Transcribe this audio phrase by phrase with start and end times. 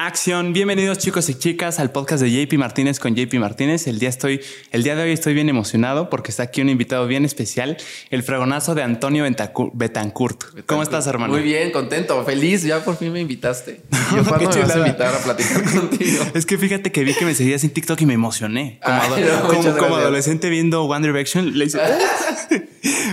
[0.00, 3.88] Acción, bienvenidos chicos y chicas al podcast de JP Martínez con JP Martínez.
[3.88, 4.40] El día, estoy,
[4.70, 7.76] el día de hoy estoy bien emocionado porque está aquí un invitado bien especial,
[8.10, 9.24] el fragonazo de Antonio
[9.72, 10.44] Betancourt.
[10.66, 11.32] ¿Cómo estás, hermano?
[11.32, 12.62] Muy bien, contento, feliz.
[12.62, 13.80] Ya por fin me invitaste.
[14.14, 16.24] Yo cuando me vas a invitar a platicar contigo.
[16.32, 18.78] Es que fíjate que vi que me seguías en TikTok y me emocioné.
[18.84, 21.80] Como, adolescente viendo One Direction, le hice...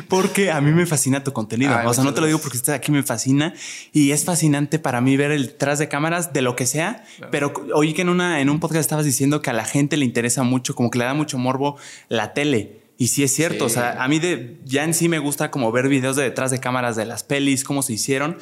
[0.07, 1.75] porque a mí me fascina tu contenido.
[1.85, 3.53] o sea, no te lo digo porque estás aquí, me fascina
[3.93, 7.03] y es fascinante para mí ver el tras de cámaras de lo que sea.
[7.31, 10.05] Pero oí que en, una, en un podcast estabas diciendo que a la gente le
[10.05, 11.77] interesa mucho, como que le da mucho morbo
[12.09, 12.81] la tele.
[12.97, 15.69] Y sí es cierto, o sea, a mí de, ya en sí me gusta como
[15.71, 18.37] ver videos de detrás de cámaras de las pelis, cómo se hicieron,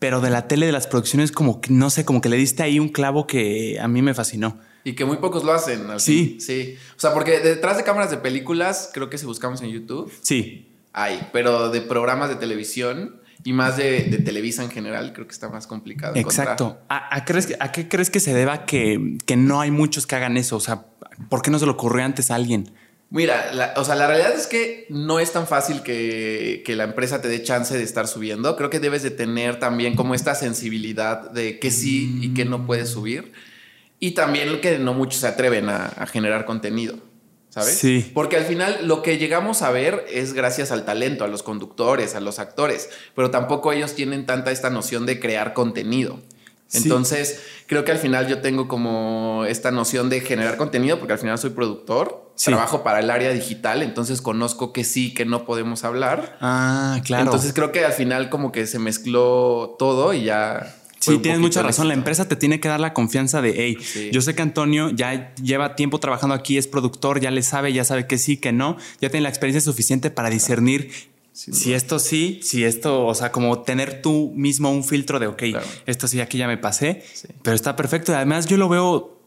[0.00, 2.64] pero de la tele, de las producciones, como que, no sé, como que le diste
[2.64, 4.58] ahí un clavo que a mí me fascinó.
[4.82, 5.86] Y que muy pocos lo hacen.
[5.98, 6.38] sí.
[6.40, 6.76] Sí.
[6.96, 10.12] O sea, porque detrás de cámaras de películas, creo que si buscamos en YouTube.
[10.22, 10.71] Sí.
[10.92, 15.48] Hay, pero de programas de televisión y más de, Televisa en general, creo que está
[15.48, 16.14] más complicado.
[16.16, 16.78] Exacto.
[16.88, 20.56] ¿A, qué crees que se deba que, que, no hay muchos que hagan eso?
[20.56, 20.86] O sea,
[21.28, 22.72] ¿por qué no se le ocurrió antes a alguien?
[23.10, 26.84] Mira, la, o sea, la realidad es que no es tan fácil que, que, la
[26.84, 28.56] empresa te dé chance de estar subiendo.
[28.56, 32.64] Creo que debes de tener también como esta sensibilidad de que sí y que no
[32.64, 33.32] puedes subir.
[33.98, 36.96] Y también que no muchos se atreven a, a generar contenido.
[37.52, 37.76] ¿Sabes?
[37.76, 38.10] Sí.
[38.14, 42.14] Porque al final lo que llegamos a ver es gracias al talento, a los conductores,
[42.14, 46.18] a los actores, pero tampoco ellos tienen tanta esta noción de crear contenido.
[46.74, 51.18] Entonces, creo que al final yo tengo como esta noción de generar contenido, porque al
[51.18, 55.84] final soy productor, trabajo para el área digital, entonces conozco que sí, que no podemos
[55.84, 56.38] hablar.
[56.40, 57.24] Ah, claro.
[57.24, 61.62] Entonces creo que al final como que se mezcló todo y ya Sí, tienes mucha
[61.62, 61.88] razón.
[61.88, 65.34] La empresa te tiene que dar la confianza de, hey, yo sé que Antonio ya
[65.36, 68.76] lleva tiempo trabajando aquí, es productor, ya le sabe, ya sabe que sí, que no,
[69.00, 70.90] ya tiene la experiencia suficiente para discernir
[71.32, 75.42] si esto sí, si esto, o sea, como tener tú mismo un filtro de, ok,
[75.86, 77.02] esto sí, aquí ya me pasé,
[77.42, 78.14] pero está perfecto.
[78.14, 79.21] Además, yo lo veo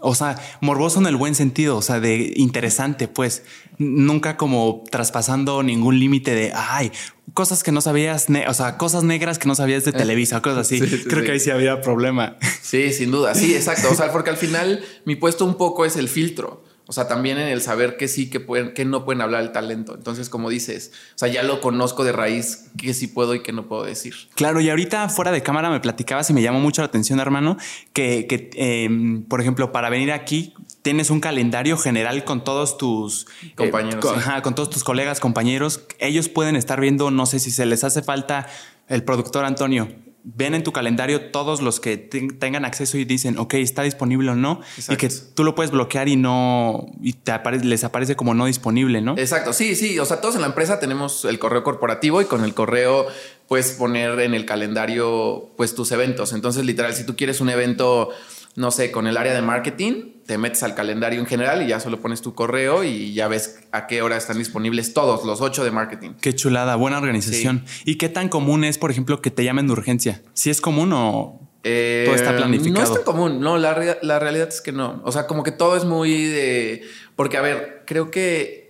[0.00, 3.42] o sea, morboso en el buen sentido, o sea, de interesante, pues
[3.78, 6.92] nunca como traspasando ningún límite de, ay,
[7.34, 10.66] cosas que no sabías, o sea, cosas negras que no sabías de eh, Televisa, cosas
[10.66, 10.80] así.
[10.80, 12.36] Creo que ahí sí había problema.
[12.62, 13.90] Sí, sin duda, sí, exacto.
[13.90, 16.64] O sea, porque al final mi puesto un poco es el filtro.
[16.88, 19.50] O sea, también en el saber que sí, que, pueden, que no pueden hablar el
[19.50, 19.94] talento.
[19.96, 23.52] Entonces, como dices, o sea, ya lo conozco de raíz, que sí puedo y que
[23.52, 24.14] no puedo decir.
[24.36, 27.56] Claro, y ahorita fuera de cámara me platicabas y me llamó mucho la atención, hermano,
[27.92, 33.26] que, que em, por ejemplo, para venir aquí tienes un calendario general con todos tus
[33.42, 34.06] eh, compañeros.
[34.44, 35.82] con todos tus colegas, compañeros.
[35.98, 38.46] Ellos pueden estar viendo, no sé si se les hace falta
[38.86, 39.88] el productor Antonio
[40.28, 44.34] ven en tu calendario todos los que tengan acceso y dicen, ok, está disponible o
[44.34, 47.32] no, y que tú lo puedes bloquear y no, y te
[47.62, 49.16] les aparece como no disponible, ¿no?
[49.16, 52.42] Exacto, sí, sí, o sea, todos en la empresa tenemos el correo corporativo y con
[52.42, 53.06] el correo
[53.46, 56.32] puedes poner en el calendario pues tus eventos.
[56.32, 58.10] Entonces, literal, si tú quieres un evento
[58.56, 61.78] no sé, con el área de marketing, te metes al calendario en general y ya
[61.78, 65.62] solo pones tu correo y ya ves a qué hora están disponibles todos, los ocho
[65.62, 66.12] de marketing.
[66.20, 67.64] Qué chulada, buena organización.
[67.84, 70.22] ¿Y qué tan común es, por ejemplo, que te llamen de urgencia?
[70.32, 72.74] ¿Si es común o eh, todo está planificado?
[72.74, 75.02] No es tan común, no, la, la realidad es que no.
[75.04, 76.82] O sea, como que todo es muy de...
[77.14, 78.65] Porque, a ver, creo que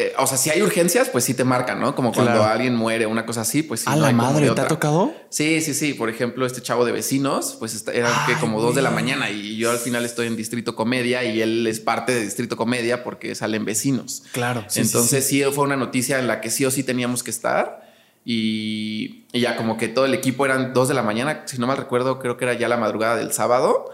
[0.00, 1.96] eh, o sea, si hay urgencias, pues sí te marcan, ¿no?
[1.96, 3.86] Como cuando alguien muere, una cosa así, pues sí.
[3.88, 5.12] ¿A la madre te ha tocado?
[5.28, 5.92] Sí, sí, sí.
[5.92, 9.56] Por ejemplo, este chavo de vecinos, pues era que como dos de la mañana y
[9.56, 13.34] yo al final estoy en Distrito Comedia y él es parte de Distrito Comedia porque
[13.34, 14.22] salen vecinos.
[14.30, 14.64] Claro.
[14.76, 17.88] Entonces sí, fue una noticia en la que sí o sí teníamos que estar.
[18.24, 21.66] Y, y, ya como que todo el equipo eran dos de la mañana, si no
[21.66, 23.90] mal recuerdo, creo que era ya la madrugada del sábado.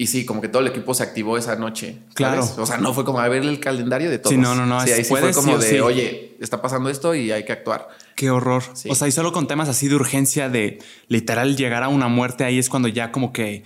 [0.00, 1.98] Y sí, como que todo el equipo se activó esa noche.
[2.14, 2.48] Claro.
[2.56, 4.30] O sea, no fue como a ver el calendario de todos.
[4.30, 4.80] Sí, no, no, no.
[4.80, 7.86] Sí, ahí sí fue como de, oye, está pasando esto y hay que actuar.
[8.16, 8.62] Qué horror.
[8.88, 10.78] O sea, y solo con temas así de urgencia, de
[11.08, 13.62] literal llegar a una muerte, ahí es cuando ya como que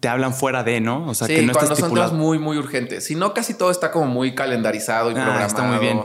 [0.00, 1.06] te hablan fuera de, ¿no?
[1.08, 3.04] O sea, que no cuando son temas muy, muy urgentes.
[3.04, 5.46] Si no, casi todo está como muy calendarizado y ah, programado.
[5.46, 6.00] Está muy bien.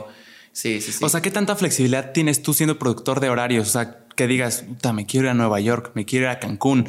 [0.52, 1.02] Sí, sí, sí.
[1.02, 3.68] O sea, ¿qué tanta flexibilidad tienes tú siendo productor de horarios?
[3.68, 6.86] O sea, que digas, me quiero ir a Nueva York, me quiero ir a Cancún,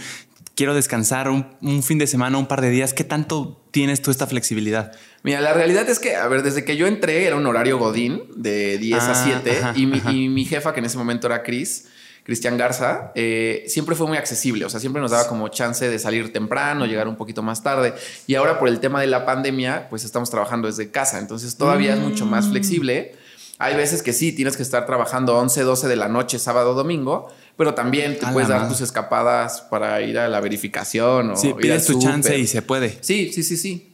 [0.56, 2.94] quiero descansar un, fin de semana, un par de días.
[2.94, 4.92] ¿Qué tanto tienes tú esta flexibilidad?
[5.24, 8.24] Mira, la realidad es que, a ver, desde que yo entré era un horario Godín
[8.36, 11.88] de 10 a 7 ah, y, mi, jefa, que en ese momento era Cris,
[12.24, 16.00] Cristian Garza, eh, siempre fue muy accesible, o sea, siempre nos daba como chance de
[16.00, 17.94] salir temprano, llegar un poquito más tarde.
[18.28, 21.94] Y ahora por el tema de la pandemia, pues estamos trabajando desde casa, entonces todavía
[21.94, 22.52] es mucho más mm.
[22.52, 23.16] flexible.
[23.60, 27.30] Hay veces que sí, tienes que estar trabajando 11, 12 de la noche, sábado, domingo,
[27.58, 31.86] pero también te puedes dar tus escapadas para ir a la verificación o sí, pides
[31.86, 32.98] tu chance y se puede.
[33.02, 33.90] Sí, sí, sí, sí.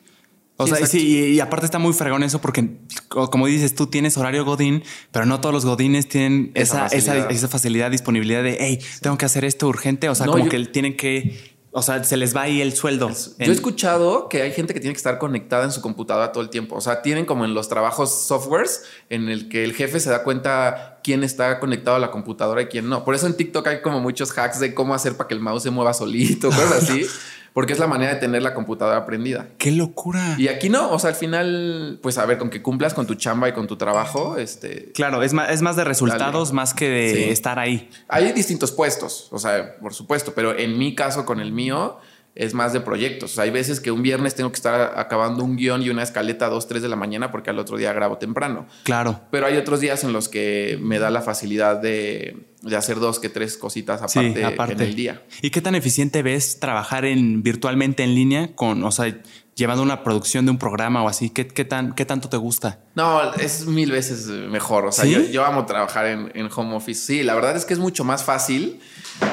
[0.61, 2.69] O sea, sí, y, aparte está muy fregón eso porque,
[3.07, 7.29] como dices, tú tienes horario Godín, pero no todos los Godines tienen esa, facilidad, esa,
[7.29, 10.09] esa facilidad disponibilidad de, hey, tengo que hacer esto urgente.
[10.09, 13.09] O sea, como que tienen que o sea, se les va ahí el sueldo.
[13.09, 16.43] Yo he escuchado que hay gente que tiene que estar conectada en su computadora todo
[16.43, 16.75] el tiempo.
[16.75, 20.23] O sea, tienen como en los trabajos softwares en el que el jefe se da
[20.23, 23.03] cuenta quién está conectado a la computadora y quién no.
[23.03, 25.63] Por eso en TikTok hay como muchos hacks de cómo hacer para que el mouse
[25.63, 27.03] se mueva solito, cosas así.
[27.51, 29.47] porque es la manera de tener la computadora prendida.
[29.57, 30.35] ¡Qué locura!
[30.37, 33.15] Y aquí no, o sea, al final, pues a ver, con que cumplas con tu
[33.15, 34.91] chamba y con tu trabajo, este...
[34.91, 37.89] Claro, es más, es más de resultados más que de estar ahí.
[38.07, 41.97] Hay distintos puestos, o sea, por supuesto, pero en mi caso, con el mío,
[42.39, 43.37] es más de proyectos.
[43.37, 46.49] hay veces que un viernes tengo que estar acabando un guion y una escaleta a
[46.49, 48.65] 2, 3 de la mañana porque al otro día grabo temprano.
[48.83, 49.19] Claro.
[49.29, 52.37] Pero hay otros días en los que me da la facilidad de,
[52.73, 55.21] hacer dos que tres cositas aparte, en el día.
[55.41, 59.13] ¿Y qué tan eficiente ves trabajar en virtualmente en línea con, o sea,
[59.55, 61.31] llevando una producción de un programa o así?
[61.31, 62.79] ¿Qué, qué, tan, qué tanto te gusta?
[62.95, 64.85] No, es mil veces mejor.
[64.85, 67.05] O sea, yo, yo, amo trabajar en, en, home office.
[67.05, 68.79] Sí, la verdad es que es mucho más fácil.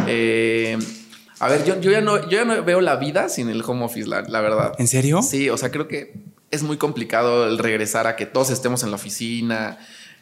[0.09, 0.77] Eh,
[1.39, 4.09] a ver, yo, ya no, yo ya no veo la vida sin el home office,
[4.09, 4.73] la, verdad.
[4.79, 5.23] ¿En serio?
[5.23, 6.15] Sí, o sea, creo que
[6.51, 9.79] es muy complicado el regresar a que todos estemos en la oficina.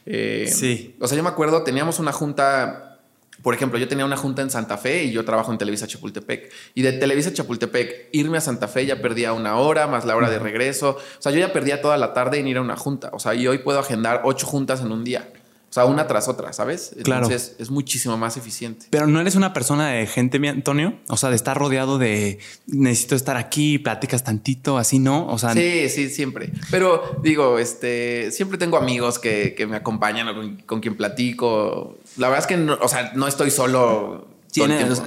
[0.06, 0.96] Eh, sí.
[1.00, 2.98] O sea, yo me acuerdo, teníamos una junta,
[3.42, 6.50] por ejemplo, yo tenía una junta en Santa Fe y yo trabajo en Televisa Chapultepec.
[6.74, 10.28] Y de Televisa Chapultepec, irme a Santa Fe ya perdía una hora, más la hora
[10.28, 10.98] de regreso.
[11.18, 13.10] O sea, yo ya perdía toda la tarde en ir a una junta.
[13.12, 15.28] O sea, y hoy puedo agendar ocho juntas en un día.
[15.74, 16.94] O sea, una tras otra, ¿sabes?
[17.02, 17.24] Claro.
[17.24, 18.86] Entonces es muchísimo más eficiente.
[18.90, 21.00] Pero no eres una persona de gente, mi Antonio.
[21.08, 22.38] O sea, de estar rodeado de
[22.68, 25.26] necesito estar aquí, platicas tantito, así, ¿no?
[25.26, 26.52] O sea, sí, sí, siempre.
[26.70, 31.98] Pero digo, este, siempre tengo amigos que, que me acompañan o con, con, quien platico.
[32.18, 34.28] La verdad es que, no, o sea, no estoy solo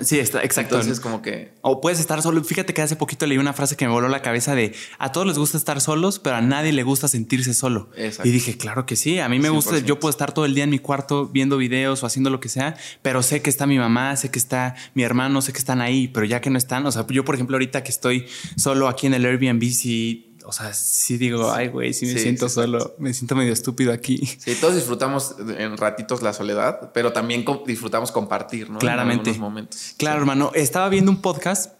[0.02, 0.76] sí, está, exacto.
[0.76, 1.54] Entonces, como que.
[1.62, 2.44] O puedes estar solo.
[2.44, 5.28] Fíjate que hace poquito leí una frase que me voló la cabeza de a todos
[5.28, 7.90] les gusta estar solos, pero a nadie le gusta sentirse solo.
[8.24, 9.20] Y dije, claro que sí.
[9.20, 9.80] A mí me gusta.
[9.80, 12.50] Yo puedo estar todo el día en mi cuarto viendo videos o haciendo lo que
[12.50, 15.82] sea, pero sé que está mi mamá, sé que está mi hermano, sé que están
[15.82, 18.88] ahí, pero ya que no están, o sea, yo, por ejemplo, ahorita que estoy solo
[18.88, 22.96] aquí en el Airbnb, sí o sea, sí digo, ay, güey, sí me siento solo,
[23.00, 24.18] me siento medio estúpido aquí.
[24.38, 28.80] Sí, todos disfrutamos en ratitos la soledad, pero también disfrutamos compartir, ¿no?
[28.80, 29.32] Claramente.
[29.32, 29.94] En momentos.
[29.98, 30.52] Claro, hermano.
[30.56, 31.74] Estaba viendo un podcast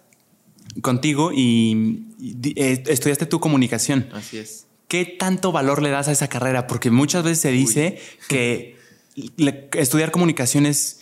[0.82, 2.08] contigo y,
[2.56, 4.10] eh, estudiaste tu comunicación.
[4.12, 4.66] Así es.
[4.86, 6.66] ¿Qué tanto valor le das a esa carrera?
[6.66, 7.98] Porque muchas veces se dice
[8.28, 8.76] que
[9.72, 11.00] estudiar comunicación es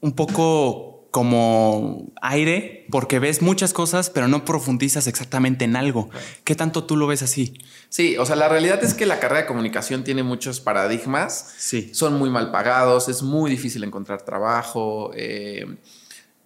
[0.00, 6.10] un poco como aire porque ves muchas cosas, pero no profundizas exactamente en algo.
[6.44, 7.54] ¿Qué tanto tú lo ves así?
[7.88, 11.54] Sí, o sea, la realidad es que la carrera de comunicación tiene muchos paradigmas.
[11.56, 11.88] Sí.
[11.94, 15.10] Son muy mal pagados, es muy difícil encontrar trabajo.
[15.14, 15.78] Eh,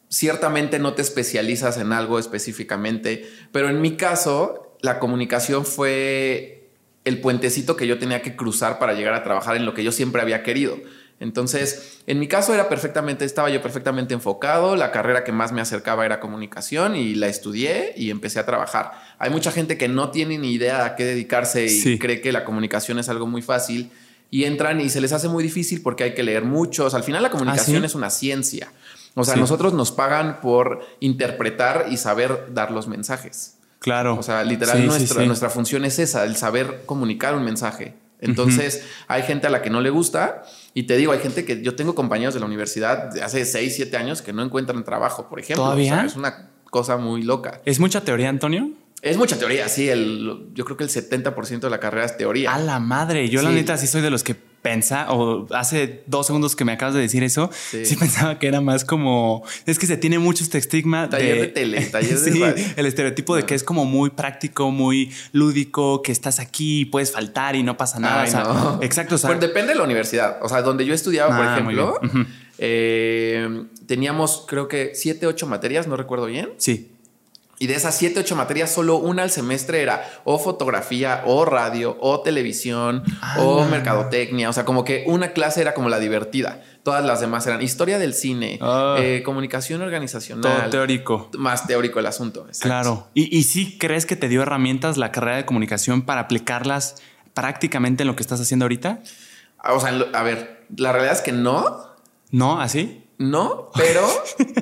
[0.08, 6.70] ciertamente no te especializas en algo específicamente, pero en mi caso, la comunicación fue
[7.04, 9.90] el puentecito que yo tenía que cruzar para llegar a trabajar en lo que yo
[9.90, 10.78] siempre había querido.
[11.20, 15.60] Entonces, en mi caso era perfectamente, estaba yo perfectamente enfocado, la carrera que más me
[15.60, 18.92] acercaba era comunicación y la estudié y empecé a trabajar.
[19.18, 22.46] Hay mucha gente que no tiene ni idea a qué dedicarse y cree que la
[22.46, 23.90] comunicación es algo muy fácil
[24.30, 26.88] y entran y se les hace muy difícil porque hay que leer mucho.
[26.90, 28.72] al final la ¿Ah, comunicación es una ciencia.
[29.14, 33.56] O sea, nosotros nos pagan por interpretar y saber dar los mensajes.
[33.80, 34.16] Claro.
[34.16, 37.94] O sea, literal, nuestra, nuestra función es esa, el saber comunicar un mensaje.
[38.20, 40.42] Entonces, hay gente a la que no le gusta.
[40.74, 43.74] Y te digo, hay gente que yo tengo compañeros de la universidad de hace 6,
[43.76, 45.64] 7 años que no encuentran trabajo, por ejemplo.
[45.64, 46.04] ¿Todavía?
[46.04, 47.60] es una cosa muy loca.
[47.64, 48.70] ¿Es mucha teoría, Antonio?
[49.02, 49.88] Es mucha teoría, sí.
[49.88, 52.54] El, yo creo que el 70% de la carrera es teoría.
[52.54, 53.28] A la madre.
[53.28, 56.72] Yo, la neta, sí soy de los que pensaba, o hace dos segundos que me
[56.72, 57.96] acabas de decir eso, sí.
[57.96, 61.80] pensaba que era más como, es que se tiene mucho este estigma taller de, tele,
[61.86, 66.40] taller de sí, el estereotipo de que es como muy práctico, muy lúdico, que estás
[66.40, 68.24] aquí, puedes faltar y no pasa nada.
[68.80, 69.16] Exacto.
[69.20, 70.38] pues depende de la universidad.
[70.42, 72.00] O sea, donde yo estudiaba, por ah, ejemplo,
[72.58, 76.50] eh, teníamos creo que siete, ocho materias, no recuerdo bien.
[76.58, 76.90] Sí.
[77.62, 81.94] Y de esas siete, ocho materias, solo una al semestre era o fotografía, o radio,
[82.00, 83.02] o televisión,
[83.36, 83.66] o ah.
[83.66, 84.48] mercadotecnia.
[84.48, 86.62] O sea, como que una clase era como la divertida.
[86.84, 88.96] Todas las demás eran historia del cine, ah.
[88.98, 90.42] eh, comunicación organizacional.
[90.42, 91.30] Todo teórico.
[91.36, 92.46] Más teórico el asunto.
[92.60, 93.08] Claro.
[93.12, 96.94] ¿Y, ¿Y sí crees que te dio herramientas la carrera de comunicación para aplicarlas
[97.34, 99.00] prácticamente en lo que estás haciendo ahorita?
[99.58, 101.76] Ah, o sea, a ver, la realidad es que no.
[102.30, 102.58] ¿No?
[102.58, 103.04] ¿Así?
[103.20, 104.08] No, pero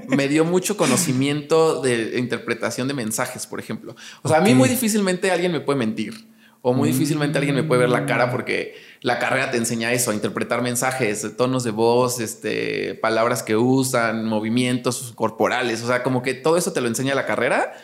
[0.09, 3.95] me dio mucho conocimiento de interpretación de mensajes, por ejemplo.
[4.23, 6.27] O sea, a mí muy difícilmente alguien me puede mentir
[6.61, 10.11] o muy difícilmente alguien me puede ver la cara porque la carrera te enseña eso,
[10.11, 15.85] a interpretar mensajes, tonos de voz, este, palabras que usan, movimientos corporales.
[15.85, 17.75] O sea, como que todo eso te lo enseña la carrera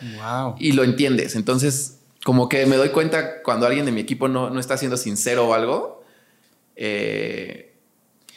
[0.58, 1.36] y lo entiendes.
[1.36, 4.96] Entonces, como que me doy cuenta cuando alguien de mi equipo no, no está siendo
[4.96, 6.02] sincero o algo.
[6.74, 7.73] Eh,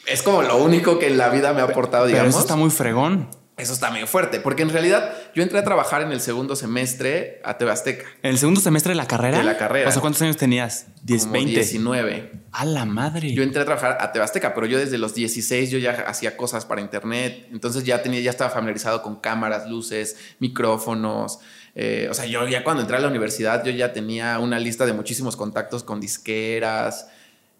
[0.07, 2.27] es como lo único que en la vida me ha aportado, digamos.
[2.27, 3.29] Pero eso está muy fregón.
[3.57, 7.41] Eso está medio fuerte, porque en realidad yo entré a trabajar en el segundo semestre
[7.43, 8.05] a TV Azteca.
[8.21, 9.39] ¿En el segundo semestre de la carrera?
[9.39, 9.89] De la carrera.
[9.89, 10.85] O sea, ¿cuántos años tenías?
[11.01, 11.51] 10, Como 20.
[11.53, 12.31] 19.
[12.51, 13.33] A la madre.
[13.33, 16.37] Yo entré a trabajar a TV Azteca, pero yo desde los 16 yo ya hacía
[16.37, 21.39] cosas para internet, entonces ya tenía, ya estaba familiarizado con cámaras, luces, micrófonos.
[21.73, 24.85] eh, o sea, yo ya cuando entré a la universidad yo ya tenía una lista
[24.85, 27.07] de muchísimos contactos con disqueras.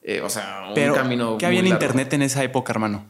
[0.07, 1.37] Eh, o sea, un Pero, camino.
[1.37, 1.83] ¿qué había en largo.
[1.83, 3.05] internet en esa época, hermano?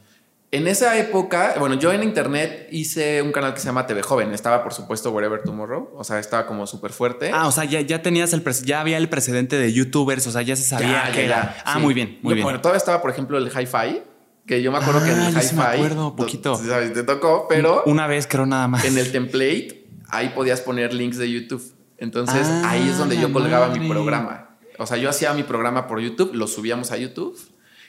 [0.50, 4.32] En esa época, bueno, yo en internet hice un canal que se llama TV Joven.
[4.32, 5.90] Estaba, por supuesto, Wherever Tomorrow.
[5.94, 7.30] O sea, estaba como súper fuerte.
[7.34, 10.40] Ah, o sea, ya, ya tenías el ya había el precedente de youtubers, o sea,
[10.42, 11.56] ya se sabía Ya, que ya, era.
[11.66, 11.80] Ah, sí.
[11.80, 12.44] muy bien, muy Yo, bien.
[12.44, 14.02] Bueno, todavía estaba, por ejemplo, el hi-fi,
[14.46, 15.46] que yo me acuerdo que en Ah, el hi-fi.
[15.48, 16.56] sí me acuerdo, poquito.
[16.56, 18.86] sabes, te tocó, pero Una vez creo nada más.
[18.86, 21.74] en el template ahí podías poner links de YouTube.
[21.98, 23.80] Entonces Ah, ahí es donde yo la colgaba madre.
[23.80, 24.47] mi programa.
[24.78, 27.38] O sea, yo hacía mi programa por YouTube, lo subíamos a YouTube.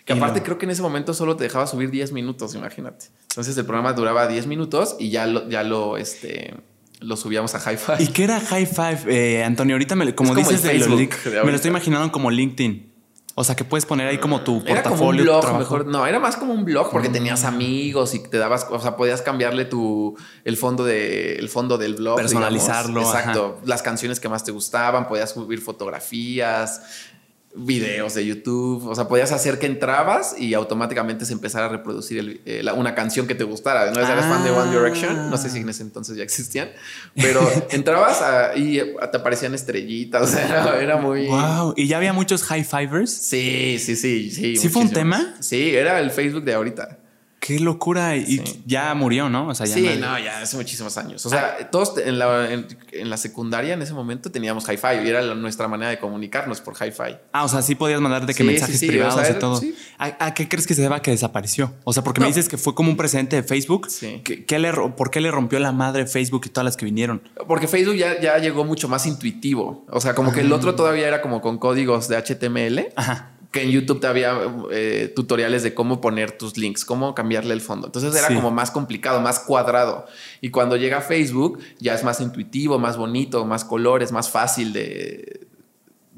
[0.05, 3.05] Que aparte creo que en ese momento solo te dejaba subir 10 minutos, imagínate.
[3.29, 6.55] Entonces el programa duraba 10 minutos y ya lo, ya lo, este,
[6.99, 8.03] lo subíamos a Hi-Fi.
[8.03, 9.75] ¿Y qué era High Five, eh, Antonio?
[9.75, 12.88] Ahorita, me, como como dices, de Facebook de me lo estoy imaginando como LinkedIn.
[13.39, 15.59] O sea, que puedes poner ahí como tu Era como un portafolio, blog, trabajo.
[15.59, 15.85] mejor.
[15.85, 19.21] No, era más como un blog porque tenías amigos y te dabas, o sea, podías
[19.21, 23.15] cambiarle tu el fondo de el fondo del blog, Personalizarlo, digamos.
[23.15, 26.81] Exacto, las canciones que más te gustaban, podías subir fotografías,
[27.65, 32.19] videos de YouTube, o sea, podías hacer que entrabas y automáticamente se empezara a reproducir
[32.19, 33.91] el- eh, la- una canción que te gustara.
[33.91, 36.69] No eras fan de One Direction, no sé si en ese entonces ya existían,
[37.15, 41.73] pero entrabas a- y te aparecían estrellitas, o sea, era, era muy Wow.
[41.75, 43.11] ¿Y ya había muchos high fivers?
[43.11, 44.55] Sí, sí, sí, sí.
[44.57, 45.35] ¿Sí fue un tema?
[45.39, 46.98] Sí, era el Facebook de ahorita.
[47.39, 48.15] Qué locura.
[48.17, 48.63] Y Sí.
[48.65, 49.47] ya murió, ¿no?
[49.47, 51.25] O sea, ya sí, no- no, ya hace muchísimos años.
[51.25, 55.07] O sea, todos en la, en, en la secundaria en ese momento teníamos hi-fi y
[55.09, 57.15] era la- nuestra manera de comunicarnos por hi-fi.
[57.31, 59.29] Ah, o sea, sí podías mandar de que Sí, mensajes sí, sí, privados o sea,
[59.35, 59.55] y todo.
[59.57, 59.73] sí.
[59.97, 61.73] ¿A, a qué crees que se deba que desapareció?
[61.85, 63.89] O sea, porque me dices que fue como un precedente de Facebook.
[63.89, 64.21] Sí.
[64.23, 67.21] ¿Qué, qué le, ¿Por qué le rompió la madre Facebook y todas las que vinieron?
[67.47, 69.85] Porque Facebook ya, ya llegó mucho más intuitivo.
[69.89, 70.43] O sea, como que Ah.
[70.43, 72.89] el otro todavía era como con códigos de HTML.
[72.95, 73.31] Ajá.
[73.51, 74.37] Que en YouTube te había
[74.71, 77.87] eh, tutoriales de cómo poner tus links, cómo cambiarle el fondo.
[77.87, 78.35] Entonces era Sí.
[78.35, 80.05] como más complicado, más cuadrado.
[80.39, 85.47] Y cuando llega Facebook, ya es más intuitivo, más bonito, más colores, más fácil de.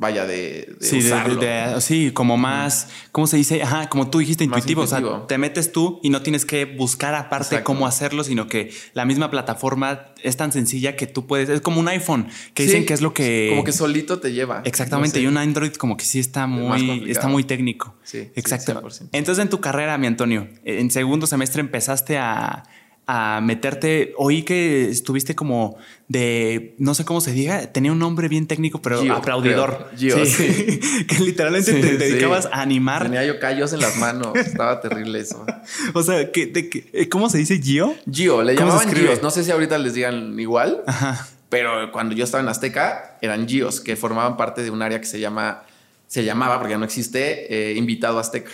[0.01, 1.36] Vaya, de, de Sí, de- de- usarlo.
[1.39, 3.62] de- sí, como más, ¿cómo se dice?
[3.62, 4.81] Ajá, como tú dijiste, intuitivo.
[4.81, 7.65] O sea, te metes tú y no tienes que buscar aparte Exacto.
[7.65, 11.50] cómo hacerlo, sino que la misma plataforma es tan sencilla que tú puedes.
[11.50, 13.46] Es como un iPhone, que Sí, dicen que es lo que.
[13.51, 14.63] Como que solito te lleva.
[14.65, 15.24] Exactamente, No sé.
[15.24, 17.96] y un Android como que sí está muy, está muy técnico.
[18.03, 18.72] Sí, exacto.
[18.81, 19.10] 100%.
[19.12, 22.63] Entonces en tu carrera, mi Antonio, en segundo semestre empezaste a,
[23.08, 25.77] a meterte, oí que estuviste como
[26.08, 29.89] de, no sé cómo se diga, tenía un nombre bien técnico, pero Gio, aplaudidor.
[29.98, 30.79] Gio, Sí.
[31.08, 33.03] que literalmente Sí, te dedicabas a animar.
[33.03, 34.36] Tenía yo callos en las manos.
[34.36, 35.46] Estaba terrible eso.
[35.93, 37.93] O sea, que, de que- eh, ¿cómo se dice Gio?
[38.10, 38.96] Gio, le ¿Cómo se llamaban?
[39.03, 39.22] Gios.
[39.22, 41.27] No sé si ahorita les digan igual, Ajá.
[41.50, 45.08] pero cuando yo estaba en Azteca eran Gios, que formaban parte de un área que
[45.08, 45.63] se llama,
[46.08, 48.51] se llamaba, porque ya no existe, eh, Invitado Azteca.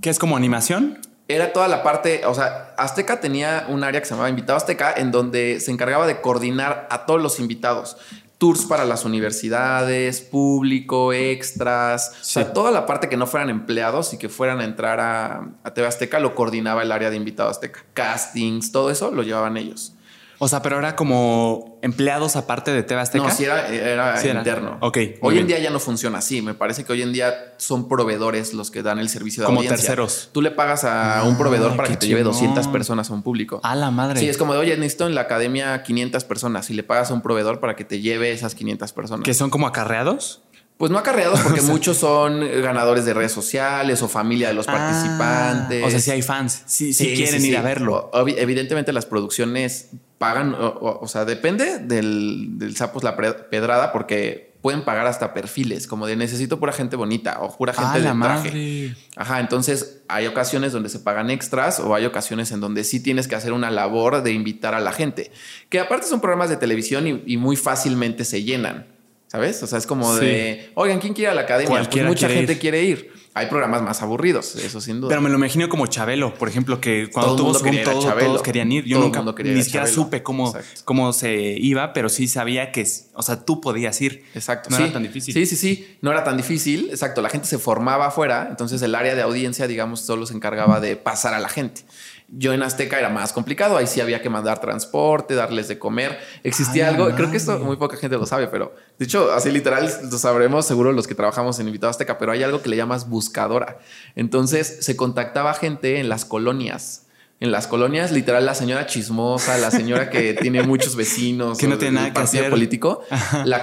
[0.00, 0.98] ¿Qué es como animación?
[1.28, 4.92] Era toda la parte, o sea, Azteca tenía un área que se llamaba Invitado Azteca,
[4.96, 7.96] en donde se encargaba de coordinar a todos los invitados.
[8.38, 14.12] Tours para las universidades, público, extras, o sea, toda la parte que no fueran empleados
[14.12, 17.48] y que fueran a entrar a, a TV Azteca lo coordinaba el área de Invitado
[17.48, 17.84] Azteca.
[17.94, 19.95] Castings, todo eso lo llevaban ellos.
[20.38, 23.24] O sea, pero era como empleados aparte de TV Azteca.
[23.24, 24.40] No, sí era, era Sí era.
[24.40, 24.76] interno.
[24.80, 25.38] Ok, Hoy bien.
[25.42, 26.42] en día ya no funciona así.
[26.42, 29.60] Me parece que hoy en día son proveedores los que dan el servicio de Como
[29.60, 29.76] audiencia.
[29.86, 30.28] terceros.
[30.32, 32.34] Tú le pagas a un proveedor Ah, para qué que te lleve chingón.
[32.34, 33.60] 200 personas a un público.
[33.62, 34.20] A la madre.
[34.20, 37.14] Sí, es como de, oye, necesito en la academia 500 personas y le pagas a
[37.14, 39.24] un proveedor para que te lleve esas 500 personas.
[39.24, 40.42] que son como acarreados.
[40.76, 45.82] Pues no acarreados porque muchos son ganadores de redes sociales o familia de los participantes.
[45.82, 48.10] Ah, o sea, si hay fans, si Sí, quieren ir a verlo.
[48.26, 49.88] Evidentemente las producciones
[50.18, 55.32] pagan, o, o- o sea, depende del, del sapos la pedrada porque pueden pagar hasta
[55.32, 58.48] perfiles, como de necesito pura gente bonita o pura gente Ah, de la traje.
[58.50, 58.96] madre.
[59.14, 63.28] Ajá, entonces hay ocasiones donde se pagan extras o hay ocasiones en donde sí tienes
[63.28, 65.30] que hacer una labor de invitar a la gente,
[65.68, 68.86] que aparte son programas de televisión y, y muy fácilmente se llenan.
[69.28, 69.62] ¿Sabes?
[69.62, 70.24] O sea, es como Sí.
[70.24, 71.68] de, oigan, ¿quién quiere ir a la academia?
[71.68, 72.58] Pues mucha quiere gente ir.
[72.58, 73.16] quiere ir.
[73.34, 75.10] Hay programas más aburridos, eso sin duda.
[75.10, 78.00] Pero me lo imagino como Chabelo, por ejemplo, que cuando Todo tuvo mundo quería todo-
[78.02, 78.28] Chabelo.
[78.28, 78.84] todos querían ir.
[78.86, 80.80] Yo nunca ni siquiera supe cómo, Exacto.
[80.86, 84.24] cómo se iba, pero sí sabía que, o sea, tú podías ir.
[84.34, 84.70] Exacto.
[84.70, 84.84] No sí.
[84.84, 85.34] era tan difícil.
[85.34, 85.98] Sí, sí, sí.
[86.00, 86.88] No era tan difícil.
[86.90, 87.20] Exacto.
[87.20, 88.46] La gente se formaba afuera.
[88.48, 91.82] Entonces el área de audiencia, digamos, solo se encargaba de pasar a la gente.
[92.28, 93.76] Yo en Azteca era más complicado.
[93.76, 96.18] Ahí sí había que mandar transporte, darles de comer.
[96.42, 99.50] Existía Ay, algo, creo que esto muy poca gente lo sabe, pero de hecho, así
[99.52, 102.76] literal lo sabremos seguro los que trabajamos en Invitado Azteca, pero hay algo que le
[102.76, 103.78] llamas buscadora.
[104.16, 107.02] Entonces se contactaba gente en las colonias.
[107.38, 111.76] en las colonias, literal, la señora chismosa, la señora que tiene muchos vecinos, que no
[111.76, 113.02] tiene nada que hacer político,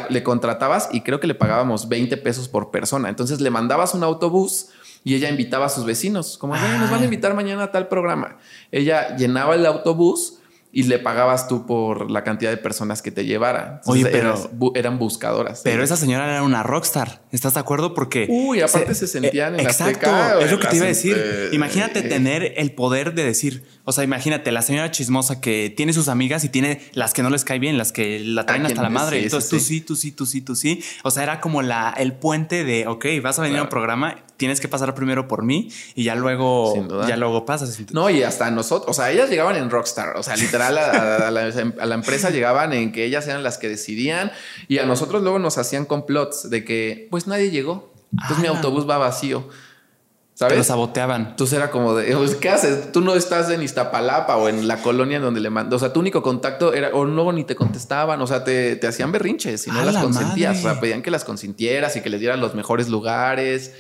[0.09, 3.09] le contratabas y creo que le pagábamos 20 pesos por persona.
[3.09, 4.69] Entonces le mandabas un autobús
[5.03, 8.37] y ella invitaba a sus vecinos, como, nos van a invitar mañana a tal programa.
[8.71, 10.39] Ella llenaba el autobús
[10.75, 13.79] y le pagabas tú por la cantidad de personas que te llevara.
[13.85, 14.33] Oye, pero
[14.73, 15.61] eran buscadoras.
[15.63, 17.21] Pero esa señora era una rockstar.
[17.31, 17.93] ¿Estás de acuerdo?
[17.93, 20.09] Porque uy, aparte se, sentían en eh, exacto.
[20.39, 21.49] es lo que te iba a decir.
[21.51, 26.07] Imagínate tener el poder de decir, o sea, imagínate la señora chismosa que tiene sus
[26.07, 28.89] amigas y tiene las que no les cae bien, las que la traen hasta la
[28.89, 29.23] madre.
[29.23, 30.83] Entonces tú sí, tú sí, tú sí, tú sí.
[31.03, 34.23] O sea, era como la el puente de, ok, vas a venir a un programa
[34.37, 37.79] tienes que pasar primero por mí y ya luego, ya luego pasas.
[37.91, 41.95] No, y hasta nosotros, o sea, ellas llegaban en Rockstar, o sea, literal a, la,
[41.95, 44.31] empresa llegaban en que ellas eran las que decidían
[44.67, 48.89] y a nosotros luego nos hacían complots de que pues nadie llegó, entonces mi autobús
[48.89, 49.47] va vacío.
[50.43, 50.57] ¿Sabes?
[50.57, 51.27] Lo saboteaban.
[51.31, 52.91] Entonces era como de, pues, ¿qué haces?
[52.91, 55.77] Tú no estás en Iztapalapa o en la colonia donde le mandas.
[55.77, 58.21] O sea, tu único contacto era, o luego ni te contestaban.
[58.21, 60.59] O sea, te, hacían berrinches y no las consentías.
[60.59, 63.71] O sea, pedían que las consintieras y que les dieran los mejores lugares.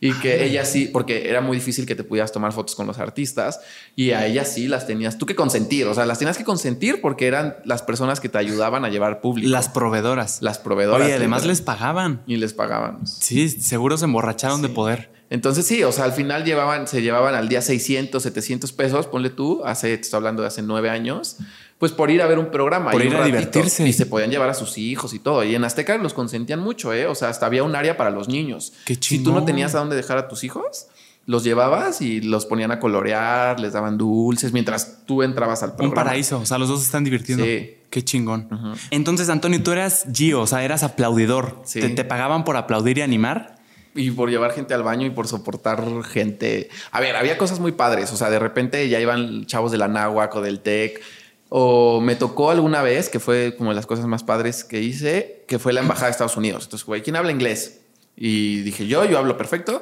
[0.00, 2.98] Y que ella sí, porque era muy difícil que te pudieras tomar fotos con los
[2.98, 3.60] artistas
[3.96, 7.00] y a ella sí las tenías tú que consentir, o sea, las tenías que consentir
[7.00, 9.50] porque eran las personas que te ayudaban a llevar público.
[9.50, 10.42] Las proveedoras.
[10.42, 11.08] Las proveedoras.
[11.08, 12.22] Y además les pagaban.
[12.26, 13.06] Y les pagaban.
[13.06, 15.10] Sí, seguro se emborracharon de poder.
[15.30, 19.28] Entonces sí, o sea, al final llevaban, se llevaban al día 600, 700 pesos, ponle
[19.28, 21.36] tú, hace, te estoy hablando de hace nueve años
[21.78, 22.90] pues por ir a ver un programa.
[22.90, 23.86] Por ir a divertirse.
[23.86, 25.44] Y se podían llevar a sus hijos y todo.
[25.44, 27.06] Y en Azteca los consentían mucho, ¿eh?
[27.06, 28.72] O sea, hasta había un área para los niños.
[28.84, 30.88] Qué Si tú no tenías a dónde dejar a tus hijos,
[31.26, 35.90] los llevabas y los ponían a colorear, les daban dulces mientras tú entrabas al programa.
[35.90, 36.40] Un paraíso.
[36.40, 37.44] O sea, los dos están divirtiendo.
[37.44, 37.74] Sí.
[37.90, 38.48] Qué chingón.
[38.90, 41.62] Entonces, Antonio, tú eras Gio, o sea, eras aplaudidor.
[41.64, 41.80] Sí.
[41.80, 43.58] ¿Te, ¿Te pagaban por aplaudir y animar?
[43.94, 46.68] y por llevar gente al baño y por soportar gente.
[46.92, 48.12] A ver, había cosas muy padres.
[48.12, 51.02] O sea, de repente ya iban chavos de la náhuac o del TEC
[51.48, 55.44] o me tocó alguna vez, que fue como de las cosas más padres que hice,
[55.48, 56.64] que fue la embajada de Estados Unidos.
[56.64, 57.80] Entonces, güey, ¿quién habla inglés?
[58.16, 59.80] Y dije yo, yo hablo perfecto,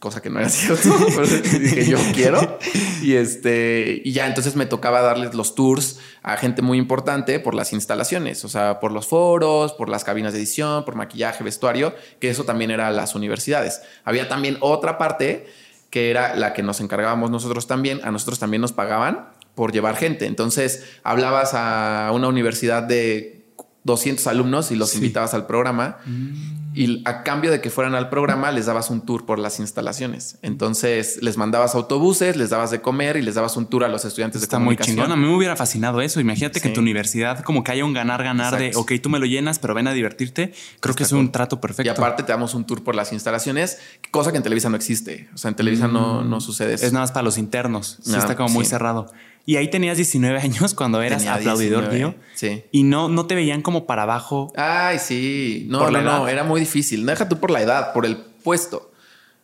[0.00, 2.58] cosa que no era cierto, pero dije yo quiero.
[3.02, 7.54] Y este, y ya entonces me tocaba darles los tours a gente muy importante por
[7.54, 11.94] las instalaciones, o sea, por los foros, por las cabinas de edición, por maquillaje, vestuario,
[12.18, 13.82] que eso también era las universidades.
[14.04, 15.46] Había también otra parte
[15.90, 19.96] que era la que nos encargábamos nosotros también, a nosotros también nos pagaban por llevar
[19.96, 20.26] gente.
[20.26, 23.46] Entonces, hablabas a una universidad de
[23.84, 26.63] 200 alumnos y los invitabas al programa mm.
[26.74, 30.38] Y a cambio de que fueran al programa les dabas un tour por las instalaciones.
[30.42, 34.04] Entonces les mandabas autobuses, les dabas de comer y les dabas un tour a los
[34.04, 34.96] estudiantes Está de comunicación.
[34.96, 35.12] muy chingón.
[35.12, 36.20] A mí me hubiera fascinado eso.
[36.20, 39.26] Imagínate que en tu universidad como que haya un ganar-ganar de, ok, tú me lo
[39.26, 40.52] llenas, pero ven a divertirte.
[40.80, 41.86] Creo que es un trato perfecto.
[41.86, 43.78] Y aparte te damos un tour por las instalaciones,
[44.10, 45.28] cosa que en Televisa no existe.
[45.34, 46.28] O sea, en Televisa no, mm.
[46.28, 46.86] no sucede eso.
[46.86, 47.98] Es nada más para los internos.
[48.02, 49.12] Sí, está como muy cerrado.
[49.46, 52.14] Y ahí tenías 19 años cuando eras aplaudidor mío.
[52.34, 52.64] Sí.
[52.72, 54.52] Y no, no te veían como para abajo.
[54.56, 55.66] Ay, sí.
[55.68, 56.28] No, no, no.
[56.28, 57.04] Era muy difícil.
[57.04, 58.92] No deja tú por la edad, por el puesto.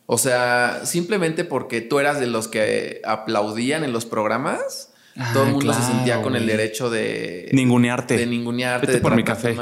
[0.06, 4.92] O sea, simplemente porque tú eras de los que aplaudían en los programas.
[5.32, 8.16] todo el mundo se sentía con el derecho de ningunearte.
[8.16, 8.86] De ningunearte.
[8.86, 9.56] Vete por mi café.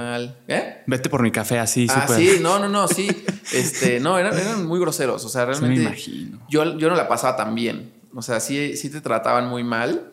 [0.48, 0.82] ¿Eh?
[0.86, 1.86] Vete por mi café así.
[1.90, 3.08] Ah, sí, no, no, no, sí.
[3.52, 5.24] este, no, eran, eran muy groseros.
[5.24, 5.80] O sea, realmente.
[5.80, 6.40] me imagino.
[6.48, 7.92] Yo, yo no la pasaba tan bien.
[8.14, 10.12] O sea, sí, sí te trataban muy mal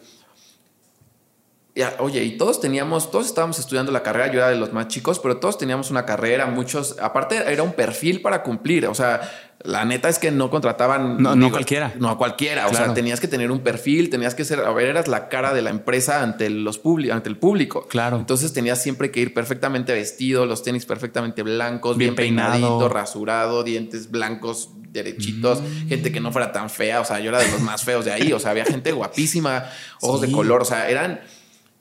[1.99, 5.19] oye, y todos teníamos, todos estábamos estudiando la carrera, yo era de los más chicos,
[5.19, 9.21] pero todos teníamos una carrera, muchos, aparte era un perfil para cumplir, o sea,
[9.65, 11.21] la neta es que no contrataban.
[11.21, 11.93] No, no cualquiera.
[11.97, 12.67] No a cualquiera.
[12.67, 15.53] O sea, tenías que tener un perfil, tenías que ser, a ver, eras la cara
[15.53, 17.87] de la empresa ante los ante el público.
[17.87, 18.17] Claro.
[18.17, 24.11] Entonces tenías siempre que ir perfectamente vestido, los tenis perfectamente blancos, bien, peinadito, rasurado, dientes
[24.11, 25.87] blancos, derechitos, mm.
[25.89, 27.01] gente que no fuera tan fea.
[27.01, 28.33] O sea, yo era de los más feos de ahí.
[28.33, 29.65] O sea, había gente guapísima,
[30.01, 30.61] ojos de color.
[30.61, 31.21] O sea, eran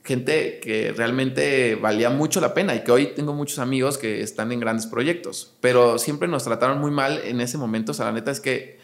[0.05, 4.53] gente que realmente valía mucho la pena y que hoy tengo muchos amigos que están
[4.53, 7.93] en grandes proyectos, pero siempre nos trataron muy mal en ese momento.
[7.93, 8.79] O sea, la neta es que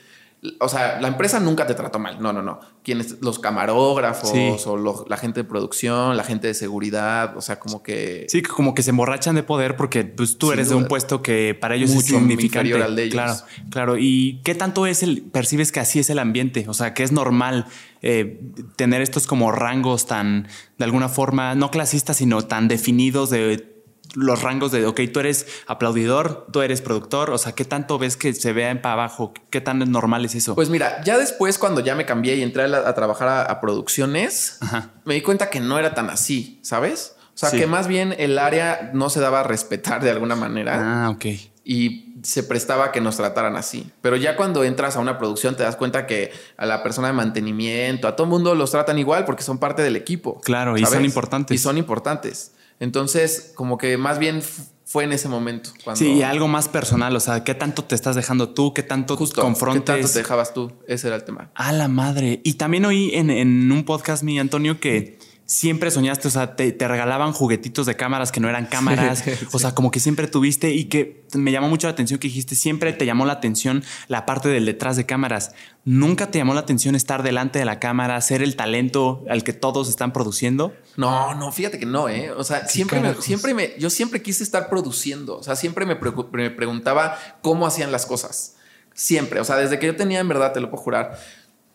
[0.58, 2.20] o sea, la empresa nunca te trató mal.
[2.20, 2.60] No, no, no.
[2.82, 4.32] Quienes, los camarógrafos
[4.66, 8.26] o la gente de producción, la gente de seguridad, o sea, como que.
[8.28, 11.54] Sí, como que se emborrachan de poder porque pues, tú eres de un puesto que
[11.54, 12.82] para ellos es significante.
[12.82, 13.14] Al de ellos.
[13.14, 13.34] Claro,
[13.70, 13.96] claro.
[13.98, 16.64] ¿Y qué tanto es el, percibes que así es el ambiente?
[16.68, 17.66] O sea, que es normal
[18.00, 18.40] eh,
[18.76, 20.48] tener estos como rangos tan,
[20.78, 23.69] de alguna forma, no clasistas, sino tan definidos de
[24.14, 28.16] los rangos de, ok, tú eres aplaudidor, tú eres productor, o sea, ¿qué tanto ves
[28.16, 29.32] que se vea en para abajo?
[29.50, 30.54] ¿Qué tan normal es eso?
[30.54, 34.58] Pues mira, ya después cuando ya me cambié y entré a, trabajar a, producciones,
[35.04, 37.16] me di cuenta que no era tan así, ¿sabes?
[37.34, 41.06] O sea, que más bien el área no se daba a respetar de alguna manera.
[41.06, 41.24] Ah, ok.
[41.64, 43.90] Y se prestaba a que nos trataran así.
[44.02, 47.14] Pero ya cuando entras a una producción te das cuenta que a la persona de
[47.14, 50.40] mantenimiento, a todo el mundo los tratan igual porque son parte del equipo.
[50.40, 51.54] Claro, y son importantes.
[51.54, 52.52] Y son importantes.
[52.80, 54.42] Entonces, como que más bien
[54.90, 55.70] fue en ese momento.
[55.84, 56.00] Cuando...
[56.00, 58.74] Sí, algo más personal, o sea, ¿qué tanto te estás dejando tú?
[58.74, 59.82] ¿Qué tanto Justo, confrontes?
[59.82, 60.72] ¿Qué tanto te dejabas tú?
[60.88, 61.52] Ese era el tema.
[61.54, 62.40] A la madre.
[62.42, 65.19] Y también oí en, en un podcast, mi Antonio, que
[65.50, 69.74] siempre soñaste, o sea, te, regalaban juguetitos de cámaras que no eran cámaras, o sea,
[69.74, 73.04] como que siempre tuviste y que me llamó mucho la atención que dijiste, siempre te
[73.04, 75.52] llamó la atención la parte del detrás de cámaras.
[75.84, 79.52] ¿Nunca te llamó la atención estar delante de la cámara, ser el talento al que
[79.52, 80.72] todos están produciendo?
[80.96, 82.30] No, no, fíjate que no, ¿eh?
[82.30, 85.98] O sea, siempre, me, siempre me, yo siempre quise estar produciendo, o sea, siempre me,
[86.30, 88.54] me preguntaba cómo hacían las cosas.
[88.94, 91.18] Siempre, o sea, desde que yo tenía, en verdad, te lo puedo jurar,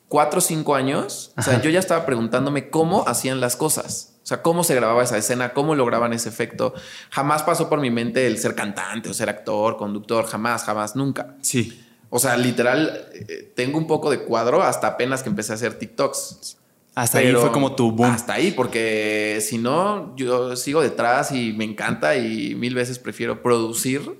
[0.07, 4.11] cuatro o cinco años, o sea, yo ya estaba preguntándome cómo hacían las cosas.
[4.23, 6.73] O sea, cómo se grababa esa escena, cómo lograban ese efecto.
[7.11, 11.35] Jamás pasó por mi mente el ser cantante o ser actor, conductor, jamás, jamás, nunca.
[11.41, 11.79] Sí.
[12.09, 15.77] O sea, literal, eh, tengo un poco de cuadro hasta apenas que empecé a hacer
[15.77, 16.57] TikToks.
[16.95, 18.09] Hasta ahí fue como tu boom.
[18.09, 23.43] Hasta ahí, porque si no, yo sigo detrás y me encanta y mil veces prefiero
[23.43, 24.17] producir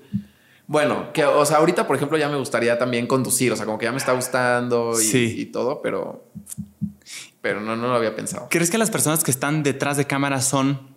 [0.66, 3.78] bueno, que, o sea, ahorita, por ejemplo, ya me gustaría también conducir, o sea, como
[3.78, 6.24] que ya me está gustando y, todo, pero,
[7.40, 8.48] pero no, no lo había pensado.
[8.50, 10.94] ¿Crees que las personas que están detrás de cámara son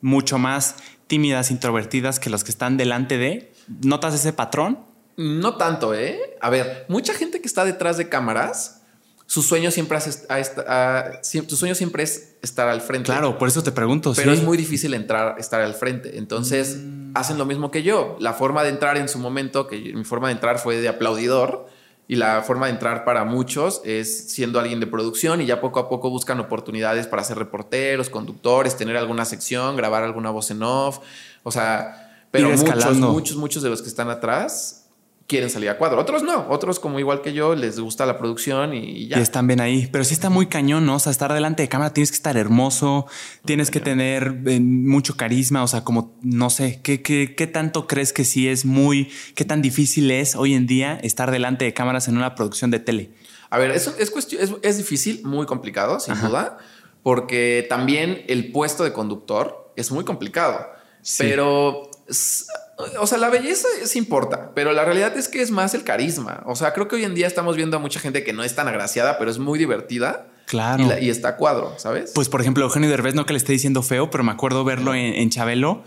[0.00, 3.52] mucho más tímidas, introvertidas que los que están delante de?
[3.82, 4.78] ¿Notas ese patrón?
[5.16, 6.18] No tanto, ¿eh?
[6.40, 8.81] A ver, mucha gente que está detrás de cámaras
[9.32, 10.26] su sueño siempre es,
[11.48, 13.06] tu sueño siempre es estar al frente.
[13.06, 14.12] Claro, por eso te pregunto.
[14.14, 16.18] Pero es muy difícil entrar, estar al frente.
[16.18, 17.12] Entonces mm.
[17.14, 18.18] hacen lo mismo que yo.
[18.20, 21.66] La forma de entrar en su momento, que mi forma de entrar fue de aplaudidor.
[22.06, 25.80] Y la forma de entrar para muchos es siendo alguien de producción y ya poco
[25.80, 30.62] a poco buscan oportunidades para ser reporteros, conductores, tener alguna sección, grabar alguna voz en
[30.62, 30.98] off.
[31.42, 34.81] O sea, pero muchos, muchos, muchos de los que están atrás
[35.26, 36.00] quieren salir a cuadro.
[36.00, 39.18] Otros no, otros como igual que yo les gusta la producción y ya.
[39.18, 40.96] Y están bien ahí, pero sí está muy cañón, ¿no?
[40.96, 43.06] O sea, estar delante de cámara tienes que estar hermoso,
[43.44, 47.86] tienes que tener eh, mucho carisma, o sea, como, no sé, ¿qué, ¿qué, qué, tanto
[47.86, 51.74] crees que sí es muy, qué tan difícil es hoy en día estar delante de
[51.74, 53.10] cámaras en una producción de tele?
[53.50, 56.56] A ver, eso es, cuestión, es, difícil, muy complicado, sin duda,
[57.02, 60.66] porque también el puesto de conductor es muy complicado,
[61.18, 61.90] pero
[62.98, 66.42] o sea, la belleza sí importa, pero la realidad es que es más el carisma.
[66.46, 68.54] O sea, creo que hoy en día estamos viendo a mucha gente que no es
[68.54, 70.26] tan agraciada, pero es muy divertida.
[70.46, 70.84] Claro.
[71.00, 72.12] Y, está a cuadro, ¿sabes?
[72.14, 74.94] Pues, por ejemplo, Eugenio Derbez, no que le esté diciendo feo, pero me acuerdo verlo
[74.94, 75.82] en, Chabelo,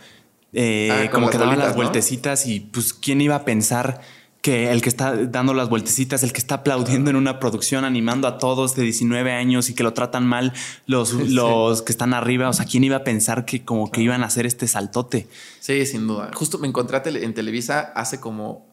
[0.53, 4.01] eh, ah, como que daba las vueltecitas y pues, ¿quién iba a pensar
[4.45, 8.27] que el que está dando las vueltecitas, el que está aplaudiendo en una producción, animando
[8.27, 10.53] a todos de 19 años y que lo tratan mal
[10.85, 12.47] los, los que están arriba.
[12.47, 15.27] O sea, ¿quién iba a pensar que como que iban a hacer este saltote?
[15.59, 16.29] Sí, sin duda.
[16.35, 18.67] Justo me encontré en Televisa hace como,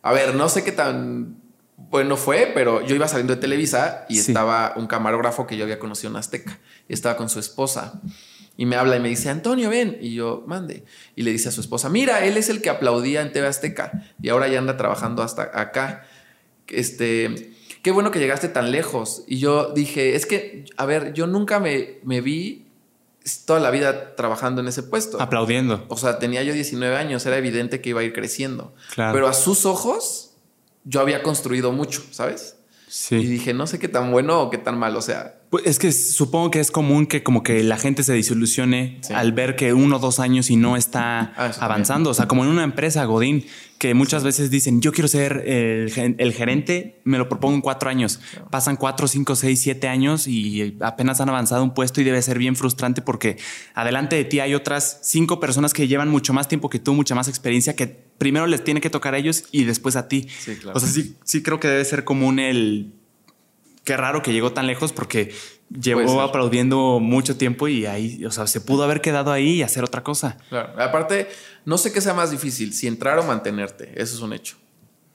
[0.00, 1.38] a ver, no sé qué tan
[1.76, 5.80] bueno fue, pero yo iba saliendo de Televisa y estaba un camarógrafo que yo había
[5.80, 6.60] conocido en Azteca.
[6.88, 8.00] Y estaba con su esposa.
[8.60, 9.96] Y me habla y me dice, Antonio, ven.
[10.02, 10.84] Y yo, mande.
[11.16, 14.04] Y le dice a su esposa, mira, él es el que aplaudía en TV Azteca
[14.20, 16.06] y ahora ya anda trabajando hasta acá.
[16.68, 19.24] Este, qué bueno que llegaste tan lejos.
[19.26, 22.66] Y yo dije, es que, a ver, yo nunca me, me vi
[23.46, 25.18] toda la vida trabajando en ese puesto.
[25.22, 25.86] Aplaudiendo.
[25.88, 28.74] O sea, tenía yo 19 años, era evidente que iba a ir creciendo.
[28.94, 30.32] Pero a sus ojos,
[30.84, 32.56] yo había construido mucho, ¿sabes?
[32.88, 33.14] Sí.
[33.14, 35.80] Y dije, no sé qué tan bueno o qué tan malo, o sea, pues es
[35.80, 39.74] que supongo que es común que como que la gente se desilusione al ver que
[39.74, 42.10] uno o dos años y no está ah, avanzando.
[42.10, 43.44] O sea, como en una empresa, Godín,
[43.78, 48.20] que muchas veces dicen, yo quiero ser el, gerente, me lo propongo en cuatro años.
[48.50, 52.38] Pasan cuatro, cinco, seis, siete años y apenas han avanzado un puesto y debe ser
[52.38, 53.36] bien frustrante porque
[53.74, 57.16] adelante de ti hay otras cinco personas que llevan mucho más tiempo que tú, mucha
[57.16, 60.28] más experiencia, que primero les tiene que tocar a ellos y después a ti.
[60.72, 62.99] O sea, sí, sí creo que debe ser común el
[63.90, 65.34] qué raro que llegó tan lejos porque
[65.68, 69.82] llevó aplaudiendo mucho tiempo y ahí, o sea, se pudo haber quedado ahí y hacer
[69.82, 70.38] otra cosa.
[70.48, 70.80] Claro.
[70.80, 71.28] Aparte,
[71.64, 73.90] no sé qué sea más difícil, si entrar o mantenerte.
[74.00, 74.56] Eso es un hecho.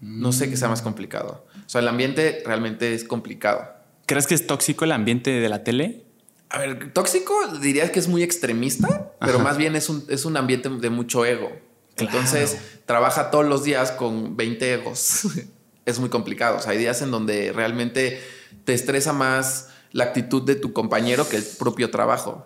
[0.01, 1.47] No sé qué sea más complicado.
[1.55, 3.65] O sea, el ambiente realmente es complicado.
[4.07, 6.03] ¿Crees que es tóxico el ambiente de la tele?
[6.49, 10.35] A ver, tóxico dirías que es muy extremista, pero más bien es un, es un
[10.35, 11.49] ambiente de mucho ego.
[11.95, 15.27] Entonces, trabaja todos los días con 20 egos.
[15.85, 16.57] es muy complicado.
[16.57, 18.19] O sea, hay días en donde realmente
[18.63, 22.45] te estresa más la actitud de tu compañero que el propio trabajo,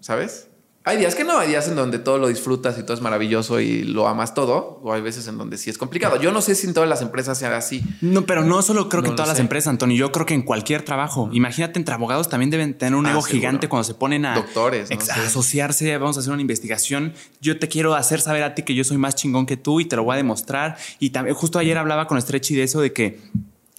[0.00, 0.50] ¿sabes?
[0.82, 3.60] Hay días que no, hay días en donde todo lo disfrutas y todo es maravilloso
[3.60, 6.16] y lo amas todo, o hay veces en donde sí es complicado.
[6.16, 7.82] Yo no sé si en todas las empresas sea así.
[8.00, 10.40] No, pero no solo creo que en todas las empresas, Antonio, yo creo que en
[10.40, 11.28] cualquier trabajo.
[11.32, 14.34] Imagínate, entre abogados también deben tener un ah, ego gigante cuando se ponen a...
[14.34, 14.90] Doctores.
[14.90, 17.12] a asociarse, vamos a hacer una investigación.
[17.42, 19.84] Yo te quiero hacer saber a ti que yo soy más chingón que tú y
[19.84, 20.78] te lo voy a demostrar.
[20.98, 23.20] Y también, justo ayer hablaba con Stretchy de eso, de que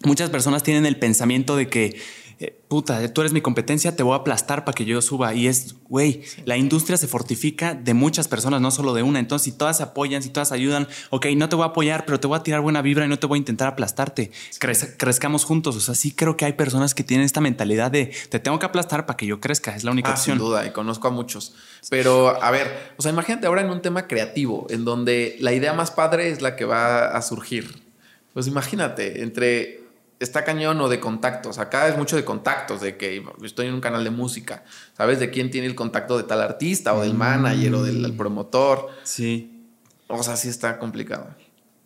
[0.06, 2.00] muchas personas tienen el pensamiento de que
[2.42, 5.36] eh, puta, tú eres mi competencia, te voy a aplastar para que yo suba.
[5.36, 9.20] Y es, güey, la industria se fortifica de muchas personas, no solo de una.
[9.20, 12.20] Entonces, si todas se apoyan, si todas ayudan, ok, no te voy a apoyar, pero
[12.20, 14.32] te voy a tirar buena vibra y no te voy a intentar aplastarte.
[14.98, 15.76] crezcamos juntos.
[15.76, 18.66] O sea, sí creo que hay personas que tienen esta mentalidad de te tengo que
[18.66, 19.76] aplastar para que yo crezca.
[19.76, 20.40] Es la única ah, opción.
[20.40, 21.54] Sin duda, y conozco a muchos.
[21.92, 25.74] Pero, a ver, o sea, imagínate ahora en un tema creativo, en donde la idea
[25.74, 27.84] más padre es la que va a surgir.
[28.34, 29.82] Pues imagínate, entre
[30.22, 31.58] está cañón o de contactos.
[31.58, 34.64] Acá es mucho de contactos, de que estoy en un canal de música.
[34.96, 38.90] ¿Sabes de quién tiene el contacto de tal artista o del manager o del, promotor?
[39.04, 39.68] Sí.
[40.08, 41.36] O sea, sí está complicado.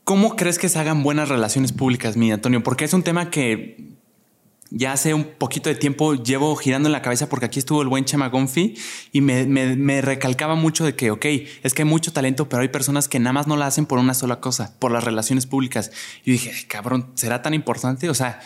[0.03, 2.61] ¿Cómo crees que se hagan buenas relaciones públicas, mi Antonio?
[2.61, 3.94] Porque es un tema que
[4.77, 7.87] ya hace un poquito de tiempo llevo girando en la cabeza porque aquí estuvo el
[7.87, 8.75] buen Chema Gonfi
[9.13, 11.25] y me, recalcaba mucho de que, ok,
[11.63, 13.99] es que hay mucho talento, pero hay personas que nada más no la hacen por
[13.99, 15.91] una sola cosa, por las relaciones públicas.
[16.25, 18.09] Y dije, cabrón, ¿será tan importante?
[18.09, 18.41] O sea,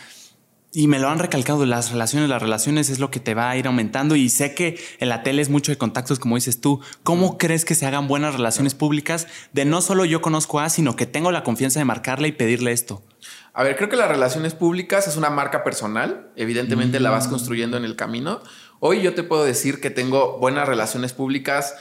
[0.72, 3.58] y me lo han recalcado, las relaciones, las relaciones es lo que te va a
[3.58, 6.80] ir aumentando y sé que en la tele es mucho de contactos, como dices tú.
[7.02, 10.96] ¿Cómo crees que se hagan buenas relaciones públicas de no solo yo conozco a, sino
[10.96, 13.02] que tengo la confianza de marcarle y pedirle esto?
[13.60, 16.32] A ver, creo que las relaciones públicas es una marca personal.
[16.38, 17.30] Evidentemente la vas mm.
[17.30, 18.40] construyendo en el camino.
[18.80, 21.76] Hoy yo te puedo decir que tengo buenas relaciones públicas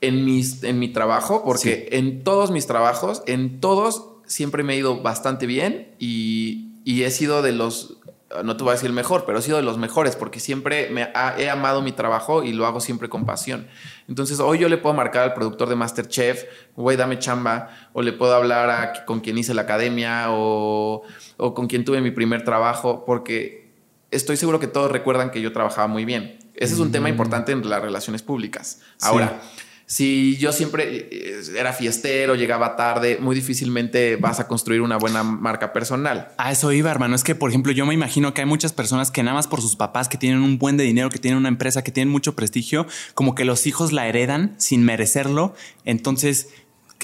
[0.00, 4.78] en, mis, en mi trabajo, porque en todos mis trabajos, en todos, siempre me he
[4.78, 7.98] ido bastante bien y, y he sido de los
[8.44, 10.88] no te voy a decir el mejor, pero he sido de los mejores porque siempre
[10.90, 13.66] me he amado mi trabajo y lo hago siempre con pasión.
[14.08, 16.44] Entonces, hoy yo le puedo marcar al productor de Masterchef,
[16.76, 21.02] güey, dame chamba, o le puedo hablar a con quien hice la academia o,
[21.36, 23.72] con quien tuve mi primer trabajo, porque
[24.10, 26.38] estoy seguro que todos recuerdan que yo trabajaba muy bien.
[26.54, 28.80] Ese es un tema importante en las relaciones públicas.
[29.00, 29.40] Ahora,
[29.86, 35.22] si yo siempre eh, era fiestero, llegaba tarde, muy difícilmente vas a construir una buena
[35.22, 36.28] marca personal.
[36.38, 37.14] A eso iba, hermano.
[37.14, 39.60] Es que, por ejemplo, yo me imagino que hay muchas personas que nada más por
[39.60, 42.34] sus papás, que tienen un buen de dinero, que tienen una empresa, que tienen mucho
[42.34, 45.54] prestigio, como que los hijos la heredan sin merecerlo.
[45.84, 46.48] Entonces,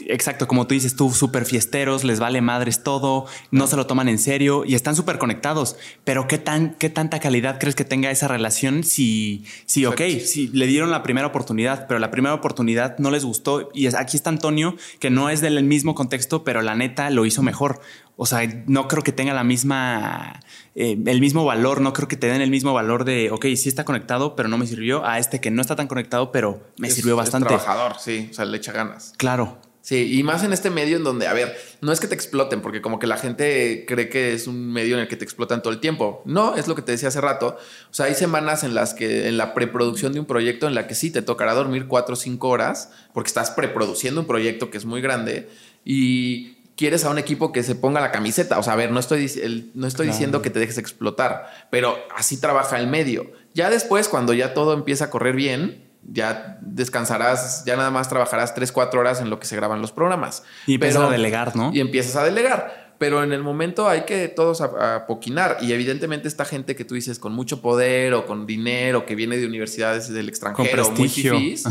[0.07, 4.09] exacto, como tú dices tú, súper fiesteros, les vale madres todo, no se lo toman
[4.09, 5.77] en serio y están súper conectados.
[6.05, 10.49] Pero ¿qué, tan, ¿qué tanta calidad crees que tenga esa relación si, si ok, si
[10.49, 13.71] le dieron la primera oportunidad, pero la primera oportunidad no les gustó?
[13.75, 17.43] Y aquí está Antonio, que no es del mismo contexto, pero la neta lo hizo
[17.43, 17.81] mejor.
[18.21, 20.41] O sea, no creo que tenga la misma,
[20.75, 23.69] eh, el mismo valor, no creo que te den el mismo valor de, ok, sí
[23.69, 26.91] está conectado, pero no me sirvió, a este que no está tan conectado, pero me
[26.91, 27.47] sirvió bastante.
[27.47, 29.15] trabajador, sí, o sea, le echa ganas.
[29.17, 29.59] Claro.
[29.81, 32.61] Sí, y más en este medio en donde, a ver, no es que te exploten,
[32.61, 35.63] porque como que la gente cree que es un medio en el que te explotan
[35.63, 36.23] todo el tiempo.
[36.27, 37.57] No, es lo que te decía hace rato.
[37.91, 40.87] O sea, hay semanas en las que en la preproducción de un proyecto en la
[40.87, 44.79] que sí te tocará dormir cuatro o cinco horas, porque estás preproduciendo un proyecto que
[44.79, 45.49] es muy grande
[45.85, 48.59] y quieres a un equipo que se ponga la camiseta.
[48.59, 52.41] O sea, a ver, no estoy, no estoy diciendo que te dejes explotar, pero así
[52.41, 53.33] trabaja el medio.
[53.55, 58.55] Ya después, cuando ya todo empieza a correr bien, ya descansarás, ya nada más trabajarás
[58.55, 60.43] 3, 4 horas en lo que se graban los programas.
[60.67, 61.71] Y empiezas a delegar, ¿no?
[61.73, 62.89] Y empiezas a delegar.
[62.99, 65.59] Pero en el momento hay que todos apoquinar.
[65.61, 69.37] Y evidentemente esta gente que tú dices con mucho poder o con dinero, que viene
[69.37, 71.65] de universidades del extranjero, con muy fifís,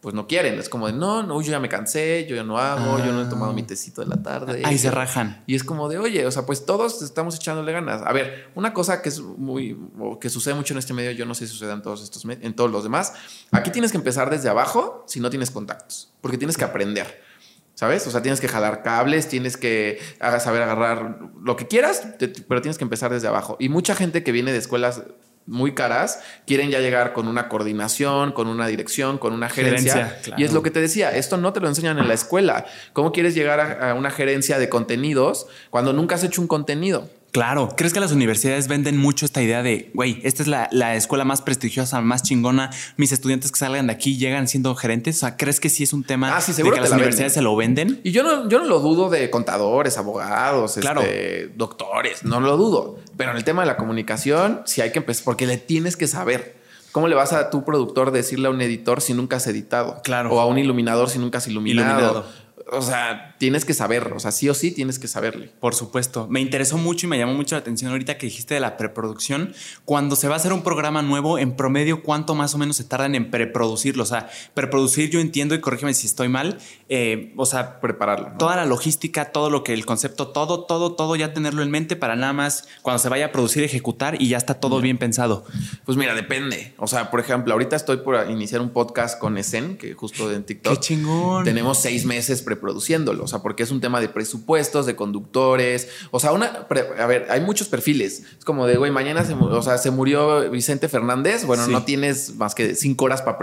[0.00, 0.58] pues no quieren.
[0.58, 3.22] Es como de, no, no, yo ya me cansé, yo ya no hago, yo no
[3.22, 3.66] he tomado mi ah.
[3.66, 4.62] tecito de la tarde.
[4.64, 5.42] Ahí se rajan.
[5.46, 8.02] Y es como de, oye, o sea, pues todos estamos echándole ganas.
[8.02, 9.78] A ver, una cosa que es muy,
[10.20, 12.54] que sucede mucho en este medio, yo no sé si sucede en todos estos, en
[12.54, 13.12] todos los demás.
[13.52, 17.28] Aquí tienes que empezar desde abajo si no tienes contactos, porque tienes que aprender.
[17.74, 18.06] ¿Sabes?
[18.06, 19.98] O sea, tienes que jalar cables, tienes que
[20.40, 22.02] saber agarrar lo que quieras,
[22.46, 23.56] pero tienes que empezar desde abajo.
[23.58, 25.02] Y mucha gente que viene de escuelas
[25.50, 30.18] muy caras, quieren ya llegar con una coordinación, con una dirección, con una gerencia.
[30.36, 32.66] Y es lo que te decía, esto no te lo enseñan en la escuela.
[32.92, 37.10] ¿Cómo quieres llegar a, una gerencia de contenidos cuando nunca has hecho un contenido?
[37.32, 41.24] Claro, ¿crees que las universidades venden mucho esta idea de, güey, esta es la, escuela
[41.24, 45.16] más prestigiosa, más chingona, mis estudiantes que salgan de aquí llegan siendo gerentes?
[45.16, 47.42] O sea, ¿crees que sí es un tema ah, seguro de que, las universidades se
[47.42, 48.00] lo venden?
[48.02, 52.98] Y yo no, yo no lo dudo de contadores, abogados, este, doctores, no lo dudo.
[53.16, 56.08] Pero en el tema de la comunicación, sí hay que empezar, porque le tienes que
[56.08, 56.58] saber.
[56.90, 60.00] ¿Cómo le vas a tu productor decirle a un editor si nunca has editado?
[60.02, 60.32] Claro.
[60.32, 62.00] O a un iluminador si nunca has iluminado.
[62.00, 62.26] iluminado
[62.72, 65.50] o sea, tienes que saber, o sea, sí o sí tienes que saberle.
[65.60, 66.26] Por supuesto.
[66.28, 69.54] Me interesó mucho y me llamó mucho la atención ahorita que dijiste de la preproducción.
[69.84, 72.84] Cuando se va a hacer un programa nuevo, en promedio, ¿cuánto más o menos se
[72.84, 74.02] tardan en preproducirlo?
[74.02, 76.58] O sea, preproducir yo entiendo y corrígeme si estoy mal.
[76.88, 78.32] Eh, o sea, prepararlo.
[78.38, 81.96] Toda la logística, todo lo que el concepto, todo, todo, todo ya tenerlo en mente
[81.96, 85.44] para nada más cuando se vaya a producir, ejecutar y ya está todo bien pensado.
[85.84, 86.74] Pues mira, depende.
[86.78, 90.44] O sea, por ejemplo, ahorita estoy por iniciar un podcast con Esen, que justo en
[90.44, 90.74] TikTok.
[90.74, 91.44] Qué chingón.
[91.44, 93.24] Tenemos seis meses preproduciéndolo.
[93.24, 95.88] O sea, porque es un tema de presupuestos, de conductores.
[96.10, 96.66] O sea, una.
[96.98, 98.24] a ver, hay muchos perfiles.
[98.38, 101.44] Es como de, güey, mañana se, o sea, se murió Vicente Fernández.
[101.44, 103.38] Bueno, no tienes más que cinco horas para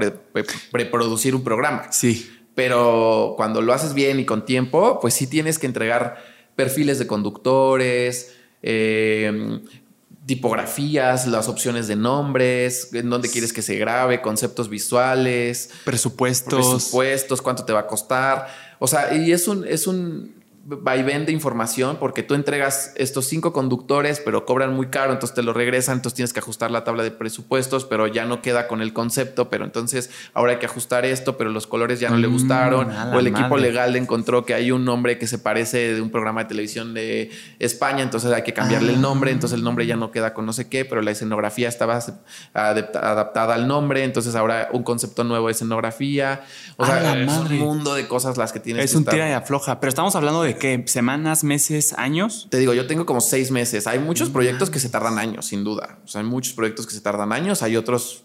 [0.72, 1.92] preproducir un programa.
[1.92, 2.32] Sí.
[2.56, 6.24] Pero cuando lo haces bien y con tiempo, pues sí tienes que entregar
[6.56, 8.34] perfiles de conductores.
[8.62, 9.60] Eh,
[10.28, 17.42] tipografías, las opciones de nombres, en dónde quieres que se grabe, conceptos visuales, presupuestos, presupuestos,
[17.42, 18.48] cuánto te va a costar.
[18.80, 20.36] O sea, y es un, es un
[20.70, 25.42] vaivén de información porque tú entregas estos cinco conductores, pero cobran muy caro, entonces te
[25.42, 28.82] lo regresan, entonces tienes que ajustar la tabla de presupuestos, pero ya no queda con
[28.82, 32.28] el concepto, pero entonces ahora hay que ajustar esto, pero los colores ya no le
[32.28, 36.02] mm, gustaron, o el equipo legal encontró que hay un nombre que se parece de
[36.02, 39.86] un programa de televisión de España, entonces hay que cambiarle el nombre, entonces el nombre
[39.86, 42.02] ya no queda con no sé qué, pero la escenografía estaba
[42.54, 46.42] adaptada al nombre, entonces ahora un concepto nuevo de escenografía,
[46.76, 48.84] o sea, es un mundo de cosas las que tienes.
[48.84, 50.84] Es un tira y afloja, pero estamos hablando de qué?
[50.88, 52.48] ¿Semanas, meses, años?
[52.50, 53.88] Te digo, yo tengo como seis meses.
[53.88, 56.00] Hay muchos proyectos que se tardan años, sin duda.
[56.04, 57.64] O sea, hay muchos proyectos que se tardan años.
[57.64, 58.24] Hay otros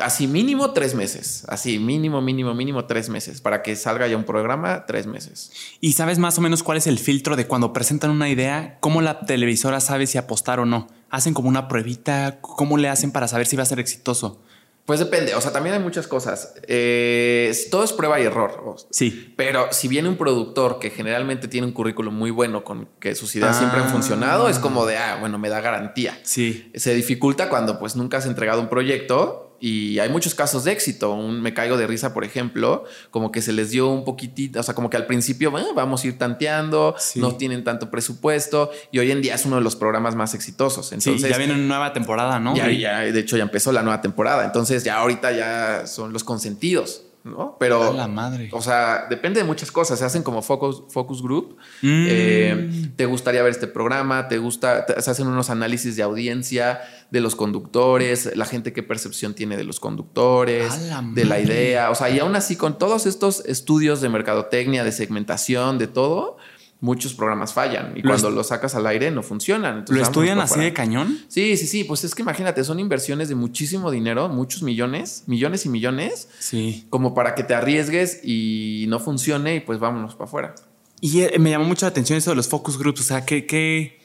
[0.00, 1.44] así mínimo tres meses.
[1.48, 3.40] Así mínimo, mínimo, mínimo tres meses.
[3.40, 5.52] Para que salga ya un programa, tres meses.
[5.80, 8.78] ¿Y sabes más o menos cuál es el filtro de cuando presentan una idea?
[8.80, 10.88] ¿Cómo la televisora sabe si apostar o no?
[11.10, 12.40] ¿Hacen como una pruebita?
[12.40, 14.42] ¿Cómo le hacen para saber si va a ser exitoso?
[14.86, 16.54] Pues depende, o sea, también hay muchas cosas.
[16.66, 18.76] Eh, todo es prueba y error.
[18.90, 19.34] Sí.
[19.36, 23.34] Pero si viene un productor que generalmente tiene un currículum muy bueno con que sus
[23.36, 23.90] ideas siempre han ah.
[23.92, 26.18] funcionado, es como de, ah, bueno, me da garantía.
[26.22, 26.72] Sí.
[26.74, 31.12] Se dificulta cuando pues nunca has entregado un proyecto y hay muchos casos de éxito.
[31.12, 34.62] Un Me Caigo de Risa, por ejemplo, como que se les dio un poquitito, o
[34.62, 39.10] sea, como que al principio vamos a ir tanteando, no tienen tanto presupuesto y hoy
[39.10, 40.92] en día es uno de los programas más exitosos.
[40.92, 42.56] Entonces, sí, ya viene una nueva temporada, ¿no?
[42.56, 44.44] Ya, ya, de hecho, ya empezó la nueva temporada.
[44.44, 47.02] Entonces, ya ahorita ya son los consentidos.
[47.24, 47.56] ¿No?
[47.58, 47.92] Pero.
[47.92, 48.48] la madre.
[48.52, 49.98] O sea, depende de muchas cosas.
[49.98, 51.56] Se hacen como focus, focus group.
[51.82, 52.06] Mm.
[52.08, 56.80] Eh, te gustaría ver este programa, te gusta, se hacen unos análisis de audiencia
[57.10, 60.72] de los conductores, la gente qué percepción tiene de los conductores,
[61.14, 61.90] de la idea.
[61.90, 66.36] O sea, y aún así, con todos estos estudios de mercadotecnia, de segmentación, de todo,
[66.80, 69.84] muchos programas fallan y cuando lo sacas al aire no funcionan.
[69.88, 71.18] ¿Lo estudian así de cañón?
[71.28, 71.84] Sí, sí, sí.
[71.84, 76.28] Pues es que imagínate, son inversiones de muchísimo dinero, muchos millones, millones y millones.
[76.38, 76.86] Sí.
[76.90, 80.54] Como para que te arriesgues y no funcione y pues vámonos para afuera.
[81.00, 83.00] Y eh, me llamó mucho la atención eso de los focus groups.
[83.00, 84.00] O sea, ¿qué, qué,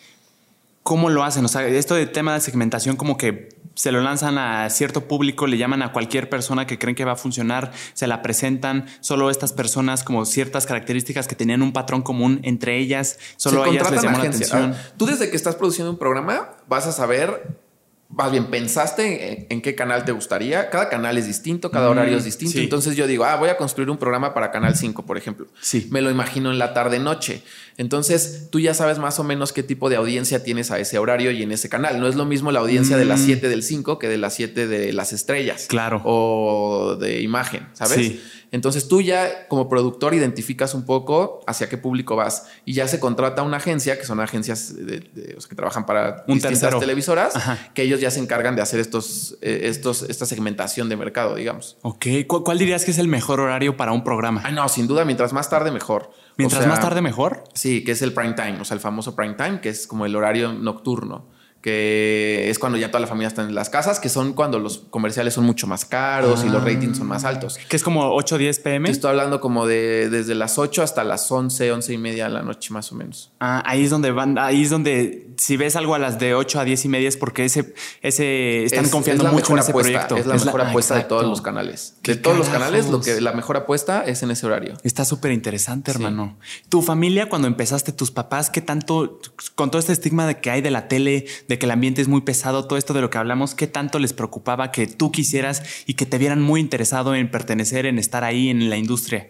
[0.83, 1.45] ¿cómo lo hacen?
[1.45, 5.47] O sea, esto de tema de segmentación como que se lo lanzan a cierto público,
[5.47, 9.29] le llaman a cualquier persona que creen que va a funcionar, se la presentan, solo
[9.29, 13.91] estas personas como ciertas características que tenían un patrón común entre ellas, solo a ellas
[13.91, 14.75] les llamó la atención.
[14.97, 17.64] Tú desde que estás produciendo un programa vas a saber
[18.09, 20.69] más bien, ¿pensaste en, qué canal te gustaría?
[20.69, 22.59] Cada canal es distinto, cada horario es mm, distinto.
[22.59, 25.47] Entonces yo digo, ah, voy a construir un programa para Canal 5, por ejemplo.
[25.59, 25.87] Sí.
[25.91, 27.41] Me lo imagino en la tarde-noche.
[27.77, 31.31] Entonces tú ya sabes más o menos qué tipo de audiencia tienes a ese horario
[31.31, 31.99] y en ese canal.
[31.99, 33.49] No es lo mismo la audiencia de las 7 mm.
[33.49, 35.65] del 5 que de las 7 de las estrellas.
[35.67, 36.01] Claro.
[36.05, 37.97] O de imagen, ¿sabes?
[37.97, 38.21] Sí.
[38.55, 43.01] Entonces tú ya como productor identificas un poco hacia qué público vas y ya se
[43.01, 47.33] contrata una agencia, que son agencias que trabajan para un distintas televisoras,
[47.73, 51.77] que ellos ya se encargan de hacer estos, eh, estos, esta segmentación de mercado, digamos.
[51.81, 54.41] Ok, ¿cuál dirías que es el mejor horario para un programa?
[54.45, 56.11] Ah, no, sin duda, mientras más tarde mejor.
[56.37, 57.43] Mientras más tarde mejor.
[57.53, 60.05] Sí, que es el prime time, o sea, el famoso prime time, que es como
[60.05, 61.34] el horario nocturno
[61.65, 64.83] que es cuando ya toda la familia está en las casas, que son cuando los
[64.91, 66.65] comerciales son mucho más caros y los ah.
[66.65, 67.57] ratings son más altos.
[67.57, 68.87] Que es como 8 o 10 pm.
[68.91, 72.43] estoy hablando como de desde las 8 hasta las 11, 11 y media de la
[72.43, 73.31] noche más o menos.
[73.39, 76.59] Ah, ahí es donde van, ahí es donde si ves algo a las de 8
[76.59, 80.17] a 10 y media es porque ese, ese están confiando mucho en ese proyecto.
[80.17, 81.95] Es la mejor apuesta de todos los canales.
[82.03, 84.75] De todos los canales, lo que la mejor apuesta es en ese horario.
[84.83, 86.37] Está súper interesante, hermano.
[86.69, 89.19] Tu familia, cuando empezaste, tus papás, ¿qué tanto,
[89.55, 92.07] con todo este estigma de que hay de la tele, de que el ambiente es
[92.07, 95.63] muy pesado, todo esto de lo que hablamos, ¿qué tanto les preocupaba que tú quisieras
[95.85, 99.29] y que te vieran muy interesado en pertenecer, en estar ahí en la industria?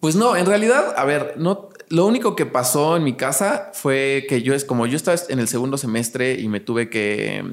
[0.00, 4.26] Pues no, en realidad, a ver, no, lo único que pasó en mi casa fue
[4.28, 7.44] que yo es como yo estaba en el segundo semestre y me tuve que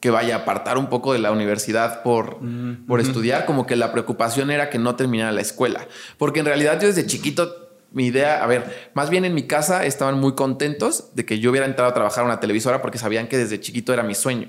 [0.00, 3.76] que vaya a apartar un poco de la universidad por, mm, por estudiar, como que
[3.76, 5.88] la preocupación era que no terminara la escuela.
[6.18, 9.86] Porque en realidad yo desde chiquito, mi idea, a ver, más bien en mi casa
[9.86, 13.26] estaban muy contentos de que yo hubiera entrado a trabajar en una televisora porque sabían
[13.26, 14.48] que desde chiquito era mi sueño.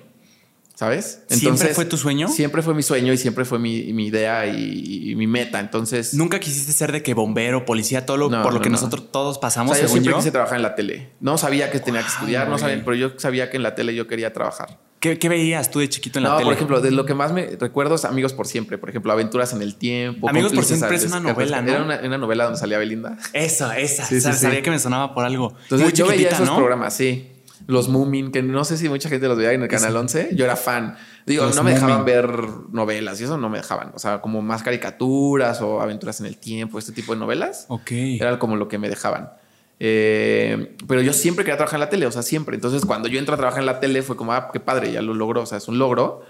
[0.78, 1.24] ¿Sabes?
[1.28, 2.28] ¿Siempre fue tu sueño?
[2.28, 5.60] Siempre fue mi sueño y siempre fue mi, idea y, mi meta.
[5.60, 6.14] Entonces.
[6.14, 9.82] ¿Nunca quisiste ser de que bombero, policía, todo lo por lo que nosotros todos pasamos?
[9.82, 11.10] yo siempre quise trabajar en la tele.
[11.20, 13.96] No sabía que tenía que estudiar, no sabía, pero yo sabía que en la tele
[13.96, 14.78] yo quería trabajar.
[15.00, 16.46] ¿Qué, veías tú de chiquito en la tele?
[16.46, 18.78] por ejemplo, de lo que más me recuerdo es Amigos por Siempre.
[18.78, 20.30] Por ejemplo, Aventuras en el Tiempo.
[20.30, 21.72] Amigos por Siempre es una novela, ¿no?
[21.72, 23.18] Era una, novela donde salía Belinda.
[23.34, 24.06] Esa, esa.
[24.34, 25.56] sabía que me sonaba por algo.
[25.64, 27.32] Entonces, yo veía esos programas, sí.
[27.68, 30.30] Los Moomin, que no sé si mucha gente los veía en el Canal 11.
[30.34, 30.96] Yo era fan.
[31.26, 32.30] Digo, no me dejaban ver
[32.72, 33.92] novelas y eso no me dejaban.
[33.94, 37.66] O sea, como más caricaturas o aventuras en el tiempo, este tipo de novelas.
[37.68, 37.92] Ok.
[37.92, 39.32] Era como lo que me dejaban.
[39.80, 42.56] Eh, pero yo siempre quería trabajar en la tele, o sea, siempre.
[42.56, 45.02] Entonces, cuando yo entro a trabajar en la tele, fue como, ah, qué padre, ya
[45.02, 45.42] lo logró.
[45.42, 46.24] O sea, es un logro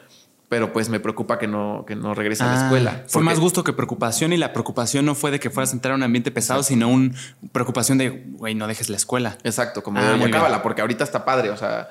[0.49, 3.03] pero pues me preocupa que no, que no regrese a la ah, escuela.
[3.07, 5.93] Fue más gusto que preocupación y la preocupación no fue de que fueras a entrar
[5.93, 7.13] a un ambiente pesado, sino una
[7.51, 9.37] preocupación de, güey, no dejes la escuela.
[9.43, 11.89] Exacto, como ah, de, acábala, porque ahorita está padre, o sea,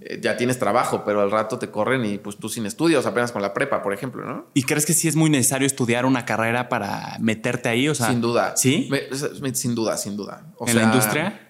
[0.00, 3.32] eh, ya tienes trabajo, pero al rato te corren y pues tú sin estudios, apenas
[3.32, 4.46] con la prepa, por ejemplo, ¿no?
[4.54, 7.86] ¿Y crees que sí es muy necesario estudiar una carrera para meterte ahí?
[7.86, 8.56] O sea, sin duda.
[8.56, 8.88] ¿Sí?
[9.52, 10.46] sin duda, sin duda.
[10.66, 11.48] ¿En la industria?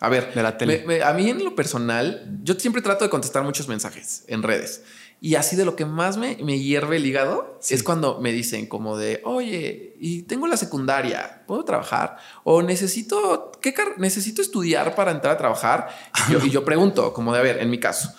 [0.00, 1.00] A ver, de la tele.
[1.04, 4.82] a mí en lo personal, yo siempre trato de contestar muchos mensajes en redes.
[5.24, 8.66] Y así de lo que más me, me hierve el hígado es cuando me dicen
[8.66, 12.16] como de, oye, y tengo la secundaria, ¿puedo trabajar?
[12.42, 15.90] O necesito, ¿qué necesito estudiar para entrar a trabajar?
[16.28, 18.12] Y yo, y yo pregunto, como de, a ver, en mi caso,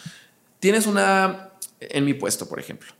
[0.62, 1.49] tienes una,
[1.82, 2.93] en mi puesto, por ejemplo,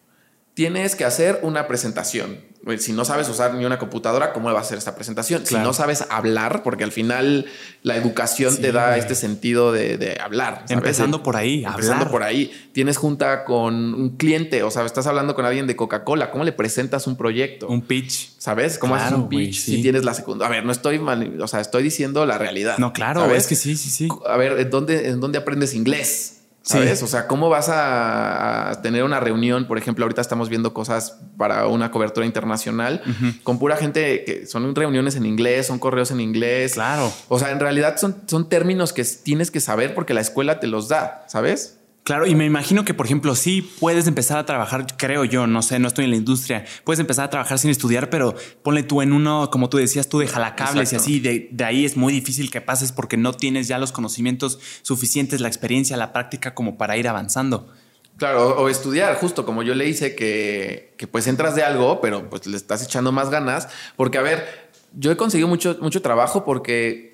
[0.54, 2.54] tienes que hacer una presentación.
[2.78, 5.46] Si no sabes usar ni una computadora, ¿cómo va a hacer esta presentación?
[5.46, 7.46] Si no sabes hablar, porque al final
[7.82, 10.64] la educación te da este sentido de, hablar.
[10.70, 11.66] Empezando por ahí.
[11.66, 12.54] Empezando por ahí.
[12.72, 16.32] Tienes junta con un cliente, o sea, estás hablando con alguien de Coca-Cola.
[16.32, 17.68] ¿Cómo le presentas un proyecto?
[17.68, 18.32] Un pitch.
[18.38, 18.78] ¿Sabes?
[18.78, 20.46] ¿Cómo haces un pitch si tienes la segunda?
[20.46, 22.78] A ver, no estoy mal, o sea, estoy diciendo la realidad.
[22.78, 24.08] No, claro, es que sí, sí, sí.
[24.26, 26.43] A ver, ¿en dónde, en dónde aprendes inglés?
[26.64, 27.04] ¿Sabes?
[27.04, 29.68] O sea, ¿cómo vas a, tener una reunión?
[29.68, 33.02] Por ejemplo, ahorita estamos viendo cosas para una cobertura internacional
[33.44, 36.74] con pura gente que son reuniones en inglés, son correos en inglés.
[36.74, 37.12] Claro.
[37.28, 40.68] O sea, en realidad son, son términos que tienes que saber porque la escuela te
[40.68, 41.80] los da, ¿sabes?
[42.04, 45.62] Claro, y me imagino que, por ejemplo, sí puedes empezar a trabajar, creo yo, no
[45.62, 49.02] sé, no estoy en la industria, puedes empezar a trabajar sin estudiar, pero ponle tú
[49.02, 52.52] en uno, como tú decías, tú de jalacables y así, de, ahí es muy difícil
[52.52, 56.98] que pases porque no tienes ya los conocimientos suficientes, la experiencia, la práctica como para
[56.98, 57.72] ir avanzando.
[58.18, 62.30] Claro, o estudiar, justo como yo le hice, que, que pues entras de algo, pero
[62.30, 64.46] pues le estás echando más ganas, porque a ver,
[64.94, 67.14] yo he conseguido mucho, mucho trabajo porque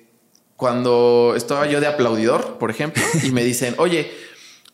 [0.56, 4.10] cuando estaba yo de aplaudidor, por ejemplo, y me dicen, oye,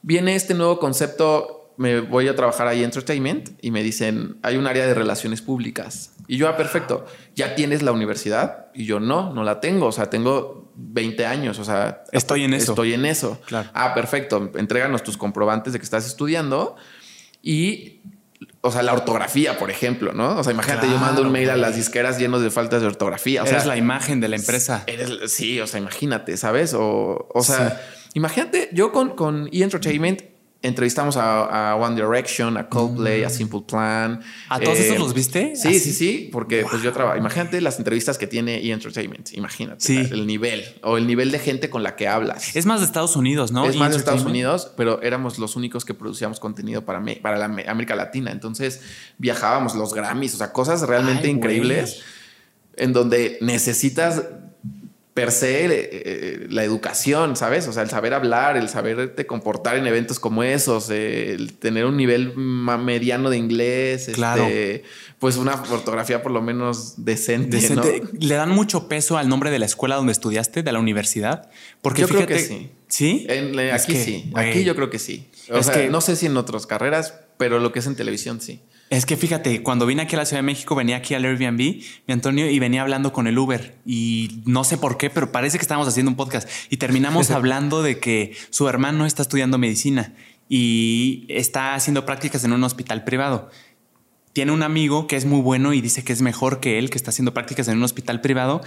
[0.02, 4.66] viene este nuevo concepto, me voy a trabajar ahí entertainment y me dicen, hay un
[4.66, 6.12] área de relaciones públicas.
[6.26, 8.66] Y yo, ah, perfecto, ¿ya tienes la universidad?
[8.74, 12.54] Y yo, no, no la tengo, o sea, tengo 20 años, o sea, estoy en
[12.54, 12.72] eso.
[12.72, 13.38] Estoy en eso.
[13.74, 16.76] Ah, perfecto, entréganos tus comprobantes de que estás estudiando
[17.42, 18.00] y
[18.60, 20.36] o sea, la ortografía, por ejemplo, ¿no?
[20.36, 23.42] O sea, imagínate, yo mando un mail a las disqueras llenos de faltas de ortografía.
[23.42, 24.84] O eres la imagen de la empresa.
[25.26, 26.74] sí, o sea, imagínate, ¿sabes?
[26.74, 27.80] O, o sea,
[28.16, 29.62] Imagínate, yo con, con E!
[29.62, 30.22] Entertainment
[30.62, 33.30] entrevistamos a, One Direction, a Coldplay, a mm.
[33.30, 34.22] Simple Plan.
[34.48, 35.54] ¿A todos esos eh, los viste?
[35.54, 37.18] Sí, sí, sí, porque pues yo trabajo.
[37.18, 38.72] Imagínate las entrevistas que tiene E!
[38.72, 39.34] Entertainment.
[39.34, 42.56] Imagínate el nivel o el nivel de gente con la que hablas.
[42.56, 43.66] Es más de Estados Unidos, ¿no?
[43.66, 47.44] Es más de Estados Unidos, pero éramos los únicos que producíamos contenido para, para la
[47.44, 48.32] América Latina.
[48.32, 48.80] Entonces
[49.18, 52.00] viajábamos los Grammys, o sea, cosas realmente increíbles
[52.76, 54.22] en donde necesitas
[55.16, 57.66] per se eh, eh, la educación, ¿sabes?
[57.68, 61.96] O sea, el saber hablar, el saberte comportar en eventos como esos, el tener un
[61.96, 64.44] nivel mediano de inglés, claro.
[64.44, 64.82] Este,
[65.18, 67.58] pues una ortografía por lo menos decente.
[68.20, 71.48] ¿Le dan mucho peso al nombre de la escuela donde estudiaste, de la universidad?
[71.80, 72.70] Porque yo creo que sí.
[72.86, 73.26] ¿Sí?
[73.72, 74.30] aquí sí.
[74.34, 75.30] Aquí yo creo que sí.
[75.50, 78.42] O sea, que, no sé si en otras carreras, pero lo que es en televisión
[78.42, 78.60] sí.
[78.88, 81.58] Es que fíjate, cuando vine aquí a la Ciudad de México, venía aquí al Airbnb,
[81.58, 83.76] mi Antonio, y venía hablando con el Uber.
[83.84, 86.48] Y no sé por qué, pero parece que estábamos haciendo un podcast.
[86.70, 90.14] Y terminamos hablando de que su hermano está estudiando medicina
[90.48, 93.50] y está haciendo prácticas en un hospital privado.
[94.32, 96.98] Tiene un amigo que es muy bueno y dice que es mejor que él, que
[96.98, 98.60] está haciendo prácticas en un hospital privado,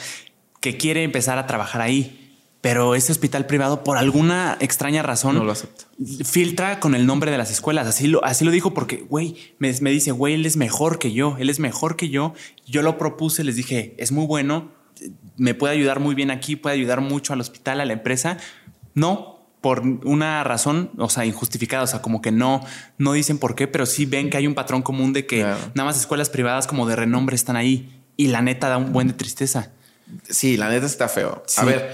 [0.59, 2.28] que quiere empezar a trabajar ahí
[2.61, 5.85] pero ese hospital privado, por alguna extraña razón, no lo acepta.
[6.25, 7.87] Filtra con el nombre de las escuelas.
[7.87, 11.13] Así lo, así lo dijo porque, güey, me, me, dice, güey, él es mejor que
[11.13, 12.33] yo, él es mejor que yo.
[12.65, 14.71] Yo lo propuse, les dije, es muy bueno,
[15.37, 18.37] me puede ayudar muy bien aquí, puede ayudar mucho al hospital, a la empresa.
[18.93, 22.65] No, por una razón, o sea, injustificada, o sea, como que no,
[22.97, 25.85] no dicen por qué, pero sí ven que hay un patrón común de que nada
[25.85, 29.13] más escuelas privadas como de renombre están ahí y la neta da un buen de
[29.13, 29.71] tristeza.
[30.27, 31.43] Sí, la neta está feo.
[31.57, 31.93] A ver,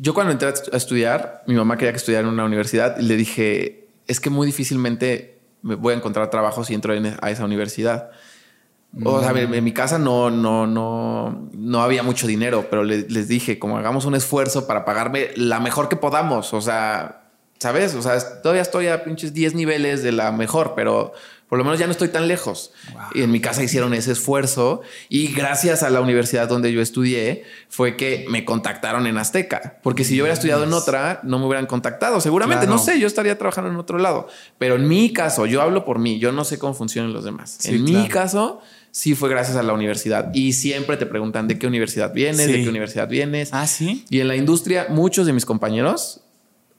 [0.00, 3.16] yo cuando entré a estudiar, mi mamá quería que estudiara en una universidad y le
[3.16, 8.10] dije, es que muy difícilmente me voy a encontrar trabajo si entro a esa universidad.
[9.04, 13.58] O sea, en mi casa no, no, no, no había mucho dinero, pero les dije,
[13.58, 16.54] como hagamos un esfuerzo para pagarme la mejor que podamos.
[16.54, 17.27] O sea,
[17.58, 17.94] ¿sabes?
[17.94, 21.12] O sea, todavía estoy a pinches 10 niveles de la mejor, pero
[21.48, 22.72] por lo menos ya no estoy tan lejos.
[23.14, 27.44] Y en mi casa hicieron ese esfuerzo y gracias a la universidad donde yo estudié
[27.68, 31.46] fue que me contactaron en Azteca, porque si yo hubiera estudiado en otra, no me
[31.46, 32.20] hubieran contactado.
[32.20, 34.28] Seguramente, no sé, yo estaría trabajando en otro lado.
[34.58, 37.64] Pero en mi caso, yo hablo por mí, yo no sé cómo funcionan los demás.
[37.64, 40.30] en mi caso, sí fue gracias a la universidad.
[40.34, 43.50] Y siempre te preguntan de qué universidad vienes, de qué universidad vienes.
[43.52, 44.04] Ah, sí.
[44.10, 46.20] Y en la industria, muchos de mis compañeros,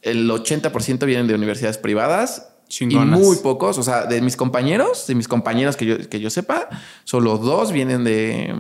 [0.02, 5.16] el 80% vienen de universidades privadas y muy pocos, o sea, de mis compañeros, de
[5.16, 6.70] mis compañeros que yo, que yo sepa,
[7.04, 8.56] solo dos vienen de,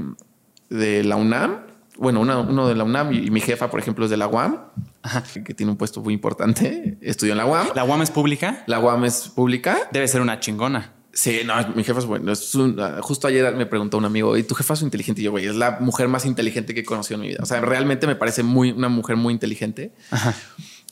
[0.69, 1.67] de la UNAM.
[1.97, 4.57] Bueno, uno de la UNAM y mi jefa, por ejemplo, es de la UAM,
[5.45, 6.97] que tiene un puesto muy importante.
[7.01, 7.67] Estudió en la UAM.
[7.75, 8.63] ¿La UAM es pública?
[8.67, 9.77] La UAM es pública.
[9.91, 10.93] Debe ser una chingona.
[11.11, 12.31] Sí, no, mi jefa es bueno.
[13.01, 15.19] justo ayer me preguntó un amigo, ¿y tu jefa es inteligente?
[15.19, 17.39] Y yo, güey, es la mujer más inteligente que he conocido en mi vida.
[17.43, 19.91] O sea, realmente me parece muy, una mujer muy inteligente.
[20.11, 20.33] Ajá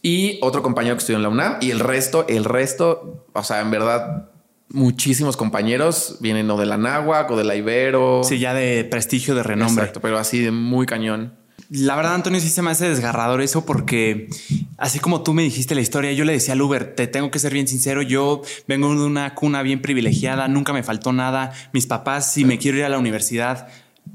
[0.02, 3.62] y otro compañero que estudió en la UNAM y el resto, el resto, o sea,
[3.62, 4.30] en verdad,
[4.70, 8.22] muchísimos compañeros vienen o de la Náhuac o de la Ibero.
[8.24, 9.84] Sí, ya de prestigio, de renombre.
[9.84, 11.34] Exacto, pero así de muy cañón.
[11.70, 14.30] La verdad, Antonio, sí se me hace desgarrador eso porque
[14.78, 17.39] así como tú me dijiste la historia, yo le decía al Uber, te tengo que
[17.39, 21.86] ser bien sincero, yo vengo de una cuna bien privilegiada, nunca me faltó nada, mis
[21.86, 23.68] papás, si me quiero ir a la universidad,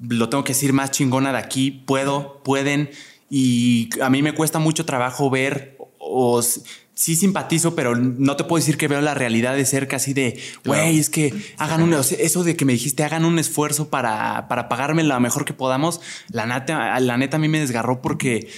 [0.09, 2.89] lo tengo que decir más chingona de aquí, puedo, pueden,
[3.35, 8.61] y a mí me cuesta mucho trabajo ver o sí simpatizo, pero no te puedo
[8.61, 12.45] decir que veo la realidad de cerca así de, güey, es que hagan un, eso
[12.45, 16.03] de que me dijiste, hagan un esfuerzo para, para pagarme lo mejor que podamos.
[16.30, 18.51] La neta, la neta a mí me desgarró porque,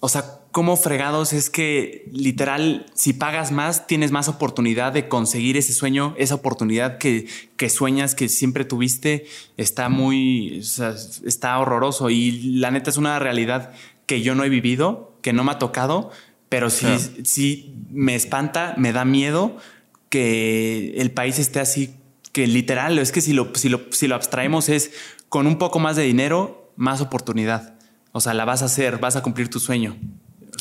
[0.00, 5.56] o sea, cómo fregados es que literal, si pagas más, tienes más oportunidad de conseguir
[5.56, 9.24] ese sueño, esa oportunidad que, que sueñas, que siempre tuviste,
[9.56, 10.62] está muy,
[11.24, 13.72] está horroroso y la neta es una realidad
[14.10, 16.10] que yo no he vivido, que no me ha tocado,
[16.48, 16.88] pero sí,
[17.22, 19.56] sí me espanta, me da miedo
[20.08, 21.94] que el país esté así,
[22.32, 24.90] que literal, es que si lo, si lo, si lo abstraemos es
[25.28, 27.78] con un poco más de dinero, más oportunidad.
[28.10, 29.96] O sea, la vas a hacer, vas a cumplir tu sueño.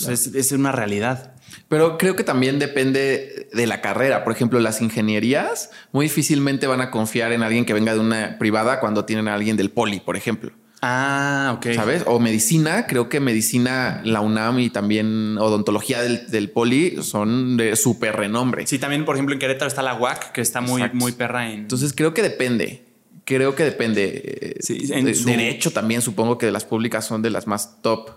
[0.07, 1.33] es, es, una realidad.
[1.69, 4.23] Pero creo que también depende de la carrera.
[4.23, 8.37] Por ejemplo, las ingenierías muy difícilmente van a confiar en alguien que venga de una
[8.37, 10.51] privada cuando tienen a alguien del poli, por ejemplo.
[10.81, 11.73] Ah, ok.
[11.73, 12.03] ¿Sabes?
[12.05, 18.15] O medicina, creo que medicina, la UNAM y también odontología del, poli son de súper
[18.15, 18.65] renombre.
[18.65, 21.61] Sí, también, por ejemplo, en Querétaro está la UAC, que está muy, muy perra en.
[21.61, 22.85] Entonces creo que depende.
[23.25, 24.55] Creo que depende.
[24.59, 28.11] Sí, en Derecho también supongo que de las públicas son de las más top.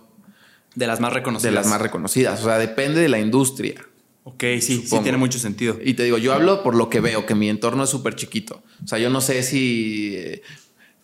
[0.74, 1.52] De las más reconocidas.
[1.52, 2.40] De las más reconocidas.
[2.40, 3.74] O sea, depende de la industria.
[4.24, 5.78] Ok, sí, sí tiene mucho sentido.
[5.84, 8.62] Y te digo, yo hablo por lo que veo, que mi entorno es súper chiquito.
[8.82, 10.40] O sea, yo no sé si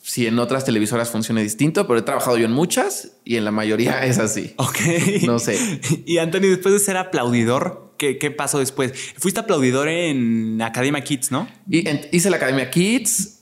[0.08, 3.50] si en otras televisoras funciona distinto, pero he trabajado yo en muchas y en la
[3.50, 4.54] mayoría es así.
[4.56, 4.78] Ok.
[5.26, 5.58] No sé.
[6.06, 8.92] Y Anthony, después de ser aplaudidor, ¿qué, qué pasó después?
[9.18, 11.46] Fuiste aplaudidor en Academia Kids, ¿no?
[11.68, 13.40] Y hice la Academia Kids,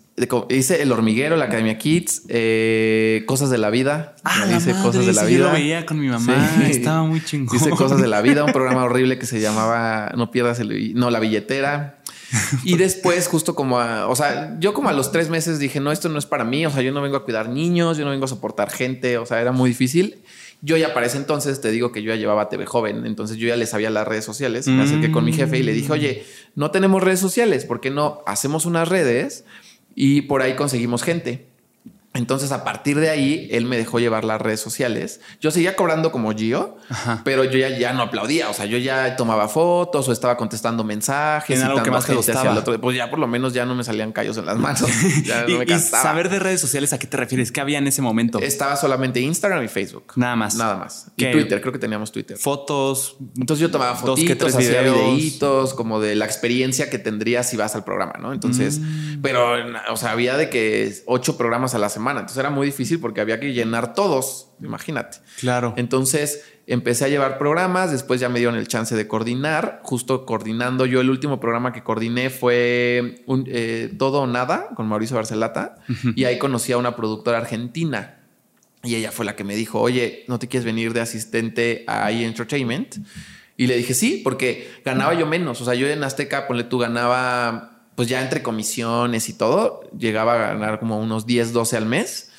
[0.50, 4.16] hice El Hormiguero, la Academia Kids, eh, Cosas de la Vida.
[4.24, 5.38] Ah, hice Cosas de la Vida.
[5.38, 7.54] Yo lo veía con mi mamá, estaba muy chingón.
[7.54, 10.94] Hice Cosas de la Vida, un programa horrible que se llamaba No pierdas el...
[10.94, 11.95] No, La Billetera
[12.64, 15.92] y después, justo como a, o sea, yo como a los tres meses dije, no,
[15.92, 16.66] esto no es para mí.
[16.66, 19.18] O sea, yo no vengo a cuidar niños, yo no vengo a soportar gente.
[19.18, 20.18] O sea, era muy difícil.
[20.62, 23.46] Yo ya para ese entonces te digo que yo ya llevaba TV joven, entonces yo
[23.46, 24.66] ya le sabía las redes sociales.
[24.66, 26.24] Me acerqué con mi jefe y le dije, oye,
[26.54, 29.44] no tenemos redes sociales, ¿por qué no hacemos unas redes
[29.94, 31.46] y por ahí conseguimos gente?
[32.16, 35.20] Entonces, a partir de ahí, él me dejó llevar las redes sociales.
[35.40, 36.76] Yo seguía cobrando como Gio,
[37.24, 38.50] pero yo ya, ya no aplaudía.
[38.50, 41.62] O sea, yo ya tomaba fotos o estaba contestando mensajes.
[41.62, 42.06] algo que más.
[42.80, 44.84] Pues ya por lo menos ya no me salían callos en las manos.
[45.26, 47.50] Ya no me y saber de redes sociales, ¿a qué te refieres?
[47.50, 48.38] ¿Qué había en ese momento?
[48.38, 50.12] Estaba solamente Instagram y Facebook.
[50.16, 50.54] Nada más.
[50.56, 51.10] Nada más.
[51.16, 52.36] Y Twitter, creo que teníamos Twitter.
[52.36, 53.16] Fotos.
[53.36, 57.84] Entonces yo tomaba fotitos, hacía videitos, como de la experiencia que tendrías si vas al
[57.84, 58.32] programa, ¿no?
[58.32, 59.20] Entonces, mm.
[59.22, 59.54] pero,
[59.90, 63.20] o sea, había de que ocho programas a la semana entonces era muy difícil porque
[63.20, 65.18] había que llenar todos, imagínate.
[65.38, 65.74] Claro.
[65.76, 70.86] Entonces empecé a llevar programas, después ya me dieron el chance de coordinar, justo coordinando.
[70.86, 75.76] Yo el último programa que coordiné fue un, eh, Todo o Nada con Mauricio Barcelata
[76.14, 78.20] y ahí conocí a una productora argentina.
[78.82, 82.10] Y ella fue la que me dijo, oye, ¿no te quieres venir de asistente a
[82.12, 82.96] iEntertainment?
[82.96, 83.36] Entertainment?
[83.56, 85.60] Y le dije, sí, porque ganaba yo menos.
[85.60, 90.34] O sea, yo en Azteca, ponle tú, ganaba, pues ya entre comisiones y todo, llegaba
[90.34, 92.30] a ganar como unos 10, 12 al mes.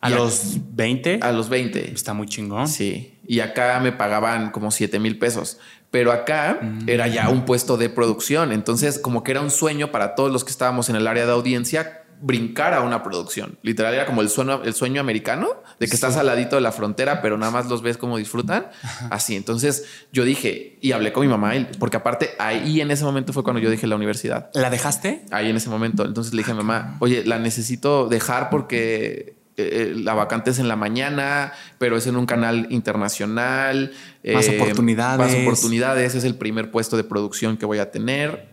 [0.00, 1.20] ¿A los 20?
[1.22, 1.92] A los 20.
[1.92, 2.68] Está muy chingón.
[2.68, 3.18] Sí.
[3.26, 5.58] Y acá me pagaban como 7 mil pesos.
[5.90, 6.88] Pero acá mm.
[6.88, 8.52] era ya un puesto de producción.
[8.52, 11.32] Entonces, como que era un sueño para todos los que estábamos en el área de
[11.32, 13.58] audiencia brincar a una producción.
[13.62, 15.48] Literal era como el sueño, el sueño americano
[15.78, 18.68] de que estás al ladito de la frontera, pero nada más los ves como disfrutan.
[19.10, 19.36] Así.
[19.36, 23.42] Entonces yo dije y hablé con mi mamá, porque aparte ahí en ese momento fue
[23.42, 24.50] cuando yo dije la universidad.
[24.54, 25.24] ¿La dejaste?
[25.30, 26.04] Ahí en ese momento.
[26.04, 30.52] Entonces le dije a mi mamá, oye, la necesito dejar porque eh, eh, la vacante
[30.52, 33.92] es en la mañana, pero es en un canal internacional.
[34.24, 35.18] Más eh, oportunidades.
[35.18, 36.14] Más oportunidades.
[36.14, 38.47] Es el primer puesto de producción que voy a tener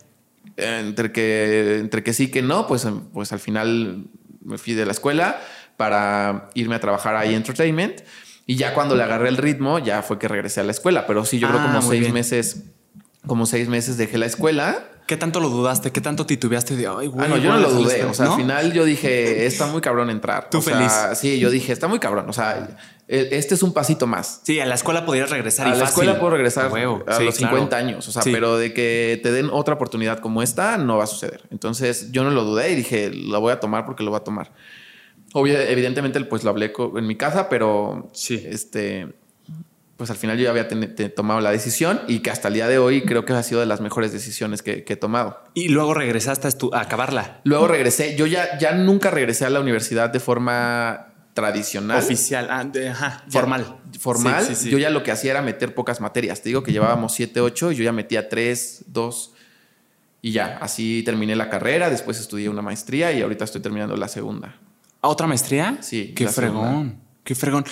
[0.58, 4.06] entre que, entre que sí que no, pues, pues al final
[4.44, 5.42] me fui de la escuela
[5.78, 8.02] para irme a trabajar ahí Entertainment.
[8.48, 11.08] Y ya cuando le agarré el ritmo, ya fue que regresé a la escuela.
[11.08, 12.64] Pero sí, yo creo ah, como seis meses,
[13.26, 14.86] como seis meses dejé la escuela.
[15.08, 15.92] ¿Qué tanto lo dudaste?
[15.92, 17.26] ¿Qué tanto titubeaste de, ay, güey?
[17.26, 18.06] Ah, no, yo no lo dudé.
[18.06, 20.50] O sea, al final yo dije, está muy cabrón entrar.
[20.50, 20.92] Tú feliz.
[21.16, 22.30] sí, yo dije, está muy cabrón.
[22.30, 22.68] O sea,
[23.08, 24.42] este es un pasito más.
[24.44, 25.68] Sí, a la escuela podrías regresar.
[25.68, 28.08] A la escuela puedo regresar a, los 50 años.
[28.08, 31.44] O sea, pero de que te den otra oportunidad como esta, no va a suceder.
[31.52, 34.24] Entonces yo no lo dudé y dije, lo voy a tomar porque lo voy a
[34.24, 34.52] tomar.
[35.34, 38.42] Obvio, evidentemente, pues lo hablé en mi casa, pero sí.
[38.48, 39.14] este,
[39.98, 40.68] pues al final yo ya había
[41.14, 43.66] tomado la decisión y que hasta el día de hoy creo que ha sido de
[43.66, 45.42] las mejores decisiones que, he tomado.
[45.54, 47.42] Y luego regresaste a, acabarla.
[47.44, 48.16] Luego regresé.
[48.16, 52.00] Yo ya, ya nunca regresé a la universidad de forma tradicional.
[52.00, 53.78] Oficial, ah, ajá, formal.
[54.00, 54.56] Formal.
[54.56, 56.42] Yo ya lo que hacía era meter pocas materias.
[56.42, 59.34] Te digo que llevábamos 7, 8 y yo ya metía 3, 2
[60.22, 60.58] y ya.
[60.62, 64.56] Así terminé la carrera, después estudié una maestría y ahorita estoy terminando la segunda.
[65.02, 65.78] ¿Otra maestría?
[65.82, 66.14] Sí.
[66.16, 67.66] Qué fregón, qué fregón.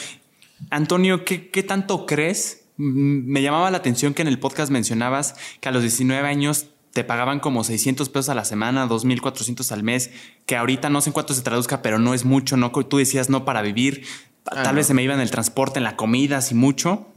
[0.70, 2.66] Antonio, ¿qué, ¿qué tanto crees?
[2.76, 7.04] Me llamaba la atención que en el podcast mencionabas que a los 19 años te
[7.04, 10.12] pagaban como 600 pesos a la semana, 2.400 al mes,
[10.46, 12.72] que ahorita no sé en cuánto se traduzca, pero no es mucho, ¿no?
[12.72, 14.06] Tú decías no para vivir,
[14.46, 17.08] ah, tal vez se me iba en el transporte, en la comida, así mucho.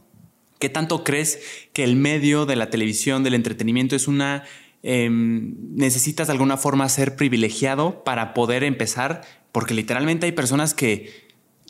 [0.59, 1.41] ¿Qué tanto crees
[1.74, 4.45] que el medio de la televisión, del entretenimiento, es una...
[4.83, 9.22] Em, necesitas de alguna forma ser privilegiado para poder empezar?
[9.53, 11.26] Porque literalmente hay personas que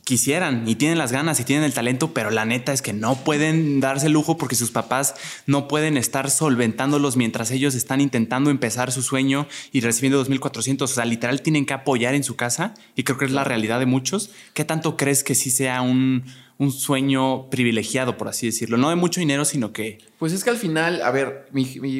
[0.06, 3.16] quisieran y tienen las ganas y tienen el talento, pero la neta es que no
[3.24, 8.92] pueden darse lujo porque sus papás no pueden estar solventándolos mientras ellos están intentando empezar
[8.92, 10.82] su sueño y recibiendo 2.400.
[10.82, 13.80] O sea, literal tienen que apoyar en su casa y creo que es la realidad
[13.80, 14.30] de muchos.
[14.54, 16.22] ¿Qué tanto crees que sí sea un,
[16.56, 18.76] un sueño privilegiado, por así decirlo?
[18.76, 19.98] No de mucho dinero, sino que...
[20.20, 21.48] Pues es que al final, a ver,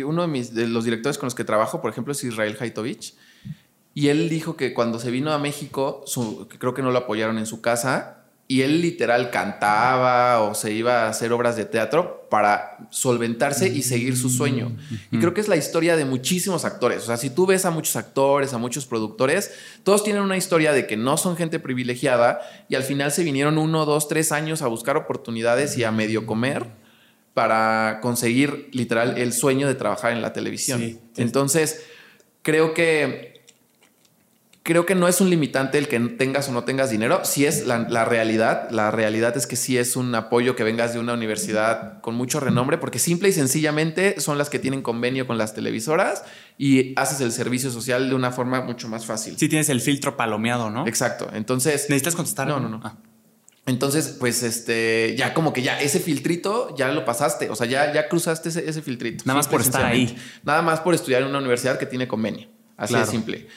[0.05, 3.15] uno de, mis, de los directores con los que trabajo, por ejemplo, es Israel Haitovich.
[3.97, 6.05] Y él dijo que cuando se vino a México,
[6.59, 11.05] creo que no lo apoyaron en su casa, y él literal cantaba o se iba
[11.05, 14.77] a hacer obras de teatro para solventarse y seguir su sueño.
[15.11, 17.05] Y creo que es la historia de muchísimos actores.
[17.05, 19.51] O sea, si tú ves a muchos actores, a muchos productores,
[19.83, 23.57] todos tienen una historia de que no son gente privilegiada y al final se vinieron
[23.57, 26.67] uno, dos, tres años a buscar oportunidades y a medio comer
[27.33, 31.01] para conseguir literal el sueño de trabajar en la televisión.
[31.17, 31.83] Entonces,
[32.43, 33.36] creo que
[34.67, 37.25] creo que no es un limitante el que tengas o no tengas dinero.
[37.25, 38.69] Si es la, realidad.
[38.71, 42.41] La realidad es que sí es un apoyo que vengas de una universidad con mucho
[42.41, 46.25] renombre, porque simple y sencillamente son las que tienen convenio con las televisoras
[46.59, 49.39] y haces el servicio social de una forma mucho más fácil.
[49.39, 50.87] Sí, tienes el filtro palomeado, ¿no?
[50.87, 51.31] Exacto.
[51.33, 51.87] Entonces.
[51.89, 52.49] ¿Necesitas contestar?
[52.49, 52.81] No, no, no.
[52.83, 52.97] Ah.
[53.67, 57.51] Entonces, pues este, ya como que ya ese filtrito ya lo pasaste.
[57.51, 59.23] O sea, ya, ya cruzaste ese, filtrito.
[59.27, 60.17] Nada más por estar ahí.
[60.45, 62.49] Nada más por estudiar en una universidad que tiene convenio.
[62.77, 63.49] Así de simple.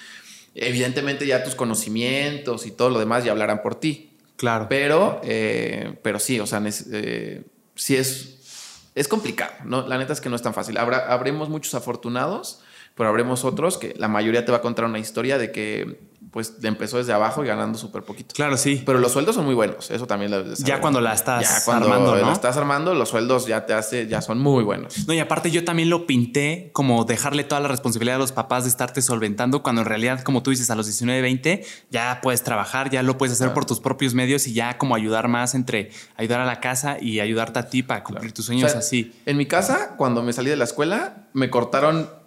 [0.56, 4.12] Evidentemente ya tus conocimientos y todo lo demás ya hablarán por ti.
[4.36, 4.68] Claro.
[4.70, 7.44] Pero, eh, pero sí, o sea, eh,
[7.76, 9.88] sí es, es complicado, ¿no?
[9.88, 10.78] La neta es que no es tan fácil.
[10.78, 12.62] Habrá, habremos muchos afortunados,
[13.00, 16.56] pero habremos otros que la mayoría te va a contar una historia de que pues
[16.64, 18.36] empezó desde abajo y ganando súper poquito.
[18.36, 18.84] Claro, sí.
[18.86, 19.90] Pero los sueldos son muy buenos.
[19.90, 22.28] Eso también lo Ya cuando la estás ya cuando armando, ¿no?
[22.28, 25.08] la estás armando, los sueldos ya te hace, ya son muy buenos.
[25.08, 28.66] No, y aparte yo también lo pinté como dejarle toda la responsabilidad a los papás
[28.66, 32.44] de estarte solventando cuando en realidad, como tú dices, a los 19, 20 ya puedes
[32.44, 35.92] trabajar, ya lo puedes hacer por tus propios medios y ya como ayudar más entre
[36.18, 39.14] ayudar a la casa y ayudarte a ti para cumplir tus sueños así.
[39.26, 42.19] En mi casa, cuando me salí de la escuela, me cortaron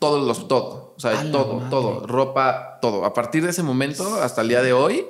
[0.00, 0.94] todos los, todo.
[0.96, 2.06] O sea, todo, todo.
[2.06, 3.04] Ropa, todo.
[3.04, 5.06] A partir de ese momento, hasta el día de hoy,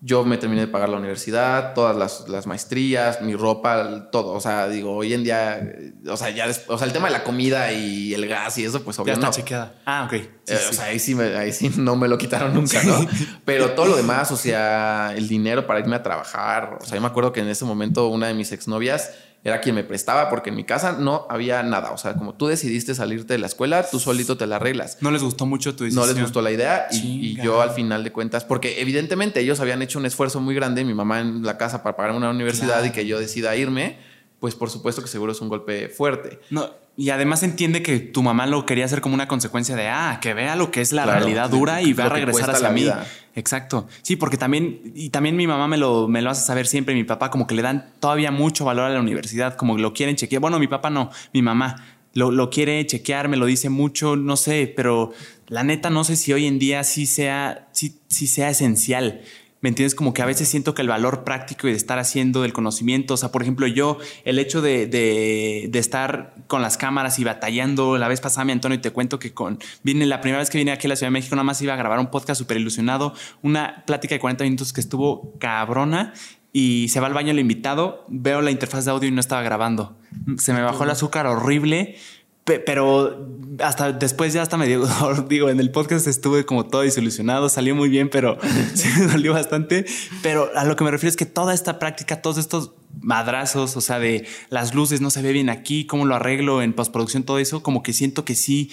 [0.00, 4.32] yo me terminé de pagar la universidad, todas las, las, maestrías, mi ropa, todo.
[4.32, 5.60] O sea, digo, hoy en día,
[6.08, 8.82] o sea, ya, o sea, el tema de la comida y el gas y eso,
[8.82, 9.26] pues obviamente.
[9.26, 9.74] Ya está chequeada.
[9.84, 10.12] Ah, ok.
[10.12, 13.06] Eh, o sea, ahí sí, ahí sí no me lo quitaron nunca, ¿no?
[13.44, 16.78] Pero todo lo demás, o sea, el dinero para irme a trabajar.
[16.80, 19.10] O sea, yo me acuerdo que en ese momento una de mis exnovias
[19.44, 21.90] era quien me prestaba porque en mi casa no había nada.
[21.90, 24.98] O sea, como tú decidiste salirte de la escuela, tú solito te la arreglas.
[25.00, 26.06] No les gustó mucho tu decisión.
[26.06, 29.82] No les gustó la idea y, yo al final de cuentas, porque evidentemente ellos habían
[29.82, 32.90] hecho un esfuerzo muy grande, mi mamá en la casa para pagar una universidad y
[32.90, 33.98] que yo decida irme,
[34.38, 36.38] pues por supuesto que seguro es un golpe fuerte.
[36.50, 40.18] No, y además entiende que tu mamá lo quería hacer como una consecuencia de, ah,
[40.20, 42.86] que vea lo que es la realidad dura y va a regresar hacia mí.
[43.34, 43.88] Exacto.
[44.02, 47.04] Sí, porque también, y también mi mamá me lo, me lo hace saber siempre, mi
[47.04, 50.40] papá como que le dan todavía mucho valor a la universidad, como lo quieren chequear.
[50.42, 51.82] Bueno, mi papá no, mi mamá
[52.12, 55.12] lo, lo quiere chequear, me lo dice mucho, no sé, pero
[55.48, 59.22] la neta no sé si hoy en día sí sea, sí, sí sea esencial.
[59.62, 59.94] ¿Me entiendes?
[59.94, 63.14] Como que a veces siento que el valor práctico y de estar haciendo del conocimiento,
[63.14, 67.24] o sea, por ejemplo, yo, el hecho de, de, de estar con las cámaras y
[67.24, 70.50] batallando, la vez pasada, mi Antonio, y te cuento que con, vine, la primera vez
[70.50, 72.40] que vine aquí a la Ciudad de México, nada más iba a grabar un podcast
[72.40, 76.12] súper ilusionado, una plática de 40 minutos que estuvo cabrona
[76.52, 79.42] y se va al baño el invitado, veo la interfaz de audio y no estaba
[79.42, 79.96] grabando.
[80.38, 81.96] Se me bajó el azúcar horrible
[82.44, 83.28] pero
[83.60, 84.84] hasta después ya hasta me dio,
[85.28, 88.38] digo, en el podcast estuve como todo desilusionado, salió muy bien, pero
[88.74, 89.84] se me bastante.
[90.22, 93.80] Pero a lo que me refiero es que toda esta práctica, todos estos madrazos, o
[93.80, 97.38] sea, de las luces no se ve bien aquí, cómo lo arreglo en postproducción, todo
[97.38, 98.70] eso, como que siento que sí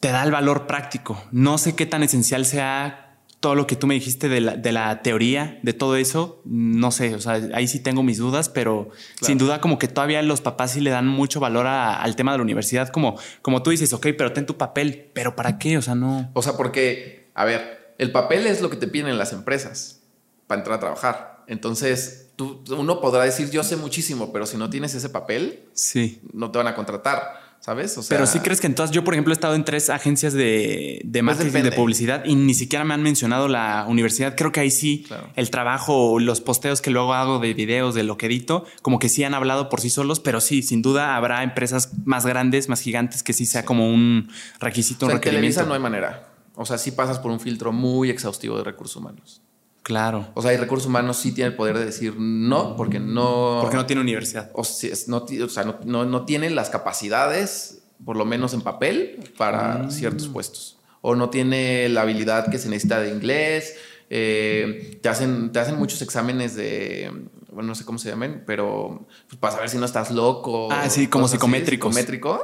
[0.00, 1.22] te da el valor práctico.
[1.30, 3.11] No sé qué tan esencial sea
[3.42, 7.20] todo lo que tú me dijiste de la, teoría, de todo eso, no sé, o
[7.20, 8.90] sea, ahí sí tengo mis dudas, pero
[9.20, 12.38] sin duda como que todavía los papás sí le dan mucho valor al tema de
[12.38, 15.76] la universidad, como, como tú dices, ok, pero ten tu papel, pero ¿para qué?
[15.76, 16.30] O sea, no.
[16.34, 20.04] O sea, porque, a ver, el papel es lo que te piden en las empresas
[20.46, 21.42] para entrar a trabajar.
[21.48, 26.20] Entonces, tú, uno podrá decir, yo sé muchísimo, pero si no tienes ese papel, sí.
[26.32, 27.41] no te van a contratar.
[27.64, 27.96] ¿Sabes?
[28.08, 31.22] Pero sí crees que entonces yo, por ejemplo, he estado en tres agencias de, de
[31.22, 34.34] pues marketing de publicidad y ni siquiera me han mencionado la universidad.
[34.36, 35.06] Creo que ahí sí
[35.36, 39.08] el trabajo, los posteos que luego hago de videos, de lo que edito, como que
[39.08, 42.80] sí han hablado por sí solos, pero sí, sin duda habrá empresas más grandes, más
[42.80, 45.60] gigantes que sí sea como un requisito, un requerimiento.
[45.60, 46.30] En no hay manera.
[46.56, 49.40] O sea, sí pasas por un filtro muy exhaustivo de recursos humanos.
[49.82, 50.28] Claro.
[50.34, 53.58] O sea, el recursos humanos sí tiene el poder de decir no, porque no.
[53.60, 54.50] Porque no tiene universidad.
[54.54, 59.32] O, sea, no, o sea, no, no, tiene las capacidades, por lo menos en papel,
[59.36, 59.90] para mm.
[59.90, 60.78] ciertos puestos.
[61.00, 63.74] O no tiene la habilidad que se necesita de inglés.
[64.08, 67.10] Eh, te, hacen, te hacen muchos exámenes de.
[67.50, 70.68] Bueno, no sé cómo se llaman, pero pues, para saber si no estás loco.
[70.70, 71.92] Ah, sí, como psicométricos.
[71.92, 72.40] psicométricos.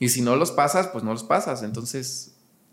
[0.00, 1.62] Y si no los pasas, pues no los pasas.
[1.62, 2.29] Entonces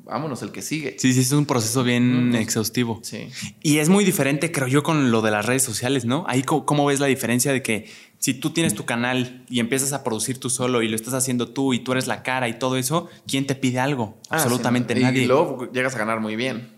[0.07, 0.95] vámonos, el que sigue.
[0.97, 2.99] Sí, sí, es un proceso bien exhaustivo.
[3.03, 3.27] Sí.
[3.61, 6.25] Y es muy diferente, creo yo, con lo de las redes sociales, ¿no?
[6.27, 10.03] Ahí, ¿cómo ves la diferencia de que si tú tienes tu canal y empiezas a
[10.03, 12.77] producir tú solo y lo estás haciendo tú y tú eres la cara y todo
[12.77, 14.17] eso, ¿quién te pide algo?
[14.29, 15.23] Ah, Absolutamente nadie.
[15.23, 16.75] Y luego llegas a ganar muy bien.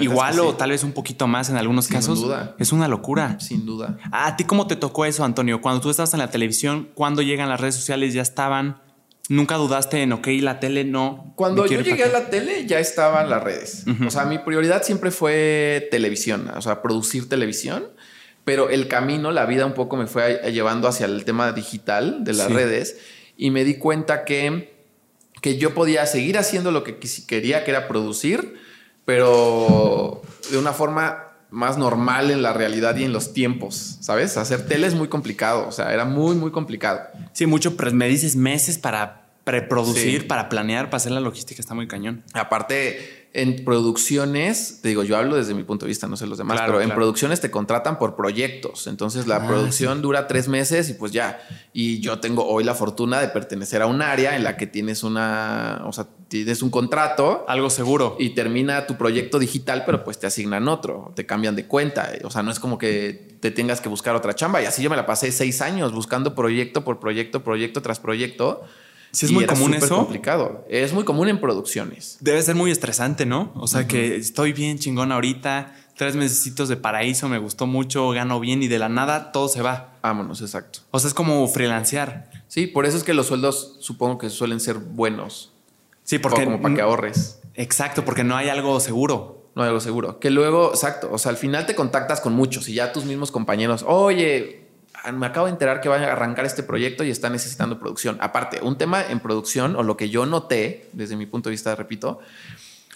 [0.00, 2.18] Igual o tal vez un poquito más en algunos casos.
[2.18, 2.56] Sin duda.
[2.58, 3.38] Es una locura.
[3.40, 3.98] Sin duda.
[4.10, 5.60] ¿A ti cómo te tocó eso, Antonio?
[5.60, 8.82] Cuando tú estabas en la televisión, cuando llegan las redes sociales ya estaban
[9.28, 11.32] Nunca dudaste en, ok, la tele no.
[11.36, 13.84] Cuando yo llegué a la tele ya estaban las redes.
[14.06, 17.88] O sea, mi prioridad siempre fue televisión, o sea, producir televisión.
[18.44, 22.32] Pero el camino, la vida un poco me fue llevando hacia el tema digital de
[22.32, 22.98] las redes
[23.36, 24.74] y me di cuenta que,
[25.40, 28.58] que yo podía seguir haciendo lo que quería, que era producir,
[29.04, 34.36] pero de una forma más normal en la realidad y en los tiempos, ¿sabes?
[34.36, 37.00] Hacer tele es muy complicado, o sea, era muy, muy complicado.
[37.32, 41.74] Sí, mucho, pero me dices meses para preproducir, para planear, para hacer la logística, está
[41.74, 42.22] muy cañón.
[42.34, 46.38] Aparte, en producciones, te digo, yo hablo desde mi punto de vista, no sé los
[46.38, 48.86] demás, pero en producciones te contratan por proyectos.
[48.86, 51.40] Entonces la ah, producción dura tres meses y pues ya.
[51.72, 55.02] Y yo tengo hoy la fortuna de pertenecer a un área en la que tienes
[55.02, 57.44] una, o sea, tienes un contrato.
[57.48, 58.16] Algo seguro.
[58.18, 62.10] Y termina tu proyecto digital, pero pues te asignan otro, te cambian de cuenta.
[62.24, 64.62] O sea, no es como que te tengas que buscar otra chamba.
[64.62, 68.62] Y así yo me la pasé seis años buscando proyecto por proyecto, proyecto tras proyecto
[69.12, 69.96] Sí, es muy común eso.
[69.96, 70.64] complicado.
[70.68, 72.18] Es muy común en producciones.
[72.20, 73.52] Debe ser muy estresante, ¿no?
[73.56, 78.38] O sea, que estoy bien chingón ahorita, tres meses de paraíso, me gustó mucho, gano
[78.38, 79.98] bien y de la nada todo se va.
[80.02, 80.80] Vámonos, exacto.
[80.92, 82.30] O sea, es como freelancear.
[82.46, 85.52] Sí, por eso es que los sueldos supongo que suelen ser buenos.
[86.10, 86.44] Sí, porque.
[86.44, 87.40] como para que ahorres.
[87.54, 89.50] Exacto, porque no hay algo seguro.
[89.54, 90.20] No hay algo seguro.
[90.20, 91.08] Que luego, exacto.
[91.12, 94.60] O sea, al final te contactas con muchos y ya tus mismos compañeros, oye,
[95.02, 98.18] Ah, me acabo de enterar que van a arrancar este proyecto y está necesitando producción.
[98.20, 101.74] Aparte, un tema en producción, o lo que yo noté desde mi punto de vista,
[101.74, 102.20] repito,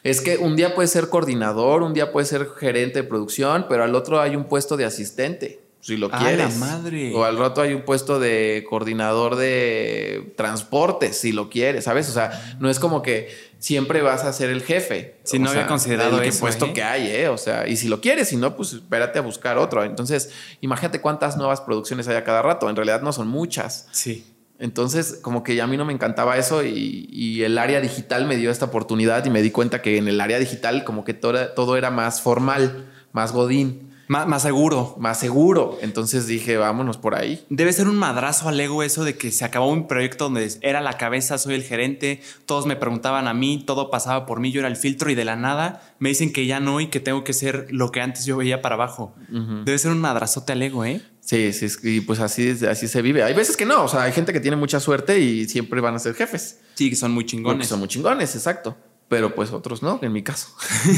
[0.02, 3.84] es que un día puede ser coordinador, un día puede ser gerente de producción, pero
[3.84, 5.63] al otro hay un puesto de asistente.
[5.84, 6.58] Si lo quieres.
[6.58, 7.12] La madre.
[7.14, 12.08] O al rato hay un puesto de coordinador de transportes, si lo quieres, ¿sabes?
[12.08, 13.28] O sea, no es como que
[13.58, 15.16] siempre vas a ser el jefe.
[15.24, 16.72] Si no había considerado el puesto ¿eh?
[16.72, 17.28] que hay, ¿eh?
[17.28, 19.84] O sea, y si lo quieres, si no, pues espérate a buscar otro.
[19.84, 20.30] Entonces,
[20.62, 22.70] imagínate cuántas nuevas producciones hay a cada rato.
[22.70, 23.86] En realidad no son muchas.
[23.92, 24.24] Sí.
[24.58, 28.50] Entonces, como que a mí no me encantaba eso y, el área digital me dio
[28.50, 31.76] esta oportunidad y me di cuenta que en el área digital como que todo, todo
[31.76, 33.93] era más formal, más godín.
[34.08, 34.96] Más, seguro.
[34.98, 35.78] Más seguro.
[35.80, 37.44] Entonces dije, vámonos por ahí.
[37.48, 40.80] Debe ser un madrazo al ego eso de que se acabó un proyecto donde era
[40.80, 44.60] la cabeza, soy el gerente, todos me preguntaban a mí, todo pasaba por mí, yo
[44.60, 47.24] era el filtro y de la nada me dicen que ya no y que tengo
[47.24, 49.14] que ser lo que antes yo veía para abajo.
[49.28, 51.00] Debe ser un madrazote al ego, ¿eh?
[51.20, 53.22] Sí, sí, y pues así, así se vive.
[53.22, 55.94] Hay veces que no, o sea, hay gente que tiene mucha suerte y siempre van
[55.94, 56.60] a ser jefes.
[56.74, 57.66] Sí, que son muy chingones.
[57.66, 58.76] son muy chingones, exacto
[59.14, 60.48] pero pues otros no, en mi caso.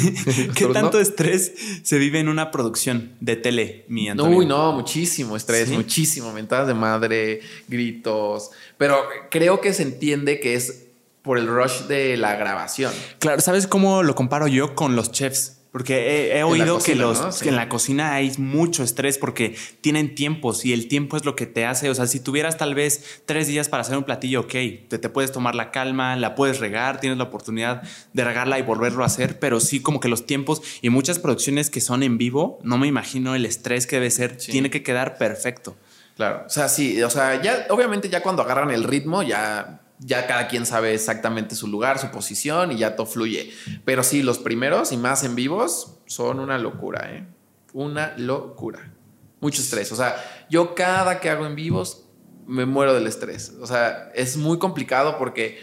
[0.54, 1.52] ¿Qué tanto estrés
[1.82, 4.38] se vive en una producción de tele, mi Antonio?
[4.38, 8.96] Uy, no, muchísimo estrés, muchísimo, mentadas de madre, gritos, pero
[9.30, 10.86] creo que se entiende que es
[11.20, 12.90] por el rush de la grabación.
[13.18, 15.58] Claro, ¿sabes cómo lo comparo yo con los chefs?
[15.76, 20.72] Porque he, oído que, los, en la cocina hay mucho estrés porque tienen tiempos y
[20.72, 21.90] el tiempo es lo que te hace.
[21.90, 24.52] O sea, si tuvieras tal vez tres días para hacer un platillo, ok,
[24.88, 27.82] te, te puedes tomar la calma, la puedes regar, tienes la oportunidad
[28.14, 31.68] de regarla y volverlo a hacer, pero sí como que los tiempos y muchas producciones
[31.68, 35.18] que son en vivo, no me imagino el estrés que debe ser, tiene que quedar
[35.18, 35.76] perfecto.
[36.16, 40.26] Claro, o sea, sí, o sea, ya obviamente ya cuando agarran el ritmo, ya ya
[40.26, 43.52] cada quien sabe exactamente su lugar, su posición y ya todo fluye.
[43.84, 47.26] Pero sí, los primeros y más en vivos son una locura, ¿eh?
[47.72, 48.92] Una locura.
[49.40, 49.92] Mucho estrés.
[49.92, 50.16] O sea,
[50.48, 52.06] yo cada que hago en vivos
[52.46, 53.54] me muero del estrés.
[53.60, 55.58] O sea, es muy complicado porque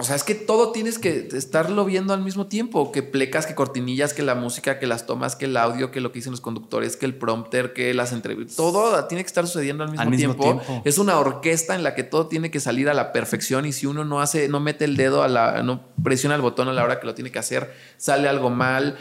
[0.00, 3.56] o sea, es que todo tienes que estarlo viendo al mismo tiempo, que plecas, que
[3.56, 6.40] cortinillas, que la música, que las tomas, que el audio, que lo que dicen los
[6.40, 10.62] conductores, que el prompter, que las entrevistas, todo tiene que estar sucediendo al mismo, tiempo.
[10.84, 13.86] Es una orquesta en la que todo tiene que salir a la perfección y si
[13.86, 16.84] uno no hace, no mete el dedo a la, no presiona el botón a la
[16.84, 18.96] hora que lo tiene que hacer, sale algo mal.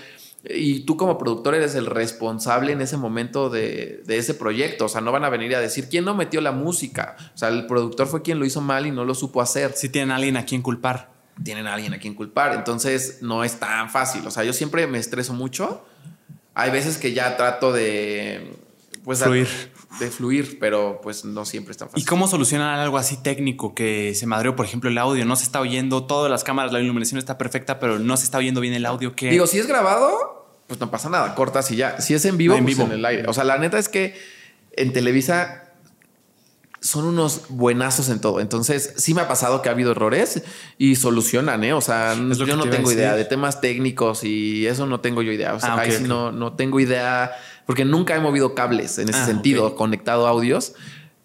[0.49, 4.85] Y tú como productor eres el responsable en ese momento de, ese proyecto.
[4.85, 7.15] O sea, no van a venir a decir quién no metió la música.
[7.33, 9.73] O sea, el productor fue quien lo hizo mal y no lo supo hacer.
[9.73, 11.11] Si tienen a alguien a quien culpar.
[11.43, 12.53] Tienen a alguien a quien culpar.
[12.53, 14.25] Entonces no es tan fácil.
[14.25, 15.85] O sea, yo siempre me estreso mucho.
[16.53, 18.55] Hay veces que ya trato de...
[19.03, 19.47] Pues, fluir.
[19.99, 22.03] De fluir, pero pues no siempre es tan fácil.
[22.03, 25.23] ¿Y cómo solucionan algo así técnico que se madreó, por ejemplo, el audio?
[25.23, 28.39] No se está oyendo, todas las cámaras, la iluminación está perfecta, pero no se está
[28.39, 29.15] oyendo bien el audio.
[29.15, 29.29] ¿qué?
[29.29, 30.36] Digo, si es grabado,
[30.67, 31.99] pues no pasa nada, cortas y ya.
[32.01, 32.87] Si es en vivo, en, pues vivo.
[32.87, 33.23] en el aire.
[33.27, 34.19] O sea, la neta es que
[34.73, 35.63] en Televisa
[36.79, 38.39] son unos buenazos en todo.
[38.39, 40.43] Entonces, sí me ha pasado que ha habido errores
[40.77, 41.73] y solucionan, ¿eh?
[41.73, 45.53] O sea, yo no tengo idea de temas técnicos y eso no tengo yo idea.
[45.53, 47.31] O sea, ah, ahí sí no, no tengo idea
[47.65, 50.73] porque nunca he movido cables en ese ah, sentido, conectado audios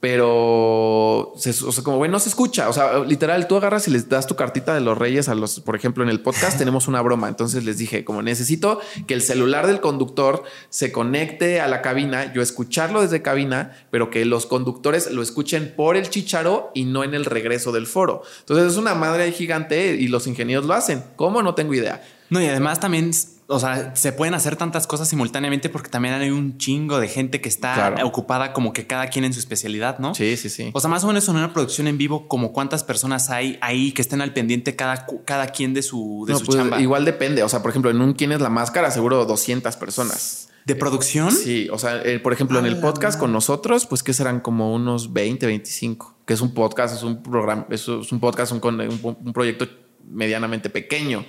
[0.02, 2.68] pero se, o sea, como bueno, no se escucha.
[2.68, 5.60] O sea, literal, tú agarras y les das tu cartita de los reyes a los,
[5.60, 7.28] por ejemplo, en el podcast tenemos una broma.
[7.28, 12.32] Entonces les dije, como necesito que el celular del conductor se conecte a la cabina,
[12.32, 17.04] yo escucharlo desde cabina, pero que los conductores lo escuchen por el chicharo y no
[17.04, 18.22] en el regreso del foro.
[18.40, 21.04] Entonces es una madre gigante y los ingenieros lo hacen.
[21.14, 21.44] ¿Cómo?
[21.44, 22.02] No tengo idea.
[22.28, 23.12] No, y además también
[23.52, 27.40] o sea, se pueden hacer tantas cosas simultáneamente porque también hay un chingo de gente
[27.40, 30.14] que está ocupada como que cada quien en su especialidad, ¿no?
[30.14, 30.70] Sí, sí, sí.
[30.72, 33.92] O sea, más o menos en una producción en vivo, como cuántas personas hay ahí
[33.92, 36.80] que estén al pendiente cada, cada quien de su, de su pues, chamba.
[36.80, 37.42] Igual depende.
[37.42, 38.90] O sea, por ejemplo, en un ¿Quién es la máscara?
[38.90, 40.48] Seguro 200 personas.
[40.64, 41.32] ¿De producción?
[41.32, 44.72] Sí, o sea, eh, por ejemplo, en el podcast con nosotros, pues que serán como
[44.72, 49.32] unos 20, 25, que es un podcast, es un programa, es, un podcast, un, un
[49.32, 49.66] proyecto
[50.08, 51.24] medianamente pequeño.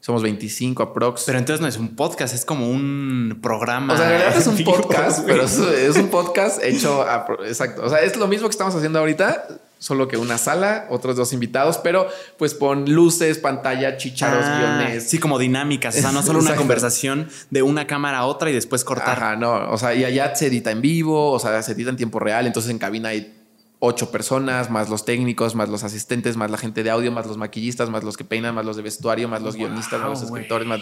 [0.00, 1.24] Somos 25 aprox.
[1.26, 3.92] Pero entonces no es un podcast, es como un programa.
[3.92, 7.82] O sea, en realidad es un podcast, pero es, un podcast hecho a, exacto.
[7.84, 11.34] O sea, es lo mismo que estamos haciendo ahorita, solo que una sala, otros dos
[11.34, 15.10] invitados, pero pues pon luces, pantalla, chicharos, ah, guiones.
[15.10, 15.98] Sí, como dinámicas.
[15.98, 19.18] O sea, no solo una conversación de una cámara a otra y después cortar.
[19.18, 19.70] Ajá, no.
[19.70, 22.46] O sea, y allá se edita en vivo, o sea, se edita en tiempo real.
[22.46, 23.39] Entonces en cabina hay
[23.82, 27.38] ocho personas, más los técnicos, más los asistentes, más la gente de audio, más los
[27.38, 30.68] maquillistas, más los que peinan, más los de vestuario, más los guionistas, más los escritores,
[30.68, 30.80] más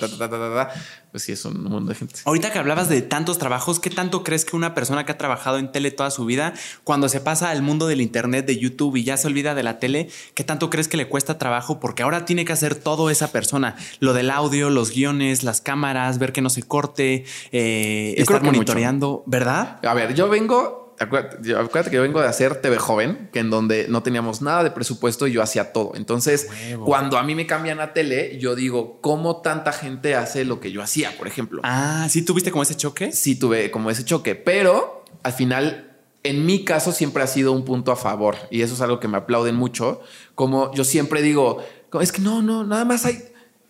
[1.12, 2.16] pues sí, es un mundo de gente.
[2.24, 5.58] Ahorita que hablabas de tantos trabajos, ¿qué tanto crees que una persona que ha trabajado
[5.58, 9.04] en tele toda su vida, cuando se pasa al mundo del internet, de YouTube y
[9.04, 11.78] ya se olvida de la tele, qué tanto crees que le cuesta trabajo?
[11.78, 16.18] Porque ahora tiene que hacer todo esa persona, lo del audio, los guiones, las cámaras,
[16.18, 19.78] ver que no se corte, eh, estar monitoreando, ¿verdad?
[19.86, 23.86] A ver, yo vengo acuérdate, que yo vengo de hacer TV joven, que en donde
[23.88, 25.92] no teníamos nada de presupuesto y yo hacía todo.
[25.94, 26.48] Entonces,
[26.84, 30.72] cuando a mí me cambian a tele, yo digo, ¿cómo tanta gente hace lo que
[30.72, 31.60] yo hacía, por ejemplo?
[31.64, 33.12] Ah, ¿sí tuviste como ese choque?
[33.12, 37.64] Sí, tuve como ese choque, pero al final, en mi caso, siempre ha sido un
[37.64, 38.36] punto a favor.
[38.50, 40.00] Y eso es algo que me aplauden mucho.
[40.34, 41.62] Como yo siempre digo,
[42.00, 43.22] es que no, no, nada más hay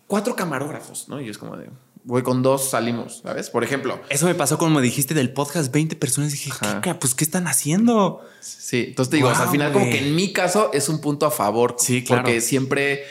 [0.07, 1.21] cuatro camarógrafos, ¿no?
[1.21, 1.69] Y es como de,
[2.09, 3.51] voy con dos, salimos, ¿sabes?
[3.51, 4.01] Por ejemplo.
[4.09, 6.31] Eso me pasó como dijiste del podcast, 20 personas.
[6.31, 6.49] Dije,
[6.81, 8.21] ¿qué, pues, ¿qué están haciendo?
[8.39, 11.31] Sí, entonces te digo, al final, como que en mi caso es un punto a
[11.31, 11.75] favor.
[11.77, 12.23] Sí, claro.
[12.23, 13.03] Porque siempre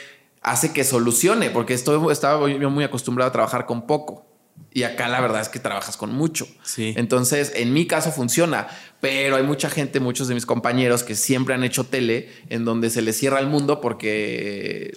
[0.43, 4.27] hace que solucione, porque estoy, estaba yo muy acostumbrado a trabajar con poco.
[4.73, 6.49] Y acá la verdad es que trabajas con mucho.
[6.65, 6.93] Sí.
[6.97, 8.67] Entonces, en mi caso funciona,
[9.01, 12.91] pero hay mucha gente, muchos de mis compañeros que siempre han hecho tele en donde
[12.91, 14.97] se les cierra el mundo porque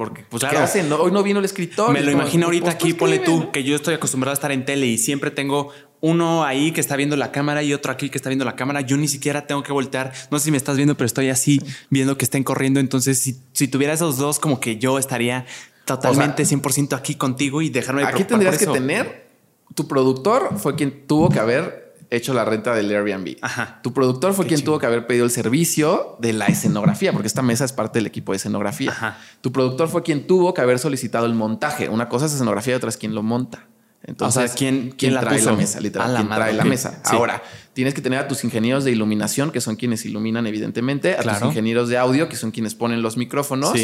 [0.00, 0.90] porque, pues, ¿qué hacen?
[0.90, 1.92] hoy no vino el escritor.
[1.92, 4.64] Me lo imagino ahorita pues, aquí, ponle tú, que yo estoy acostumbrado a estar en
[4.64, 8.16] tele y siempre tengo uno ahí que está viendo la cámara y otro aquí que
[8.16, 8.80] está viendo la cámara.
[8.80, 10.10] Yo ni siquiera tengo que voltear.
[10.30, 12.80] No sé si me estás viendo, pero estoy así viendo que estén corriendo.
[12.80, 15.44] Entonces, si, si tuviera esos dos, como que yo estaría
[15.84, 19.28] totalmente 100% aquí contigo y dejarme de Aquí tendrías que tener
[19.74, 23.36] tu productor fue quien tuvo que haber hecho la renta del Airbnb.
[23.40, 23.80] Ajá.
[23.82, 27.42] Tu productor fue quien tuvo que haber pedido el servicio de la escenografía, porque esta
[27.42, 28.90] mesa es parte del equipo de escenografía.
[28.90, 29.18] Ajá.
[29.40, 31.88] Tu productor fue quien tuvo que haber solicitado el montaje.
[31.88, 33.66] Una cosa es escenografía y otra es quien lo monta.
[34.02, 35.78] Entonces, o sea, ¿quién, quién, la trae la mesa?
[35.78, 37.02] Literal, ¿quién trae la mesa?
[37.04, 37.42] Ahora,
[37.74, 41.42] tienes que tener a tus ingenieros de iluminación, que son quienes iluminan, evidentemente, a tus
[41.42, 43.74] ingenieros de audio, que son quienes ponen los micrófonos,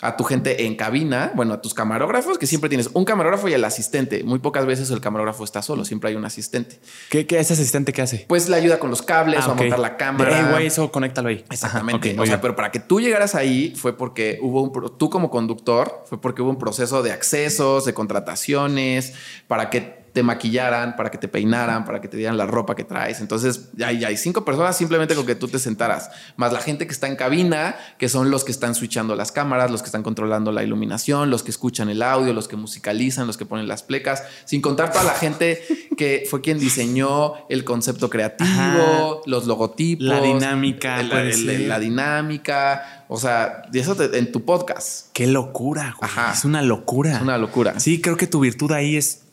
[0.00, 3.54] a tu gente en cabina, bueno, a tus camarógrafos, que siempre tienes un camarógrafo y
[3.54, 4.24] el asistente.
[4.24, 6.78] Muy pocas veces el camarógrafo está solo, siempre hay un asistente.
[7.08, 8.26] ¿Qué, qué ese asistente qué hace?
[8.28, 10.36] Pues le ayuda con los cables ah, o a montar la cámara.
[10.38, 11.44] Hey, güey, eso conéctalo ahí.
[11.50, 12.16] Exactamente.
[12.18, 16.04] o sea, pero para que tú llegaras ahí fue porque hubo un, tú como conductor,
[16.06, 19.14] fue porque hubo un proceso de accesos, de contrataciones,
[19.48, 22.84] para que te maquillaran, para que te peinaran, para que te dieran la ropa que
[22.84, 23.20] traes.
[23.20, 26.86] Entonces ya, ya hay cinco personas simplemente con que tú te sentaras, más la gente
[26.86, 30.02] que está en cabina, que son los que están switchando las cámaras, los que están
[30.02, 33.82] controlando la iluminación, los que escuchan el audio, los que musicalizan, los que ponen las
[33.82, 35.62] plecas, sin contar toda la gente
[35.98, 43.04] que fue quien diseñó el concepto creativo, los logotipos, la dinámica, la dinámica.
[43.08, 45.12] O sea, y eso en tu podcast.
[45.12, 45.94] Qué locura.
[46.32, 47.20] Es una locura.
[47.22, 47.78] una locura.
[47.80, 49.25] Sí, creo que tu virtud ahí es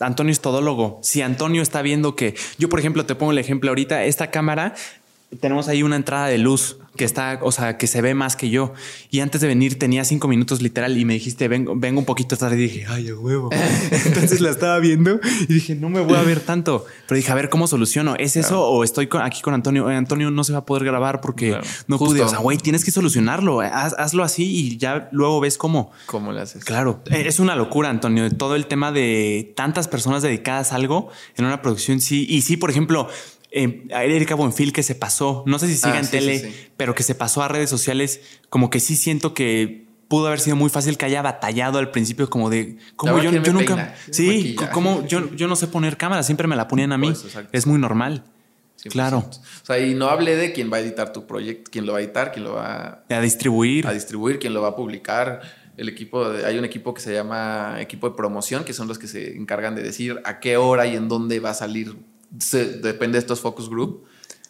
[0.00, 0.98] Antonio es todólogo.
[1.02, 4.74] Si Antonio está viendo que yo, por ejemplo, te pongo el ejemplo ahorita, esta cámara
[5.40, 8.50] tenemos ahí una entrada de luz que está, o sea, que se ve más que
[8.50, 8.72] yo.
[9.10, 12.36] Y antes de venir tenía cinco minutos literal y me dijiste, vengo, vengo un poquito
[12.36, 13.50] tarde y dije, ay, a huevo.
[14.06, 16.86] Entonces la estaba viendo y dije, no me voy a ver tanto.
[17.06, 18.16] Pero dije, a ver, ¿cómo soluciono?
[18.16, 19.86] ¿Es eso o estoy aquí con Antonio?
[19.86, 22.22] Antonio no se va a poder grabar porque no pude.
[22.22, 23.60] O sea, güey, tienes que solucionarlo.
[23.60, 25.92] hazlo así y ya luego ves cómo.
[26.06, 26.64] ¿Cómo le haces?
[26.64, 27.00] Claro.
[27.10, 28.28] Es una locura, Antonio.
[28.30, 32.00] Todo el tema de tantas personas dedicadas a algo en una producción.
[32.00, 32.26] Sí.
[32.28, 33.08] Y sí, por ejemplo,
[33.50, 37.02] eh, Erika Buenfil que se pasó, no sé si sigue ah, en tele, pero que
[37.02, 38.20] se pasó a redes sociales,
[38.50, 42.28] como que sí siento que pudo haber sido muy fácil que haya batallado al principio,
[42.28, 46.46] como de como yo, yo nunca, sí, como yo, yo no sé poner cámara, siempre
[46.46, 47.12] me la ponían a mí,
[47.52, 48.24] es muy normal.
[48.90, 49.28] Claro.
[49.28, 51.98] O sea, y no hable de quién va a editar tu proyecto, quién lo va
[51.98, 55.40] a editar, quién lo va a distribuir, a distribuir, quién lo va a publicar.
[55.76, 59.08] El equipo, hay un equipo que se llama equipo de promoción, que son los que
[59.08, 61.96] se encargan de decir a qué hora y en dónde va a salir
[62.30, 64.04] depende de estos focus group,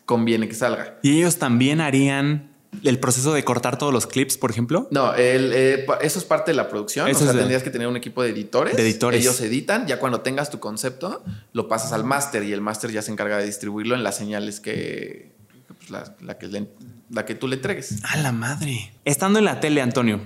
[0.04, 0.98] conviene que salga.
[1.02, 2.50] ¿Y ellos también harían
[2.84, 4.88] el proceso de cortar todos los clips, por ejemplo?
[4.90, 7.08] No, eh, eso es parte de la producción.
[7.08, 8.76] Eso o sea, tendrías que tener un equipo de editores.
[8.76, 9.20] De editores.
[9.20, 9.86] Ellos editan.
[9.86, 11.22] Ya cuando tengas tu concepto,
[11.52, 14.60] lo pasas al máster y el máster ya se encarga de distribuirlo en las señales
[14.60, 15.32] que,
[15.66, 16.66] pues, la, que
[17.10, 18.02] la que tú le entregues.
[18.04, 18.92] A la madre.
[19.04, 20.20] Estando en la tele, Antonio,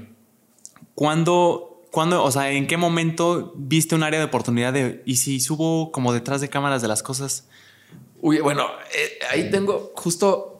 [0.94, 5.40] ¿cuándo ¿Cuándo, o sea, en qué momento viste un área de oportunidad de, y si
[5.40, 7.46] subo como detrás de cámaras de las cosas?
[8.22, 8.66] Uy, bueno,
[8.96, 10.51] eh, ahí tengo justo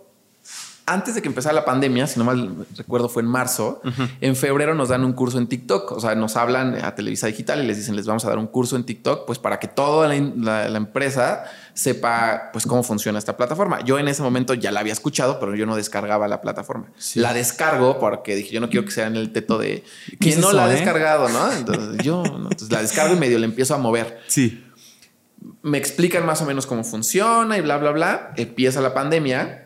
[0.84, 3.80] antes de que empezara la pandemia, si no mal recuerdo fue en marzo,
[4.20, 7.62] en febrero nos dan un curso en TikTok, o sea, nos hablan a Televisa Digital
[7.62, 10.08] y les dicen, les vamos a dar un curso en TikTok, pues para que toda
[10.08, 13.84] la, empresa sepa pues cómo funciona esta plataforma.
[13.84, 16.90] Yo en ese momento ya la había escuchado, pero yo no descargaba la plataforma.
[17.14, 19.84] La descargo porque dije, yo no quiero que sea en el teto de
[20.20, 20.74] que no la ha eh?
[20.74, 21.52] descargado, ¿no?
[21.52, 24.20] Entonces yo entonces la descargo y medio le empiezo a mover.
[24.26, 24.64] Sí.
[25.62, 28.32] Me explican más o menos cómo funciona y bla, bla, bla.
[28.36, 29.61] Empieza la pandemia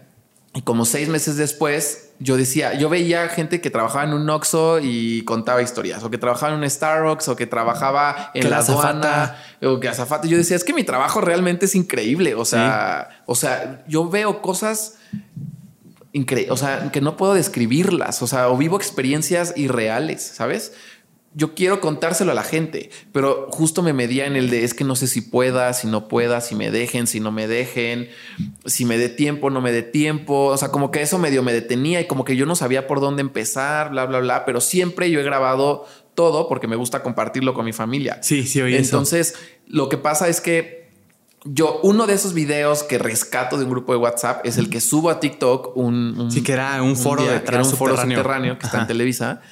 [0.57, 4.79] y como seis meses después, yo decía, yo veía gente que trabajaba en un Oxxo
[4.81, 9.37] y contaba historias, o que trabajaba en un Starbucks, o que trabajaba en la aduana,
[9.63, 10.27] o que azafata.
[10.27, 12.35] Yo decía, es que mi trabajo realmente es increíble.
[12.35, 14.95] O sea, o sea, yo veo cosas
[16.13, 18.23] increíbles, o sea, que no puedo describirlas.
[18.23, 20.73] O sea, o vivo experiencias irreales, ¿sabes?
[21.37, 24.85] Yo quiero contárselo a la gente, pero justo me medía en el de es que
[24.85, 28.09] no sé si pueda, si no pueda, si me dejen, si no me dejen,
[28.65, 30.47] si me dé tiempo, no me dé tiempo.
[30.47, 33.01] O sea, como que eso medio me detenía y como que yo no sabía por
[33.01, 34.47] dónde empezar, bla, bla, bla.
[34.47, 35.85] Pero siempre yo he grabado
[36.15, 38.19] todo porque me gusta compartirlo con mi familia.
[38.23, 39.35] Sí, sí, oí Entonces,
[39.69, 40.89] lo que pasa es que
[41.45, 44.81] yo, uno de esos videos que rescato de un grupo de WhatsApp es el que
[44.81, 46.31] subo a TikTok un.
[46.31, 49.43] sí, que era un foro de un foro subterráneo que está en Televisa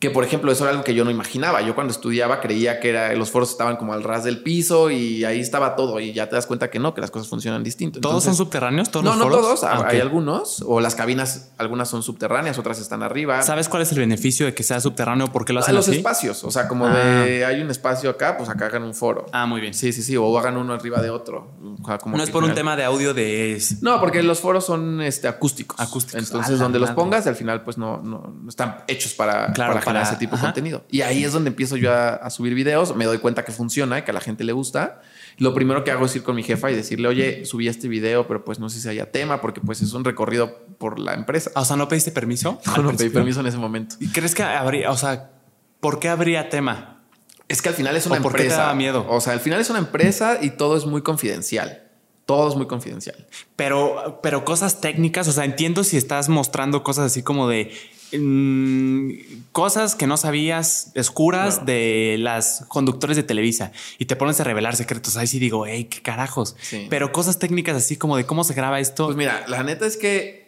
[0.00, 1.60] que por ejemplo eso era algo que yo no imaginaba.
[1.60, 5.24] Yo cuando estudiaba creía que era, los foros estaban como al ras del piso y
[5.24, 8.00] ahí estaba todo y ya te das cuenta que no, que las cosas funcionan distinto.
[8.00, 8.90] ¿Todos son subterráneos?
[8.90, 13.02] ¿Todos no, no todos, ah, hay algunos o las cabinas, algunas son subterráneas, otras están
[13.02, 13.42] arriba.
[13.42, 15.26] ¿Sabes cuál es el beneficio de que sea subterráneo?
[15.26, 17.48] ¿Por qué lo hacen los espacios, o sea, como de ah.
[17.48, 19.26] hay un espacio acá, pues acá hagan un foro.
[19.32, 19.74] Ah, muy bien.
[19.74, 21.52] Sí, sí, sí, o hagan uno arriba de otro.
[22.00, 23.62] como no es por un tema de audio de...
[23.82, 25.78] No, porque los foros son este, acústicos.
[25.78, 26.22] Acústicos.
[26.22, 30.16] Entonces, donde los pongas, al final pues no, no, están hechos para, para, generar ese
[30.16, 30.84] tipo de contenido.
[30.90, 34.02] Y ahí es donde empiezo yo a, subir videos, me doy cuenta que funciona y
[34.02, 35.00] que a la gente le gusta.
[35.38, 38.26] Lo primero que hago es ir con mi jefa y decirle, oye, subí este video,
[38.26, 41.50] pero pues no sé si haya tema, porque pues es un recorrido por la empresa.
[41.54, 42.60] O sea, ¿no pediste permiso?
[42.76, 43.96] No, no pedí permiso en ese momento.
[44.00, 45.30] ¿Y crees que habría, o sea,
[45.80, 47.02] por qué habría tema?
[47.48, 48.36] Es que al final es una empresa.
[48.36, 49.04] ¿Por qué te da miedo?
[49.08, 51.82] O sea, al final es una empresa y todo es muy confidencial.
[52.24, 53.26] Todo es muy confidencial.
[53.56, 57.72] Pero, pero cosas técnicas, o sea, entiendo si estás mostrando cosas así como de
[58.12, 59.12] Mm,
[59.52, 64.76] cosas que no sabías oscuras de las conductores de Televisa y te pones a revelar
[64.76, 65.16] secretos.
[65.16, 66.56] Ahí sí digo, hey, qué carajos.
[66.88, 69.06] Pero cosas técnicas así como de cómo se graba esto.
[69.06, 70.40] Pues mira, la neta es que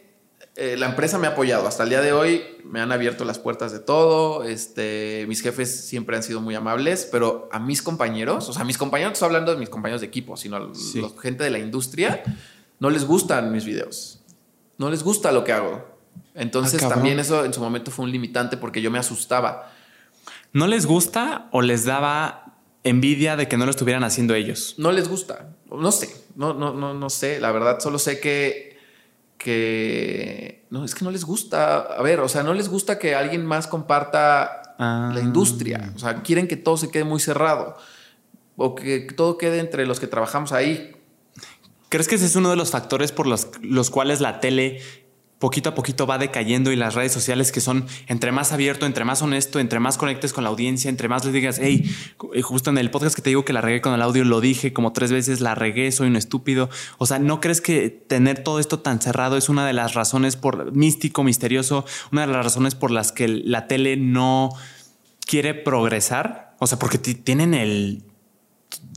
[0.56, 1.66] eh, la empresa me ha apoyado.
[1.66, 4.44] Hasta el día de hoy me han abierto las puertas de todo.
[4.44, 8.78] Este, mis jefes siempre han sido muy amables, pero a mis compañeros, o sea, mis
[8.78, 10.68] compañeros, no estoy hablando de mis compañeros de equipo, sino a la
[11.20, 12.22] gente de la industria,
[12.80, 14.20] no les gustan mis videos.
[14.78, 15.91] No les gusta lo que hago.
[16.34, 19.70] Entonces ah, también eso en su momento fue un limitante porque yo me asustaba.
[20.52, 24.74] ¿No les gusta o les daba envidia de que no lo estuvieran haciendo ellos?
[24.78, 25.50] No les gusta.
[25.70, 26.14] No sé.
[26.36, 27.40] No, no, no, no sé.
[27.40, 28.78] La verdad, solo sé que,
[29.38, 31.78] que no, es que no les gusta.
[31.80, 35.20] A ver, o sea, no les gusta que alguien más comparta la ah.
[35.20, 35.92] industria.
[35.94, 37.76] O sea, quieren que todo se quede muy cerrado
[38.56, 40.92] o que todo quede entre los que trabajamos ahí.
[41.88, 44.80] ¿Crees que ese es uno de los factores por los, los cuales la tele
[45.42, 49.04] poquito a poquito va decayendo y las redes sociales que son entre más abierto, entre
[49.04, 51.82] más honesto, entre más conectes con la audiencia, entre más les digas, hey,
[52.42, 54.72] justo en el podcast que te digo que la regué con el audio, lo dije
[54.72, 56.70] como tres veces, la regué, soy un estúpido.
[56.98, 60.36] O sea, ¿no crees que tener todo esto tan cerrado es una de las razones
[60.36, 64.50] por místico, misterioso, una de las razones por las que la tele no
[65.26, 66.54] quiere progresar?
[66.60, 68.04] O sea, porque tienen el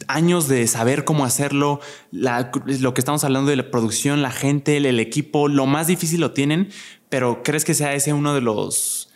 [0.08, 1.80] años de saber cómo hacerlo,
[2.12, 6.32] lo que estamos hablando de la producción, la gente, el, equipo, lo más difícil lo
[6.32, 6.70] tienen,
[7.10, 9.10] pero ¿crees que sea ese uno de los...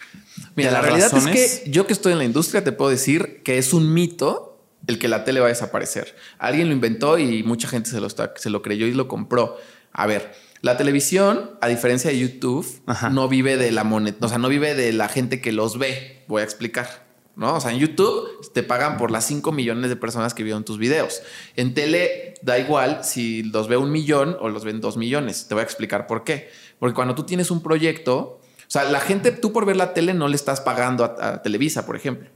[0.56, 3.58] Mira, la realidad es que yo que estoy en la industria te puedo decir que
[3.58, 4.50] es un mito
[4.88, 6.16] el que la tele va a desaparecer.
[6.38, 9.58] Alguien lo inventó y mucha gente se lo, se lo creyó y lo compró.
[9.92, 12.66] A ver, la televisión, a diferencia de YouTube,
[13.12, 16.24] no vive de la moneda, o sea, no vive de la gente que los ve.
[16.28, 17.09] Voy a explicar.
[17.40, 17.56] ¿No?
[17.56, 20.78] O sea, en YouTube te pagan por las 5 millones de personas que vieron tus
[20.78, 21.22] videos.
[21.56, 25.48] En tele da igual si los ve un millón o los ven dos millones.
[25.48, 26.50] Te voy a explicar por qué.
[26.78, 30.14] Porque cuando tú tienes un proyecto, o sea, la gente, tú por ver la tele
[30.14, 32.30] no le estás pagando a Televisa, por ejemplo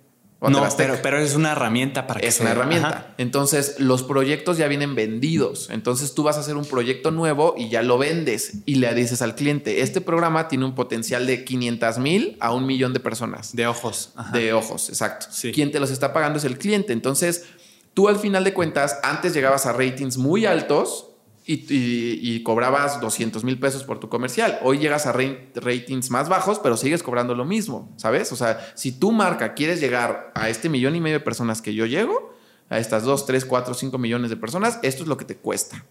[0.49, 3.13] no, pero, pero, es una herramienta para que Es una herramienta.
[3.17, 5.69] Entonces, los proyectos ya vienen vendidos.
[5.69, 9.21] Entonces, tú vas a hacer un proyecto nuevo y ya lo vendes y le dices
[9.21, 13.55] al cliente, este programa tiene un potencial de 500 mil a un millón de personas.
[13.55, 14.13] De ojos.
[14.31, 15.27] De ojos, exacto.
[15.53, 16.93] Quien te los está pagando es el cliente.
[16.93, 17.45] Entonces,
[17.93, 21.12] tú al final de cuentas, antes llegabas a ratings muy altos
[21.45, 24.59] y, cobrabas 200 mil pesos por tu comercial.
[24.63, 28.31] Hoy llegas a ratings más bajos, pero sigues cobrando lo mismo, ¿sabes?
[28.31, 31.73] O sea, si tu marca quieres llegar a este millón y medio de personas que
[31.73, 32.33] yo llego,
[32.69, 35.85] a estas 2, 3, 4, 5 millones de personas, esto es lo que te cuesta.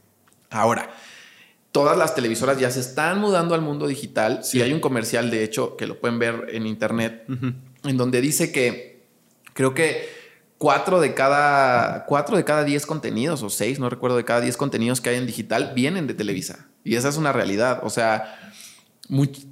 [0.50, 0.90] Ahora,
[1.70, 4.44] todas las televisoras ya se están mudando al mundo digital.
[4.44, 7.24] Si hay un comercial, de hecho, que lo pueden ver en internet,
[7.84, 9.04] en donde dice que
[9.52, 10.21] creo que
[10.62, 14.56] cuatro de cada cuatro de cada diez contenidos o seis, no recuerdo de cada diez
[14.56, 17.80] contenidos que hay en digital vienen de Televisa y esa es una realidad.
[17.82, 18.38] O sea,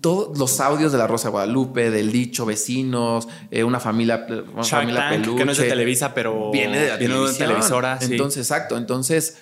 [0.01, 5.09] todos los audios de la Rosa Guadalupe, del dicho vecinos, eh, una familia, una familia
[5.11, 7.99] peluche, que no es de Televisa, pero viene de la televisora.
[8.01, 8.79] Entonces, exacto.
[8.79, 9.39] Entonces,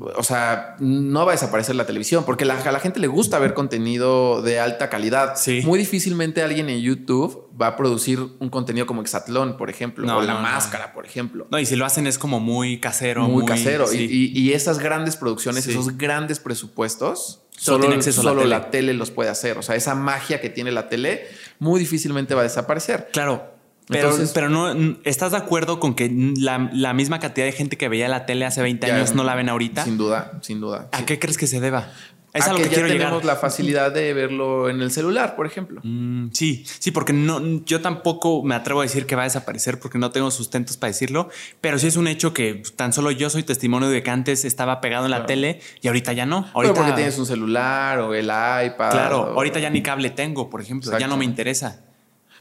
[0.00, 3.38] o sea, no va a desaparecer la televisión porque la, a la gente le gusta
[3.38, 5.36] ver contenido de alta calidad.
[5.64, 10.22] Muy difícilmente alguien en YouTube va a producir un contenido como Exatlón, por ejemplo, o
[10.22, 11.46] La Máscara, por ejemplo.
[11.50, 13.28] No, y si lo hacen es como muy casero.
[13.28, 13.92] Muy, casero.
[13.92, 18.48] Y, esas grandes producciones, esos grandes presupuestos, solo, solo, la, tele.
[18.48, 19.58] la tele los puede hacer.
[19.58, 21.26] O sea, esa magia que tiene la tele
[21.58, 23.10] muy difícilmente va a desaparecer.
[23.12, 23.59] Claro.
[23.90, 27.88] Pero, pero no, ¿estás de acuerdo con que la, la, misma cantidad de gente que
[27.88, 29.84] veía la tele hace 20 años no la ven ahorita?
[29.84, 30.88] Sin duda, sin duda.
[30.92, 31.90] ¿A qué crees que se deba?
[32.32, 35.80] Es a, lo que, ya tenemos la facilidad de verlo en el celular, por ejemplo.
[35.82, 39.80] Mm, sí, sí, porque no, yo tampoco me atrevo a decir que va a desaparecer
[39.80, 41.28] porque no tengo sustentos para decirlo,
[41.60, 44.80] pero sí es un hecho que tan solo yo soy testimonio de que antes estaba
[44.80, 46.48] pegado en la tele y ahorita ya no.
[46.54, 48.92] Ahorita porque tienes un celular o el iPad.
[48.92, 51.89] Claro, ahorita ya ni cable tengo, por ejemplo, ya no me interesa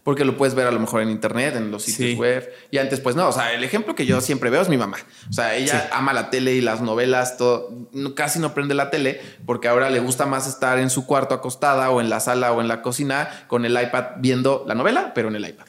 [0.03, 2.51] porque lo puedes ver a lo mejor en internet, en los sitios web.
[2.71, 4.97] Y antes, pues no, o sea, el ejemplo que yo siempre veo es mi mamá.
[5.29, 7.69] O sea, ella ama la tele y las novelas, todo,
[8.15, 11.89] casi no prende la tele porque ahora le gusta más estar en su cuarto acostada
[11.91, 15.27] o en la sala o en la cocina con el iPad viendo la novela, pero
[15.29, 15.65] en el iPad.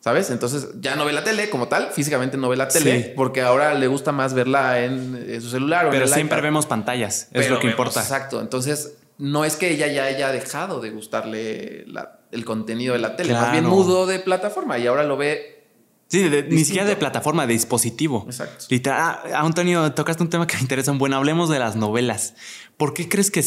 [0.00, 0.30] ¿Sabes?
[0.30, 3.74] Entonces ya no ve la tele como tal, físicamente no ve la tele, porque ahora
[3.74, 7.50] le gusta más verla en, su celular o Pero en el siempre vemos pantallas, es
[7.50, 8.00] lo que importa.
[8.00, 8.40] Exacto.
[8.40, 11.86] Entonces, no es que ella ya haya dejado de gustarle
[12.30, 15.64] el contenido de la tele, más bien mudo de plataforma y ahora lo ve.
[16.08, 18.24] Sí, ni siquiera de plataforma, de dispositivo.
[18.26, 18.66] Exacto.
[18.70, 20.92] Literal, ah, Antonio, tocaste un tema que me interesa.
[20.92, 22.34] Bueno, hablemos de las novelas.
[22.76, 23.44] ¿Por qué crees que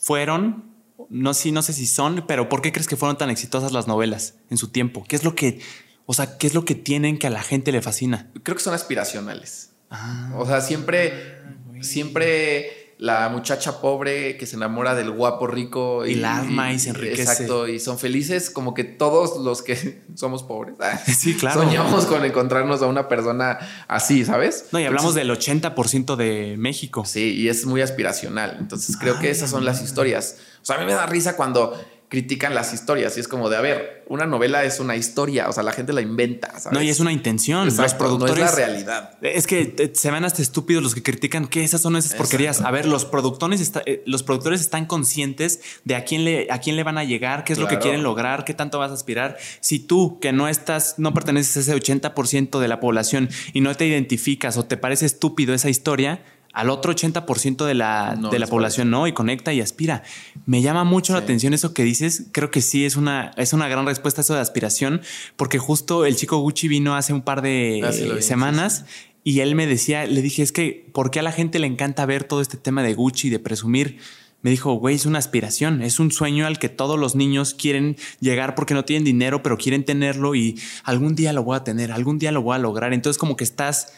[0.00, 0.72] fueron,
[1.08, 3.88] no, sí, no sé si son, pero ¿por qué crees que fueron tan exitosas las
[3.88, 5.04] novelas en su tiempo?
[5.08, 5.60] ¿Qué es lo que,
[6.06, 8.30] o sea, qué es lo que tienen que a la gente le fascina?
[8.44, 9.72] Creo que son aspiracionales.
[9.90, 10.34] Ah.
[10.36, 11.40] o sea, siempre,
[11.80, 16.90] siempre la muchacha pobre que se enamora del guapo rico y, la ama y se
[16.90, 17.22] enriquece.
[17.22, 20.74] Exacto, y son felices como que todos los que somos pobres.
[21.18, 21.62] Sí, claro.
[21.62, 24.66] Soñamos con encontrarnos a una persona así, ¿sabes?
[24.72, 27.04] No, y hablamos del 80% de México.
[27.04, 28.56] Sí, y es muy aspiracional.
[28.58, 30.36] Entonces creo que esas son las historias.
[30.62, 31.78] O sea, a mí me da risa cuando
[32.08, 35.52] critican las historias y es como de, a ver, una novela es una historia, o
[35.52, 36.54] sea, la gente la inventa.
[36.72, 37.66] No, y es una intención.
[37.66, 38.38] los productores.
[38.38, 39.18] No es la realidad.
[39.20, 42.62] Es que se van hasta estúpidos los que critican que esas son esas porquerías.
[42.62, 46.76] A ver, los productores, eh, los productores están conscientes de a quién le, a quién
[46.76, 49.36] le van a llegar, qué es lo que quieren lograr, qué tanto vas a aspirar.
[49.60, 53.74] Si tú, que no estás, no perteneces a ese 80% de la población y no
[53.74, 56.22] te identificas o te parece estúpido esa historia,
[56.58, 60.02] al otro 80% de la, de la población no y conecta y aspira.
[60.44, 62.24] Me llama mucho la atención eso que dices.
[62.32, 65.00] Creo que sí es una, es una gran respuesta a eso de aspiración,
[65.36, 68.86] porque justo el chico Gucci vino hace un par de ah, semanas
[69.22, 72.04] y él me decía, le dije, es que, ¿por qué a la gente le encanta
[72.06, 73.98] ver todo este tema de Gucci, de presumir?
[74.42, 77.96] Me dijo, güey, es una aspiración, es un sueño al que todos los niños quieren
[78.18, 81.92] llegar porque no tienen dinero, pero quieren tenerlo y algún día lo voy a tener,
[81.92, 82.92] algún día lo voy a lograr.
[82.92, 83.92] Entonces como que estás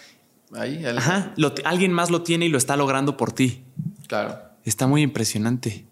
[0.55, 3.65] Ahí, Ajá, alguien más lo tiene y lo está logrando por ti.
[4.09, 4.39] Claro.
[4.65, 5.87] Está muy impresionante.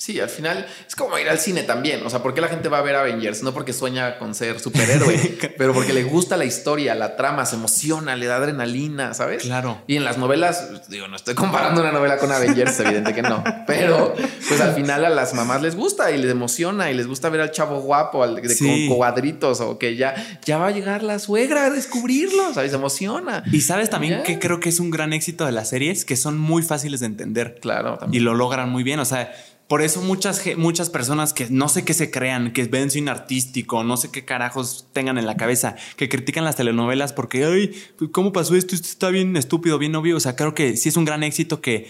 [0.00, 2.00] Sí, al final es como ir al cine también.
[2.06, 3.42] O sea, ¿por qué la gente va a ver Avengers?
[3.42, 7.56] No porque sueña con ser superhéroe, pero porque le gusta la historia, la trama, se
[7.56, 9.42] emociona, le da adrenalina, ¿sabes?
[9.42, 9.82] Claro.
[9.86, 13.44] Y en las novelas, digo, no estoy comparando una novela con Avengers, evidente que no.
[13.66, 14.14] Pero,
[14.48, 17.42] pues al final a las mamás les gusta y les emociona y les gusta ver
[17.42, 20.14] al chavo guapo, al de con cuadritos o que ya,
[20.46, 22.70] ya va a llegar la suegra a descubrirlo, ¿sabes?
[22.70, 23.44] Se emociona.
[23.52, 26.38] Y sabes también que creo que es un gran éxito de las series, que son
[26.38, 27.58] muy fáciles de entender.
[27.60, 27.98] Claro.
[27.98, 28.22] También.
[28.22, 28.98] Y lo logran muy bien.
[28.98, 29.30] O sea,
[29.70, 33.84] por eso muchas, muchas personas que no sé qué se crean, que ven cine artístico,
[33.84, 37.80] no sé qué carajos tengan en la cabeza, que critican las telenovelas porque, ay,
[38.10, 38.74] ¿cómo pasó esto?
[38.74, 40.16] Esto está bien estúpido, bien obvio.
[40.16, 41.88] O sea, creo que sí es un gran éxito que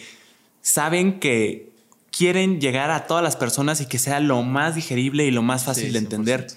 [0.60, 1.72] saben que
[2.10, 5.64] quieren llegar a todas las personas y que sea lo más digerible y lo más
[5.64, 6.48] fácil de entender.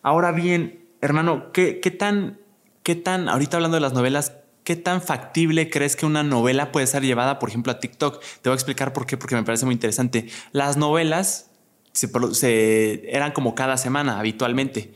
[0.00, 2.38] Ahora bien, hermano, ¿qué, qué tan,
[2.82, 4.32] qué tan, ahorita hablando de las novelas,
[4.64, 8.20] ¿Qué tan factible crees que una novela puede ser llevada, por ejemplo, a TikTok?
[8.20, 10.28] Te voy a explicar por qué, porque me parece muy interesante.
[10.52, 11.50] Las novelas
[11.92, 14.94] se, eran como cada semana habitualmente.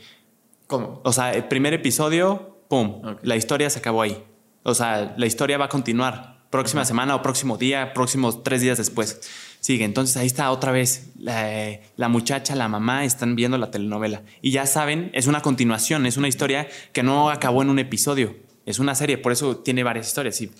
[0.69, 1.01] ¿Cómo?
[1.05, 3.03] O sea, el primer episodio, ¡pum!
[3.23, 4.23] La historia se acabó ahí.
[4.63, 6.37] O sea, la historia va a continuar.
[6.51, 9.21] Próxima semana o próximo día, próximos tres días después.
[9.59, 9.85] Sigue.
[9.85, 11.11] Entonces ahí está otra vez.
[11.19, 14.23] La, la, muchacha, la mamá están viendo la telenovela.
[14.43, 18.46] Y ya saben, es una continuación, es una historia que no acabó en un episodio
[18.67, 20.41] es una serie, por eso tiene varias historias.
[20.41, 20.51] Y,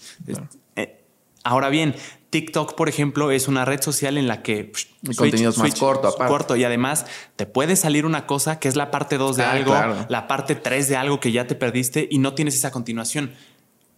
[0.77, 1.05] eh,
[1.43, 1.95] ahora bien,
[2.31, 4.73] TikTok, por ejemplo, es una red social en la que...
[5.07, 6.31] El contenido es más corto, aparte.
[6.31, 9.53] Corto y además te puede salir una cosa que es la parte 2 de ah,
[9.53, 9.75] algo,
[10.09, 13.33] la parte 3 de algo que ya te perdiste y no tienes esa continuación.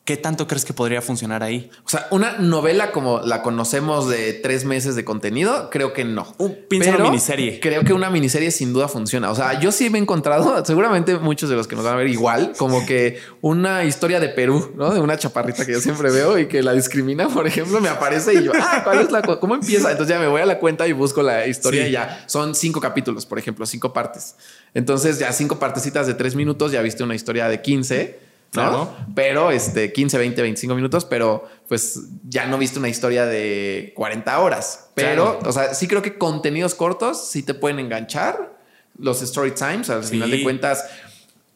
[0.09, 1.70] ¿Qué tanto crees que podría funcionar ahí?
[1.85, 6.35] O sea, una novela como la conocemos de tres meses de contenido, creo que no.
[6.39, 7.60] Un piensa una miniserie.
[7.60, 9.30] Creo que una miniserie sin duda funciona.
[9.30, 11.97] O sea, yo sí me he encontrado, seguramente muchos de los que nos van a
[11.98, 14.94] ver igual, como que una historia de Perú, ¿no?
[14.94, 18.32] De una chaparrita que yo siempre veo y que la discrimina, por ejemplo, me aparece
[18.32, 19.90] y yo, ah, ¿cuál es la cómo empieza?
[19.90, 22.80] Entonces ya me voy a la cuenta y busco la historia y ya son cinco
[22.80, 24.36] capítulos, por ejemplo, cinco partes.
[24.72, 28.94] Entonces ya cinco partecitas de tres minutos, ya viste una historia de 15 Claro.
[29.14, 34.38] Pero este 15, 20, 25 minutos, pero pues ya no viste una historia de 40
[34.40, 34.88] horas.
[34.94, 38.56] Pero, o sea, sí creo que contenidos cortos sí te pueden enganchar.
[38.98, 40.84] Los story times, al final de cuentas,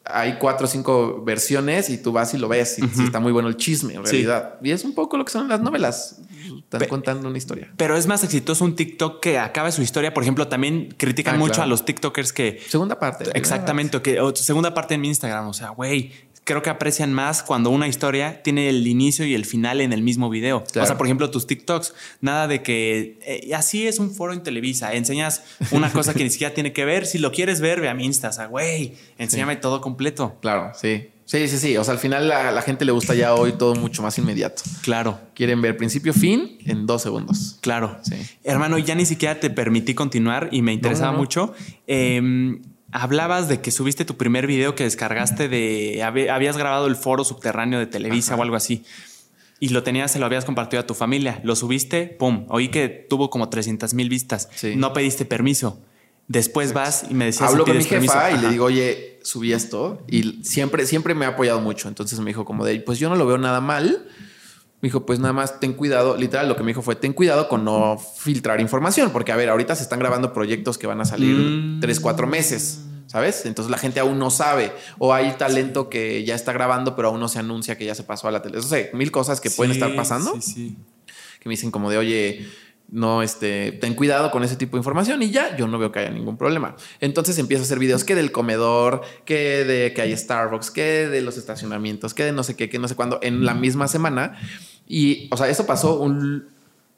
[0.04, 3.48] hay cuatro o cinco versiones y tú vas y lo ves y, está muy bueno
[3.48, 4.58] el chisme en realidad.
[4.62, 6.20] Y es un poco lo que son las novelas.
[6.58, 7.72] Están contando una historia.
[7.76, 10.12] Pero es más exitoso un TikTok que acabe su historia.
[10.14, 12.60] Por ejemplo, también critican ah, mucho a los TikTokers que...
[12.68, 13.30] Segunda parte.
[13.34, 14.00] Exactamente.
[14.02, 15.48] Que, segunda parte en mi Instagram.
[15.48, 16.12] O sea, güey,
[16.44, 20.02] creo que aprecian más cuando una historia tiene el inicio y el final en el
[20.02, 20.64] mismo video.
[20.64, 24.42] O sea, por ejemplo, tus TikToks, nada de que eh, así es un foro en
[24.42, 27.88] Televisa, enseñas una cosa que ni siquiera tiene que ver, si lo quieres ver, ve
[27.88, 30.36] a mi Insta, o sea, güey, enséñame todo completo.
[30.40, 31.08] Claro, sí.
[31.24, 31.76] Sí, sí, sí.
[31.76, 34.64] O sea, al final a la gente le gusta ya hoy todo mucho más inmediato.
[34.82, 35.18] Claro.
[35.34, 37.58] Quieren ver principio, fin en dos segundos.
[37.62, 37.96] Claro.
[38.02, 38.16] Sí.
[38.44, 41.54] Hermano, ya ni siquiera te permití continuar y me interesaba mucho.
[41.86, 42.60] Eh,
[42.92, 46.02] hablabas de que subiste tu primer video que descargaste de.
[46.02, 48.84] Habías grabado el foro subterráneo de Televisa o algo así.
[49.58, 51.40] Y lo tenías, se lo habías compartido a tu familia.
[51.44, 52.46] Lo subiste, pum.
[52.48, 54.48] Oí que tuvo como 300 mil vistas.
[54.76, 55.80] No pediste permiso.
[56.28, 57.50] Después vas y me decías.
[57.50, 60.04] Hablo con mi jefa y le digo, oye, subí esto.
[60.08, 61.88] Y siempre, siempre me ha apoyado mucho.
[61.88, 64.08] Entonces me dijo, como de, pues yo no lo veo nada mal
[64.82, 66.16] me dijo, pues nada más ten cuidado.
[66.16, 69.48] Literal, lo que me dijo fue, ten cuidado con no filtrar información, porque a ver,
[69.48, 71.80] ahorita se están grabando proyectos que van a salir mm.
[71.80, 72.84] tres, cuatro meses.
[73.06, 73.44] ¿Sabes?
[73.44, 74.72] Entonces la gente aún no sabe.
[74.98, 78.04] O hay talento que ya está grabando, pero aún no se anuncia que ya se
[78.04, 78.58] pasó a la tele.
[78.58, 80.32] O sea, mil cosas que pueden estar pasando.
[80.40, 80.76] Sí, sí.
[81.38, 82.48] Que me dicen como de, oye,
[82.92, 86.00] no, este, ten cuidado con ese tipo de información y ya, yo no veo que
[86.00, 86.76] haya ningún problema.
[87.00, 91.22] Entonces empiezo a hacer videos que del comedor, que de que hay Starbucks, que de
[91.22, 94.38] los estacionamientos, que de no sé qué, que no sé cuándo, en la misma semana.
[94.86, 96.48] Y, o sea, eso pasó un,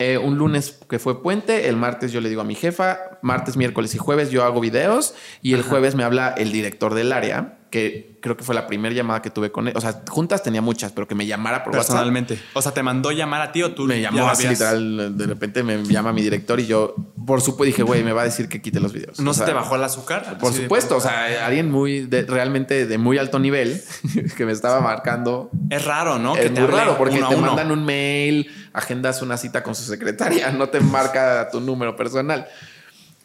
[0.00, 3.56] eh, un lunes que fue puente, el martes yo le digo a mi jefa, martes,
[3.56, 7.58] miércoles y jueves yo hago videos y el jueves me habla el director del área
[7.74, 9.76] que creo que fue la primera llamada que tuve con él.
[9.76, 12.38] O sea, juntas tenía muchas, pero que me llamara por Personalmente.
[12.52, 13.82] O sea, ¿te mandó llamar a ti o tú?
[13.82, 15.18] Me llamó así literal.
[15.18, 16.94] De repente me llama mi director y yo,
[17.26, 19.18] por supuesto, dije, güey, me va a decir que quite los videos.
[19.18, 20.38] ¿No se te bajó el azúcar?
[20.38, 20.98] Por supuesto.
[20.98, 23.82] O sea, alguien muy, realmente de muy alto nivel
[24.36, 25.50] que me estaba marcando.
[25.68, 26.36] Es raro, ¿no?
[26.36, 30.68] Es muy raro porque te mandan un mail, agendas una cita con su secretaria, no
[30.68, 32.46] te marca tu número personal.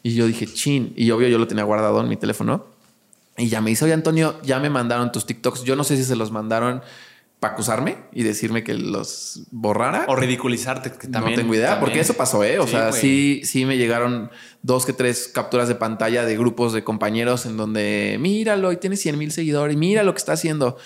[0.02, 0.92] Y yo dije, chin.
[0.96, 2.66] Y obvio, yo lo tenía guardado en mi teléfono.
[3.40, 5.64] Y ya me dice, oye Antonio, ya me mandaron tus TikToks.
[5.64, 6.82] Yo no sé si se los mandaron
[7.40, 10.04] para acusarme y decirme que los borrara.
[10.08, 11.36] O ridiculizarte, que también.
[11.36, 12.58] No tengo idea, porque eso pasó, ¿eh?
[12.58, 14.30] O sea, sí, sí me llegaron
[14.62, 18.96] dos que tres capturas de pantalla de grupos de compañeros en donde, míralo, y tiene
[18.96, 20.76] 100 mil seguidores, y mira lo que está haciendo.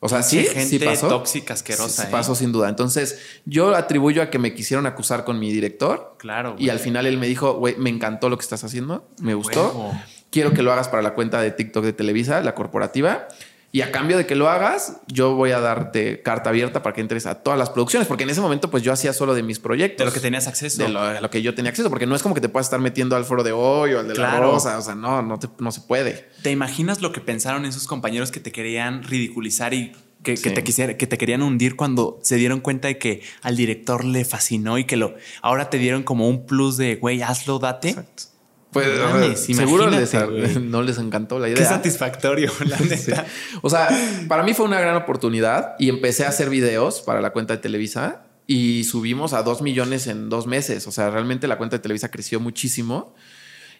[0.00, 1.08] O sea, sí, gente sí pasó.
[1.08, 2.02] tóxica, asquerosa.
[2.02, 2.10] Sí, ¿eh?
[2.10, 2.70] pasó sin duda.
[2.70, 6.16] Entonces, yo atribuyo a que me quisieron acusar con mi director.
[6.18, 6.56] Claro.
[6.58, 9.92] Y al final él me dijo, güey, me encantó lo que estás haciendo, me gustó
[10.30, 13.28] quiero que lo hagas para la cuenta de TikTok de Televisa, la corporativa.
[13.72, 17.00] Y a cambio de que lo hagas, yo voy a darte carta abierta para que
[17.00, 19.60] entres a todas las producciones, porque en ese momento pues yo hacía solo de mis
[19.60, 19.98] proyectos.
[19.98, 20.82] De lo que tenías acceso.
[20.82, 23.14] De lo, que yo tenía acceso, porque no es como que te puedas estar metiendo
[23.14, 25.82] al foro de hoy o al de la rosa, o sea, no, no, no se
[25.82, 26.28] puede.
[26.42, 29.92] ¿Te imaginas lo que pensaron esos compañeros que te querían ridiculizar y
[30.24, 34.04] que, te quisiera, que te querían hundir cuando se dieron cuenta de que al director
[34.04, 37.90] le fascinó y que lo ahora te dieron como un plus de güey, hazlo, date?
[37.90, 38.29] Exacto.
[38.72, 39.90] Pues seguro
[40.60, 41.58] no les encantó la idea.
[41.58, 43.26] Qué satisfactorio, la neta.
[43.62, 43.88] O sea,
[44.28, 47.62] para mí fue una gran oportunidad y empecé a hacer videos para la cuenta de
[47.62, 50.86] Televisa y subimos a dos millones en dos meses.
[50.86, 53.14] O sea, realmente la cuenta de Televisa creció muchísimo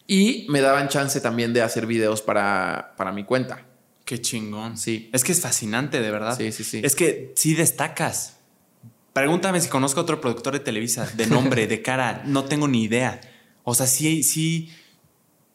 [0.08, 3.66] y me daban chance también de hacer videos para, para mi cuenta.
[4.04, 4.76] Qué chingón.
[4.76, 5.08] Sí.
[5.12, 6.36] Es que es fascinante, de verdad.
[6.36, 6.80] Sí, sí, sí.
[6.82, 8.38] Es que sí destacas.
[9.12, 12.22] Pregúntame si conozco a otro productor de Televisa, de nombre, de cara.
[12.26, 13.20] No tengo ni idea.
[13.62, 14.70] O sea, sí, sí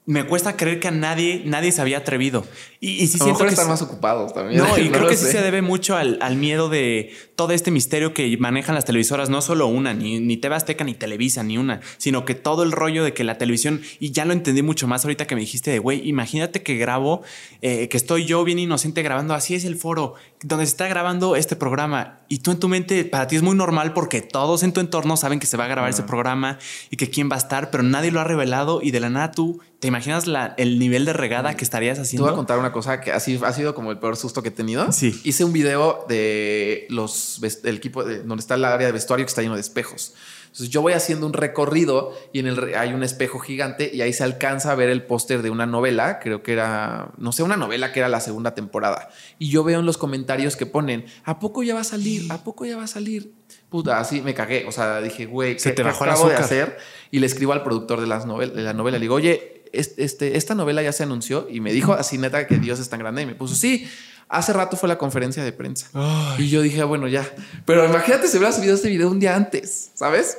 [0.08, 2.46] me cuesta creer que a nadie, nadie se había atrevido.
[2.80, 4.62] Y, y sí siento que están más ocupados también.
[4.62, 8.38] No, y creo que sí se debe mucho al, miedo de todo este misterio que
[8.38, 12.24] manejan las televisoras, no solo una, ni, ni TV Azteca, ni Televisa, ni una, sino
[12.24, 15.26] que todo el rollo de que la televisión, y ya lo entendí mucho más ahorita
[15.26, 17.24] que me dijiste de, güey, imagínate que grabo,
[17.62, 20.14] eh, que estoy yo bien inocente grabando, así es el foro,
[20.44, 23.56] donde se está grabando este programa, y tú en tu mente, para ti es muy
[23.56, 26.60] normal porque todos en tu entorno saben que se va a grabar ese programa
[26.92, 29.32] y que quién va a estar, pero nadie lo ha revelado y de la nada
[29.32, 30.26] tú ¿Te imaginas
[30.58, 32.26] el nivel de regada que estarías haciendo?
[32.26, 34.50] Te voy a contar una cosa que así ha sido como el peor susto que
[34.50, 34.92] he tenido.
[34.92, 35.20] Sí.
[35.24, 39.30] Hice un video de los del equipo de, donde está el área de vestuario que
[39.30, 40.14] está lleno de espejos.
[40.56, 44.14] Entonces yo voy haciendo un recorrido y en el hay un espejo gigante y ahí
[44.14, 47.58] se alcanza a ver el póster de una novela, creo que era, no sé, una
[47.58, 49.10] novela que era la segunda temporada.
[49.38, 52.32] Y yo veo en los comentarios que ponen, ¿a poco ya va a salir?
[52.32, 53.34] ¿A poco ya va a salir?
[53.68, 54.66] Puta, así me cagué.
[54.66, 56.78] O sea, dije, güey, ¿qué te bajó acabo de hacer?
[57.12, 60.56] Y le escribo al productor de, las de la novela, le digo, oye, este, esta
[60.56, 63.26] novela ya se anunció y me dijo así neta que Dios es tan grande y
[63.26, 63.88] me puso, sí,
[64.30, 65.90] hace rato fue la conferencia de prensa.
[66.38, 67.28] Y yo dije, ah, bueno, ya.
[67.66, 70.38] Pero imagínate si hubieras subido este video un día antes, ¿sabes?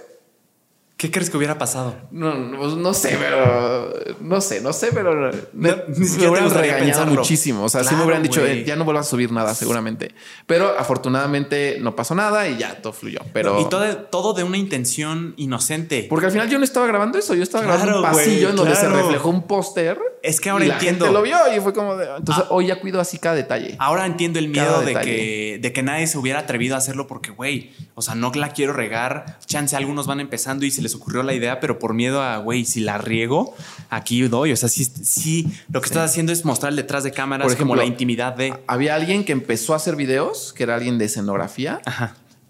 [0.97, 1.95] ¿Qué crees que hubiera pasado?
[2.11, 3.93] No, no, sé, pero
[4.23, 7.65] no sé, no sé, pero me, hubieran regañado muchísimo.
[7.65, 10.15] O sea, sí me hubieran dicho, eh, ya no vuelvas a subir nada, seguramente.
[10.47, 13.21] Pero afortunadamente no pasó nada y ya todo fluyó.
[13.35, 16.07] Pero y todo, todo de una intención inocente.
[16.09, 18.75] Porque al final yo no estaba grabando eso, yo estaba grabando un pasillo en donde
[18.75, 19.99] se reflejó un póster.
[20.23, 21.05] Es que ahora y entiendo.
[21.05, 22.07] La gente lo vio y fue como de.
[22.17, 22.55] Entonces ah.
[22.55, 23.77] hoy ya cuido así cada detalle.
[23.79, 27.33] Ahora entiendo el miedo de que, de que nadie se hubiera atrevido a hacerlo porque,
[27.33, 29.39] güey, o sea, no la quiero regar.
[29.45, 32.65] Chance, algunos van empezando y se les ocurrió la idea, pero por miedo a, güey,
[32.65, 33.55] si la riego,
[33.91, 34.53] aquí doy.
[34.53, 37.73] O sea, sí, sí lo que estás haciendo es mostrar detrás de cámaras por ejemplo,
[37.73, 38.55] como la intimidad de.
[38.67, 41.81] Había alguien que empezó a hacer videos, que era alguien de escenografía.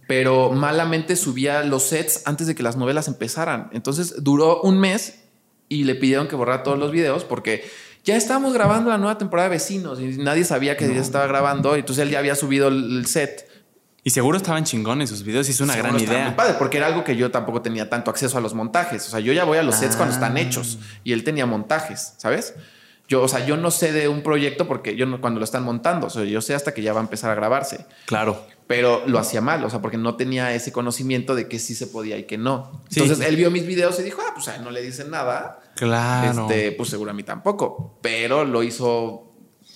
[0.07, 3.71] Pero malamente subía los sets antes de que las novelas empezaran.
[3.73, 5.21] Entonces duró un mes
[5.69, 7.65] y le pidieron que borrara todos los videos porque
[8.05, 11.75] ya estábamos grabando la nueva temporada de Vecinos y nadie sabía que ya estaba grabando.
[11.75, 13.46] Entonces él ya había subido el set
[14.07, 16.27] y seguro estaban chingones sus videos y es una gran idea.
[16.27, 19.05] Muy padre, porque era algo que yo tampoco tenía tanto acceso a los montajes.
[19.09, 20.41] O sea, yo ya voy a los sets cuando están ah.
[20.41, 22.55] hechos y él tenía montajes, ¿sabes?
[23.09, 25.65] Yo, o sea, yo no sé de un proyecto porque yo no, cuando lo están
[25.65, 27.85] montando, o sea, yo sé hasta que ya va a empezar a grabarse.
[28.05, 28.47] Claro.
[28.69, 31.89] Pero lo hacía mal, o sea, porque no tenía ese conocimiento de que sí se
[31.89, 32.85] podía y que no.
[32.95, 35.59] Entonces él vio mis videos y dijo, ah, pues a él no le dicen nada.
[35.75, 36.43] Claro.
[36.43, 37.99] Este, pues seguro a mí tampoco.
[38.03, 39.26] Pero lo hizo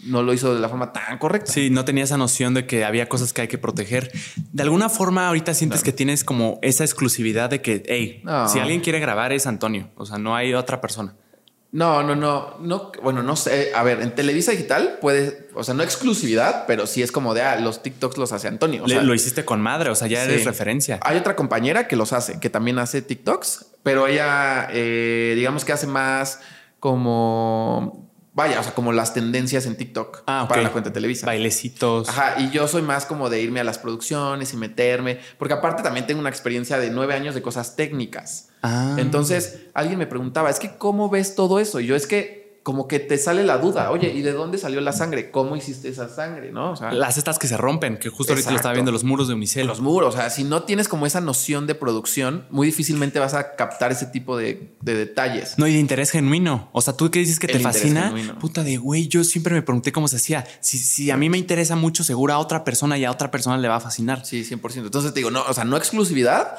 [0.04, 1.52] no lo hizo de la forma tan correcta.
[1.52, 4.10] Sí, no tenía esa noción de que había cosas que hay que proteger.
[4.52, 8.80] De alguna forma, ahorita sientes que tienes como esa exclusividad de que, hey, si alguien
[8.80, 11.14] quiere grabar es Antonio, o sea, no hay otra persona.
[11.72, 13.72] No, no, no, no, bueno, no sé.
[13.76, 17.42] A ver, en Televisa Digital puede, o sea, no exclusividad, pero sí es como de,
[17.42, 18.82] ah, los TikToks los hace Antonio.
[18.84, 20.98] O sea, lo hiciste con madre, o sea, ya eres referencia.
[21.02, 25.72] Hay otra compañera que los hace, que también hace TikToks, pero ella, eh, digamos que
[25.72, 26.40] hace más
[26.80, 31.26] como Vaya, o sea, como las tendencias en TikTok ah, para la cuenta de Televisa.
[31.26, 32.08] Bailecitos.
[32.08, 35.82] Ajá, y yo soy más como de irme a las producciones y meterme, porque aparte
[35.82, 38.48] también tengo una experiencia de nueve años de cosas técnicas.
[38.62, 38.96] Ah.
[38.98, 41.80] Entonces, alguien me preguntaba, es que, ¿cómo ves todo eso?
[41.80, 44.80] Y yo es que como que te sale la duda, oye, ¿y de dónde salió
[44.82, 45.30] la sangre?
[45.30, 46.52] ¿Cómo hiciste esa sangre?
[46.52, 46.74] ¿No?
[46.92, 49.66] las estas que se rompen, que justo ahorita lo estaba viendo, los muros de Unicel.
[49.66, 53.34] Los muros, o sea, si no tienes como esa noción de producción, muy difícilmente vas
[53.34, 55.54] a captar ese tipo de, detalles.
[55.58, 56.68] No, y de interés genuino.
[56.72, 59.92] O sea, tú que dices que te fascina, puta de güey, yo siempre me pregunté
[59.92, 60.46] cómo se hacía.
[60.60, 63.56] Si, si a mí me interesa mucho, seguro a otra persona y a otra persona
[63.56, 64.24] le va a fascinar.
[64.26, 64.84] Sí, 100%.
[64.84, 66.56] Entonces te digo, no, o sea, no exclusividad,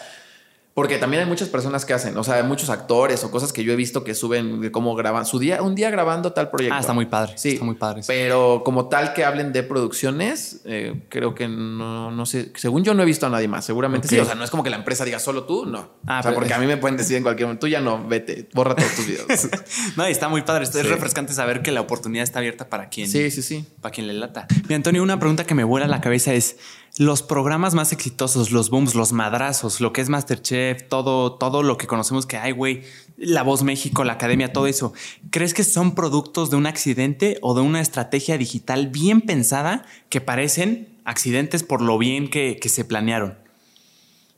[0.82, 3.64] porque también hay muchas personas que hacen, o sea, hay muchos actores o cosas que
[3.64, 6.76] yo he visto que suben de cómo graban su día, un día grabando tal proyecto.
[6.76, 7.34] Ah, está muy padre.
[7.36, 8.02] Sí, está muy padre.
[8.08, 12.52] Pero como tal que hablen de producciones, eh, creo que no, no sé.
[12.56, 13.64] Según yo no he visto a nadie más.
[13.64, 14.18] Seguramente sí.
[14.18, 15.88] O sea, no es como que la empresa diga solo tú, no.
[16.08, 18.04] Ah, o sea, porque a mí me pueden decir en cualquier momento, tú ya no,
[18.08, 19.28] vete, borra todos tus videos.
[19.98, 20.64] no, y está muy padre.
[20.64, 23.08] Es refrescante saber que la oportunidad está abierta para quien.
[23.08, 23.68] Sí, sí, sí.
[23.82, 24.48] Para quien le lata.
[24.68, 26.58] Mi Antonio, una pregunta que me vuela a la cabeza es
[26.98, 31.78] los programas más exitosos, los booms, los madrazos, lo que es Masterchef, todo, todo lo
[31.78, 32.84] que conocemos que hay, güey,
[33.18, 34.94] La Voz México, la Academia, todo eso,
[35.30, 40.20] ¿crees que son productos de un accidente o de una estrategia digital bien pensada que
[40.20, 43.38] parecen accidentes por lo bien que, se planearon?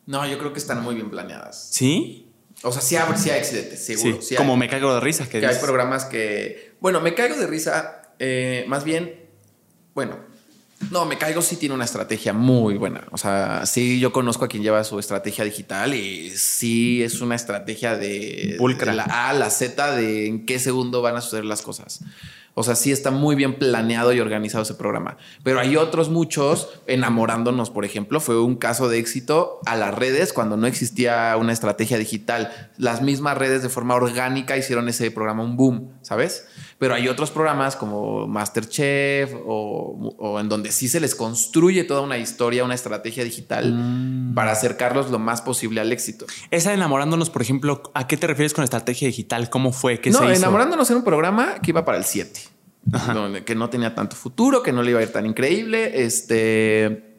[0.06, 1.70] No, yo creo que están muy bien planeadas.
[1.72, 2.30] ¿Sí?
[2.62, 4.22] O sea, sí hay, accidentes, seguro.
[4.22, 5.28] Sí, como me caigo de risa.
[5.28, 6.76] Que, hay programas que...
[6.80, 9.22] Bueno, me caigo de risa, eh, más bien,
[9.94, 10.33] bueno,
[10.92, 13.04] no, Me Caigo sí tiene una estrategia muy buena.
[13.12, 17.36] O sea, sí, yo conozco a quien lleva su estrategia digital y sí es una
[17.36, 21.46] estrategia de, de la A a la Z de en qué segundo van a suceder
[21.46, 22.02] las cosas.
[22.56, 25.18] O sea, sí está muy bien planeado y organizado ese programa.
[25.44, 30.34] Pero hay otros muchos, enamorándonos, por ejemplo, fue un caso de éxito a las redes
[30.34, 32.72] cuando no existía una estrategia digital.
[32.78, 36.46] Las mismas redes de forma orgánica hicieron ese programa un boom, ¿sabes?
[36.78, 42.18] Pero hay otros programas como Masterchef o, en donde sí se les construye toda una
[42.18, 44.34] historia, una estrategia digital mm.
[44.34, 46.26] para acercarlos lo más posible al éxito.
[46.52, 49.50] Esa enamorándonos, por ejemplo, ¿a qué te refieres con estrategia digital?
[49.50, 50.02] ¿Cómo fue?
[50.02, 52.42] ¿Qué no, enamorándonos era un programa que iba para el 7,
[53.46, 56.04] que no tenía tanto futuro, que no le iba a ir tan increíble.
[56.04, 57.12] Este.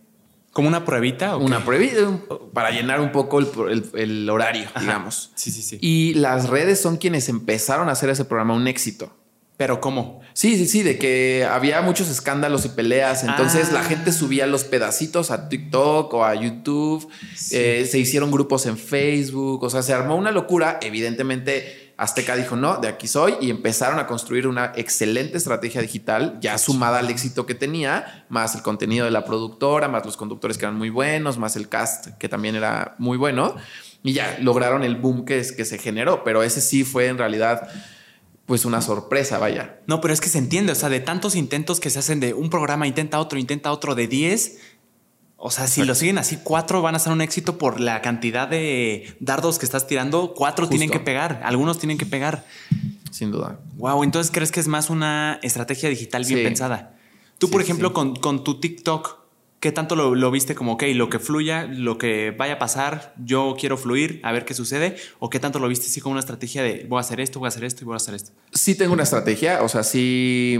[0.53, 1.37] ¿Como una pruebita?
[1.37, 2.17] Una pruebita
[2.53, 5.33] para llenar un poco el, horario, digamos.
[5.35, 5.79] Sí, sí, sí.
[5.81, 9.13] Y las redes son quienes empezaron a hacer ese programa un éxito.
[9.57, 10.21] ¿Pero cómo?
[10.33, 13.23] Sí, sí, sí, de que había muchos escándalos y peleas.
[13.23, 14.13] Entonces la gente ah.
[14.13, 17.09] subía los pedacitos a TikTok o a YouTube.
[17.53, 19.63] Eh, se hicieron grupos en Facebook.
[19.63, 20.79] O sea, se armó una locura.
[20.83, 23.35] Evidentemente, Azteca dijo no, de aquí soy.
[23.41, 28.55] Y empezaron a construir una excelente estrategia digital, ya sumada al éxito que tenía, más
[28.55, 32.09] el contenido de la productora, más los conductores que eran muy buenos, más el cast
[32.19, 33.57] que también era muy bueno.
[34.03, 36.25] Y ya lograron el boom que, que se generó.
[36.25, 37.69] Pero ese sí fue en realidad
[38.47, 39.81] pues una sorpresa, vaya.
[39.87, 42.35] No, pero es que se entiende, o sea, de tantos intentos que se hacen de
[42.35, 44.59] un programa, intenta otro, intenta otro de 10,
[45.47, 48.49] O sea, si lo siguen así, cuatro van a ser un éxito por la cantidad
[48.49, 50.33] de dardos que estás tirando.
[50.33, 52.47] Cuatro tienen que pegar, algunos tienen que pegar.
[53.11, 53.61] Sin duda.
[53.77, 56.97] Wow, entonces crees que es más una estrategia digital bien pensada.
[57.37, 59.19] Tú, por ejemplo, con, tu TikTok,
[59.61, 63.55] ¿qué tanto lo, viste como, ok, lo que fluya, lo que vaya a pasar, yo
[63.61, 64.97] quiero fluir, a ver qué sucede?
[65.19, 67.49] ¿O qué tanto lo viste así como una estrategia de voy a hacer esto, voy
[67.49, 68.31] a hacer esto y voy a hacer esto?
[68.55, 69.63] Sí, tengo una estrategia.
[69.63, 70.59] O sea, sí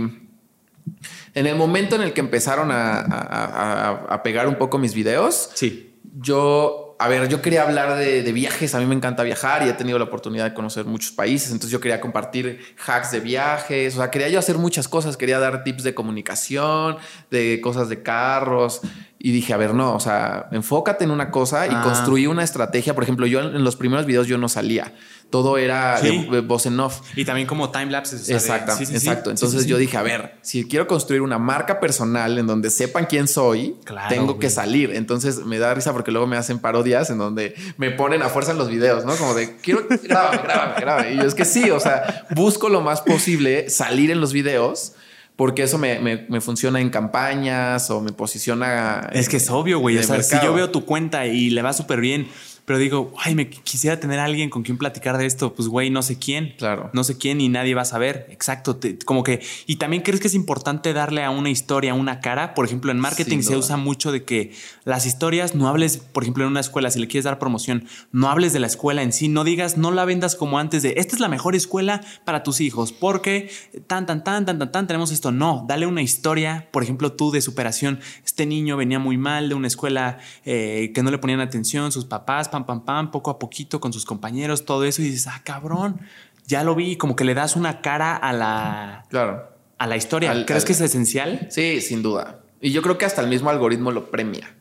[1.35, 5.93] en el momento en el que empezaron a, pegar un poco mis videos, sí.
[6.15, 9.73] yo, a ver, yo quería hablar de, viajes, a mí me encanta viajar y he
[9.73, 13.97] tenido la oportunidad de conocer muchos países, entonces yo quería compartir hacks de viajes, o
[13.97, 16.97] sea, quería yo hacer muchas cosas, quería dar tips de comunicación,
[17.29, 18.81] de cosas de carros.
[19.25, 21.81] Y dije, a ver, no, o sea, enfócate en una cosa y ah.
[21.81, 22.93] construí una estrategia.
[22.93, 24.93] Por ejemplo, yo en los primeros videos yo no salía
[25.31, 27.01] todo era de, voz en off.
[27.15, 28.29] Y también como time lapses.
[28.29, 29.31] exacto, exacto.
[29.31, 33.27] Entonces yo dije, a ver, si quiero construir una marca personal en donde sepan quién
[33.27, 33.75] soy,
[34.09, 34.91] tengo que salir.
[34.91, 38.51] Entonces me da risa porque luego me hacen parodias en donde me ponen a fuerza
[38.51, 39.15] en los videos, ¿no?
[39.15, 41.13] Como de, quiero, grábame, grábame, grábame.
[41.13, 44.93] Y yo es que sí, o sea, busco lo más posible salir en los videos
[45.35, 49.09] porque eso me, me, funciona en campañas o me posiciona.
[49.11, 49.97] Es que es obvio, güey.
[49.97, 52.27] O sea, si yo veo tu cuenta y le va súper bien,
[52.65, 55.53] pero digo, ay, me quisiera tener a alguien con quien platicar de esto.
[55.53, 56.55] Pues, güey, no sé quién.
[56.57, 56.89] Claro.
[56.93, 58.27] No sé quién y nadie va a saber.
[58.29, 58.79] Exacto.
[59.05, 62.53] como que, y también crees que es importante darle a una historia una cara.
[62.53, 66.43] Por ejemplo, en marketing se usa mucho de que las historias no hables, por ejemplo,
[66.43, 69.27] en una escuela, si le quieres dar promoción, no hables de la escuela en sí,
[69.27, 72.61] no digas, no la vendas como antes de esta es la mejor escuela para tus
[72.61, 73.49] hijos, porque
[73.87, 75.31] tan, tan, tan, tan, tan, tan, tenemos esto.
[75.31, 77.99] No, dale una historia, por ejemplo, tú de superación.
[78.23, 82.05] Este niño venía muy mal de una escuela eh, que no le ponían atención, sus
[82.05, 85.41] papás, pam, pam, pam, poco a poquito con sus compañeros, todo eso, y dices, ah,
[85.43, 85.99] cabrón,
[86.47, 89.49] ya lo vi, como que le das una cara a la, claro.
[89.77, 90.45] a la historia.
[90.45, 91.47] ¿Crees que es esencial?
[91.49, 92.39] Sí, sin duda.
[92.61, 94.55] Y yo creo que hasta el mismo algoritmo lo premia.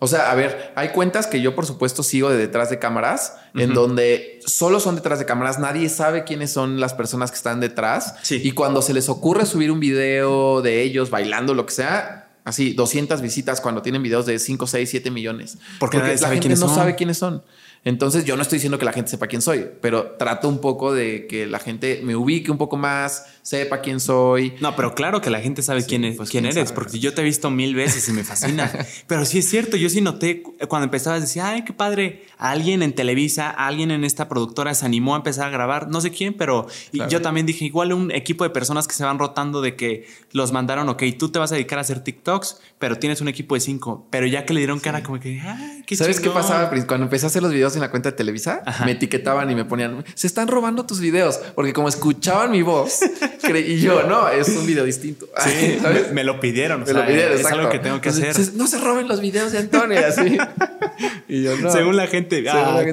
[0.00, 3.36] O sea, a ver, hay cuentas que yo por supuesto sigo de detrás de cámaras,
[3.54, 7.58] en donde solo son detrás de cámaras, nadie sabe quiénes son las personas que están
[7.58, 8.14] detrás.
[8.30, 12.72] Y cuando se les ocurre subir un video de ellos bailando, lo que sea, Así,
[12.72, 15.58] 200 visitas cuando tienen videos de 5, 6, 7 millones.
[15.78, 17.42] Porque, la gente no sabe quiénes son.
[17.84, 20.92] Entonces yo no estoy diciendo que la gente sepa quién soy, pero trato un poco
[20.92, 24.54] de que la gente me ubique un poco más, sepa quién soy.
[24.60, 27.22] No, pero claro que la gente sabe quién, es, pues, quién, eres, porque yo te
[27.22, 28.70] he visto mil veces y me fascina.
[29.06, 32.82] pero sí es cierto, yo sí noté cuando empezabas a decir, ay, qué padre, alguien
[32.82, 36.34] en Televisa, alguien en esta productora se animó a empezar a grabar, no sé quién,
[36.34, 40.06] pero yo también dije, igual un equipo de personas que se van rotando de que
[40.32, 43.54] los mandaron, ok, tú te vas a dedicar a hacer TikToks, pero tienes un equipo
[43.54, 46.70] de cinco, pero ya que le dieron cara como que, ay, qué ¿Sabes qué pasaba
[46.86, 48.62] cuando empecé a hacer los videos en la cuenta de Televisa?
[48.84, 53.00] Me etiquetaban y me ponían, se están robando tus videos, porque como escuchaban mi voz,
[53.66, 55.26] y yo, no, es un video distinto.
[55.38, 55.78] Sí,
[56.12, 56.84] Me, lo pidieron.
[56.84, 58.36] Me lo pidieron, es algo que tengo que hacer.
[58.54, 60.38] No se roben los videos de Antonio, así.
[61.28, 61.72] y yo, no.
[61.72, 62.44] Según la gente.
[62.48, 62.92] Ah, de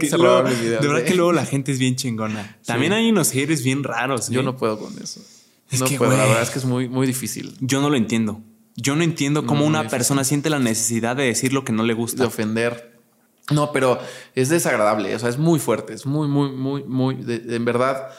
[0.79, 2.57] verdad que luego la gente es bien chingona.
[2.65, 4.29] También hay unos haters bien raros.
[4.29, 4.43] Yo ¿eh?
[4.43, 5.21] no puedo con eso.
[5.79, 6.11] no puedo.
[6.11, 7.55] La verdad es que es muy, muy difícil.
[7.59, 8.41] Yo no lo entiendo.
[8.75, 11.93] Yo no entiendo cómo una persona siente la necesidad de decir lo que no le
[11.93, 12.23] gusta.
[12.23, 12.99] De ofender.
[13.51, 13.99] No, pero
[14.33, 15.15] es desagradable.
[15.15, 15.93] O sea, es muy fuerte.
[15.93, 17.17] Es muy, muy, muy, muy.
[17.27, 18.09] en verdad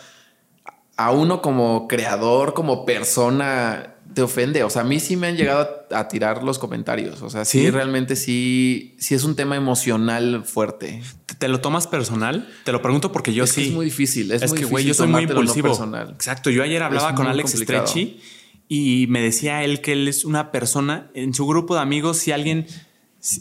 [0.97, 4.63] a uno como creador, como persona, te ofende.
[4.63, 7.21] O sea, a mí sí me han llegado a, tirar los comentarios.
[7.21, 11.03] O sea, sí, realmente sí, sí es un tema emocional fuerte.
[11.39, 12.49] ¿Te, lo tomas personal?
[12.65, 13.69] Te lo pregunto porque yo sí.
[13.69, 14.33] es muy difícil.
[14.33, 15.79] Es, que, güey, yo soy muy impulsivo.
[16.13, 16.49] Exacto.
[16.49, 18.21] Yo ayer hablaba con Alex Stretchy
[18.69, 22.19] y me decía él que él es una persona en su grupo de amigos.
[22.19, 22.67] Si alguien,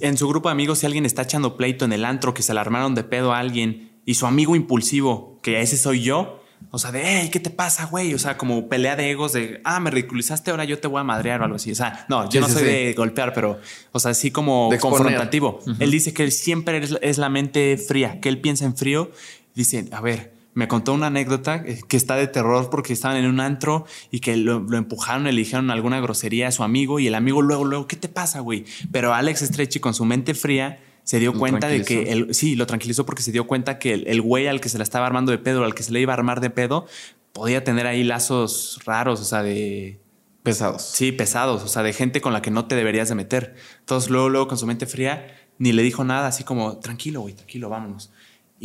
[0.01, 2.51] en su grupo de amigos, si alguien está echando pleito en el antro, que se
[2.51, 6.41] alarmaron de pedo a alguien y su amigo impulsivo, que ese soy yo,
[6.71, 8.13] o sea, de, hey, ¿qué te pasa, güey?
[8.13, 11.03] O sea, como pelea de egos de, ah, me ridiculizaste, ahora yo te voy a
[11.03, 11.71] madrear o algo así.
[11.71, 13.59] O sea, no, yo no soy de golpear, pero,
[13.91, 15.59] o sea, así como confrontativo.
[15.79, 19.11] Él dice que él siempre es, la mente fría, que él piensa en frío.
[19.53, 23.27] Dice, a ver, me contó una anécdota eh, que está de terror porque estaban en
[23.27, 27.13] un antro y que lo, empujaron, le dijeron alguna grosería a su amigo y el
[27.13, 28.65] amigo luego, luego, ¿qué te pasa, güey?
[28.91, 32.65] Pero Alex Stretchy con su mente fría se dio cuenta de que el, sí, lo
[32.65, 35.37] tranquilizó porque se dio cuenta que el, güey al que se la estaba armando de
[35.37, 36.87] pedo, al que se le iba a armar de pedo,
[37.33, 39.99] podía tener ahí lazos raros, o sea, de
[40.41, 40.81] pesados.
[40.83, 43.55] Sí, pesados, o sea, de gente con la que no te deberías de meter.
[43.81, 45.27] Entonces, luego, luego con su mente fría,
[45.59, 48.11] ni le dijo nada, así como, tranquilo, güey, tranquilo, vámonos.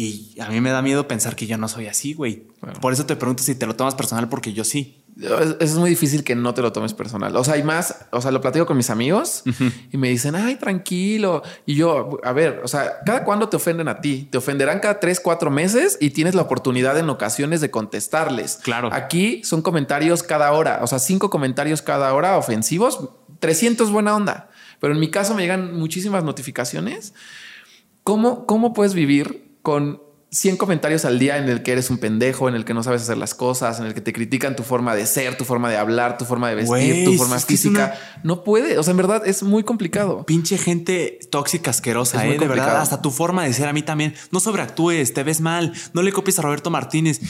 [0.03, 2.47] Y a mí me da miedo pensar que yo no soy así, güey.
[2.81, 5.05] Por eso te pregunto si te lo tomas personal, porque yo sí.
[5.61, 7.37] Es, muy difícil que no te lo tomes personal.
[7.37, 9.43] O sea, hay más, o sea, lo platico con mis amigos
[9.93, 11.43] y me dicen, ay, tranquilo.
[11.67, 14.27] Y yo, a ver, o sea, ¿cada cuándo te ofenden a ti?
[14.31, 18.61] Te ofenderán cada tres, cuatro meses y tienes la oportunidad en ocasiones de contestarles.
[18.63, 18.89] Claro.
[18.95, 24.49] Aquí son comentarios cada hora, o sea, cinco comentarios cada hora ofensivos, 300 buena onda.
[24.81, 27.13] Pero en mi caso me llegan muchísimas notificaciones.
[28.03, 32.49] ¿Cómo, cómo puedes vivir con 100 comentarios al día en el que eres un pendejo,
[32.49, 34.95] en el que no sabes hacer las cosas, en el que te critican tu forma
[34.95, 37.99] de ser, tu forma de hablar, tu forma de vestir, tu forma física.
[38.23, 38.79] No puede.
[38.79, 40.25] O sea, en verdad es muy complicado.
[40.27, 42.39] Pinche gente tóxica, asquerosa, ¿eh?
[42.39, 44.15] De verdad, hasta tu forma de ser a mí también.
[44.31, 47.21] No sobreactúes, te ves mal, no le copies a Roberto Martínez.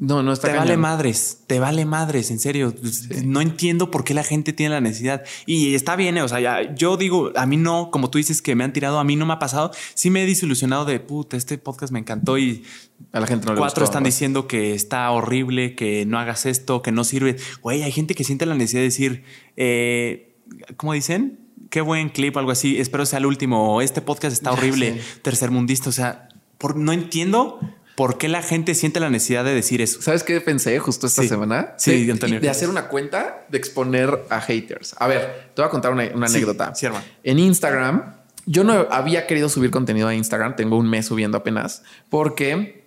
[0.00, 2.74] No, no está Te vale madres, te vale madres, en serio.
[3.22, 5.22] No entiendo por qué la gente tiene la necesidad.
[5.44, 6.22] Y está bien, ¿eh?
[6.22, 8.98] o sea, ya, yo digo, a mí no, como tú dices que me han tirado,
[8.98, 9.72] a mí no me ha pasado.
[9.92, 12.64] Sí me he desilusionado de, puta, este podcast me encantó y
[13.12, 16.80] a la gente no le Cuatro están diciendo que está horrible, que no hagas esto,
[16.80, 17.36] que no sirve.
[17.60, 19.24] Güey, hay gente que siente la necesidad de decir,
[19.58, 20.34] eh,
[20.78, 21.40] ¿cómo dicen?
[21.68, 22.80] Qué buen clip, algo así.
[22.80, 23.82] Espero sea el último.
[23.82, 25.90] Este podcast está horrible, tercermundista.
[25.90, 27.60] O sea, por, no entiendo
[28.00, 30.00] ¿Por qué la gente siente la necesidad de decir eso?
[30.00, 31.74] ¿Sabes qué pensé justo esta semana?
[31.76, 34.94] Sí, de, De hacer una cuenta de exponer a haters.
[34.98, 36.74] A ver, te voy a contar una, anécdota.
[36.74, 37.04] Sí, hermano.
[37.22, 38.14] En Instagram,
[38.46, 40.56] yo no había querido subir contenido a Instagram.
[40.56, 42.86] Tengo un mes subiendo apenas porque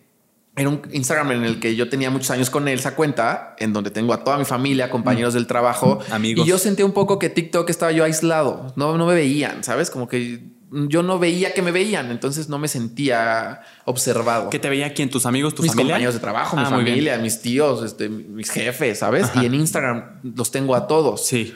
[0.56, 3.72] era un Instagram en el que yo tenía muchos años con él, esa cuenta, en
[3.72, 5.38] donde tengo a toda mi familia, compañeros mm.
[5.38, 6.44] del trabajo, amigos.
[6.44, 8.74] Y yo sentía un poco que TikTok estaba yo aislado.
[8.76, 9.92] No, no me veían, ¿sabes?
[9.92, 10.42] Como que
[10.74, 14.50] yo no veía que me veían, entonces no me sentía observado.
[14.50, 15.10] ¿Qué te veía quién?
[15.10, 19.00] ¿Tus amigos, tus mis compañeros de trabajo, mi ah, familia, mis tíos, este, mis jefes,
[19.00, 19.28] ¿sabes?
[19.36, 21.26] Y en Instagram los tengo a todos.
[21.26, 21.54] Sí.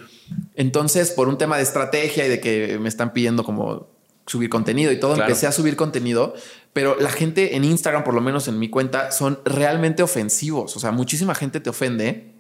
[0.56, 3.90] Entonces, por un tema de estrategia y de que me están pidiendo como
[4.28, 6.36] subir contenido y todo, empecé a subir contenido,
[6.74, 10.76] pero la gente en Instagram, por lo menos en mi cuenta, son realmente ofensivos.
[10.76, 12.34] O sea, muchísima gente te ofende.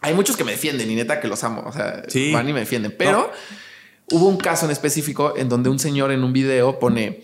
[0.00, 1.64] Hay muchos que me defienden y neta que los amo.
[1.66, 2.02] O sea,
[2.32, 3.30] van y me defienden, pero...
[4.10, 7.22] Hubo un caso en específico en donde un señor en un video pone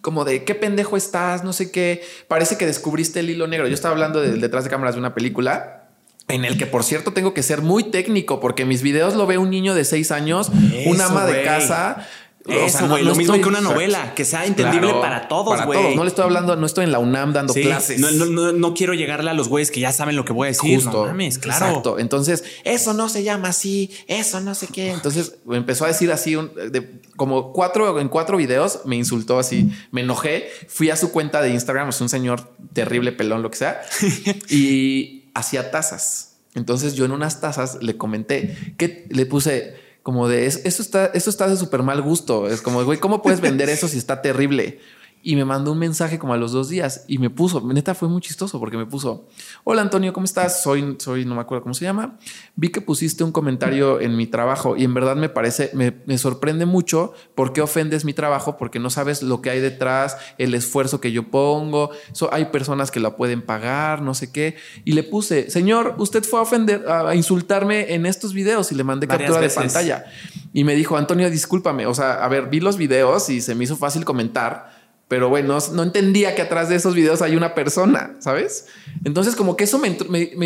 [0.00, 3.66] como de qué pendejo estás, no sé qué, parece que descubriste el hilo negro.
[3.66, 5.88] Yo estaba hablando de, detrás de cámaras de una película
[6.28, 9.38] en el que, por cierto, tengo que ser muy técnico porque mis videos lo ve
[9.38, 10.50] un niño de seis años,
[10.86, 12.06] un ama de casa
[12.48, 13.04] eso, güey.
[13.04, 15.94] lo mismo que una novela, que sea entendible para todos, güey.
[15.96, 18.00] No le estoy hablando, no estoy en la UNAM dando clases.
[18.00, 20.48] No, no, no, quiero llegarle a los güeyes que ya saben lo que voy a
[20.50, 20.76] decir.
[20.76, 21.02] Justo.
[21.02, 21.66] No mames, claro.
[21.66, 21.98] Exacto.
[21.98, 24.92] Entonces, eso no se llama así, eso no sé qué.
[24.92, 30.02] Entonces empezó a decir así, de, como cuatro en cuatro videos, me insultó así, me
[30.02, 30.48] enojé.
[30.68, 33.82] Fui a su cuenta de Instagram, es un señor terrible, pelón, lo que sea,
[34.48, 36.36] y hacía tazas.
[36.54, 41.30] Entonces yo en unas tazas le comenté que le puse como de eso está, eso
[41.30, 42.46] está de súper mal gusto.
[42.46, 44.78] Es como, güey, ¿cómo puedes vender eso si está terrible?
[45.26, 48.08] Y me mandó un mensaje como a los dos días y me puso, neta fue
[48.08, 49.26] muy chistoso porque me puso,
[49.64, 50.62] hola Antonio, ¿cómo estás?
[50.62, 52.16] Soy, soy, no me acuerdo cómo se llama.
[52.54, 56.64] Vi que pusiste un comentario en mi trabajo y en verdad me parece, me, sorprende
[56.64, 61.00] mucho por qué ofendes mi trabajo, porque no sabes lo que hay detrás, el esfuerzo
[61.00, 61.90] que yo pongo.
[62.30, 64.54] hay personas que lo pueden pagar, no sé qué.
[64.84, 68.84] Y le puse, señor, usted fue a ofender, a insultarme en estos videos y le
[68.84, 70.04] mandé captura de pantalla.
[70.52, 71.84] Y me dijo, Antonio, discúlpame.
[71.86, 74.75] O sea, a ver, vi los videos y se me hizo fácil comentar
[75.08, 78.66] pero bueno, no, entendía que atrás de esos videos hay una persona, ¿sabes?
[79.04, 79.96] Entonces como que eso me,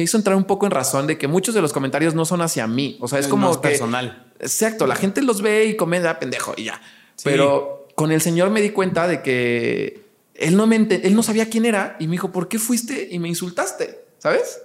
[0.02, 2.66] hizo entrar un poco en razón de que muchos de los comentarios no son hacia
[2.66, 3.60] mí, o sea, es como...
[3.60, 4.26] personal.
[4.38, 6.80] Exacto, la gente los ve y comenta, pendejo, y ya.
[7.24, 10.04] Pero con el señor me di cuenta de que
[10.34, 13.18] él no, me él no sabía quién era y me dijo, ¿por qué fuiste y
[13.18, 14.04] me insultaste?
[14.18, 14.60] ¿Sabes?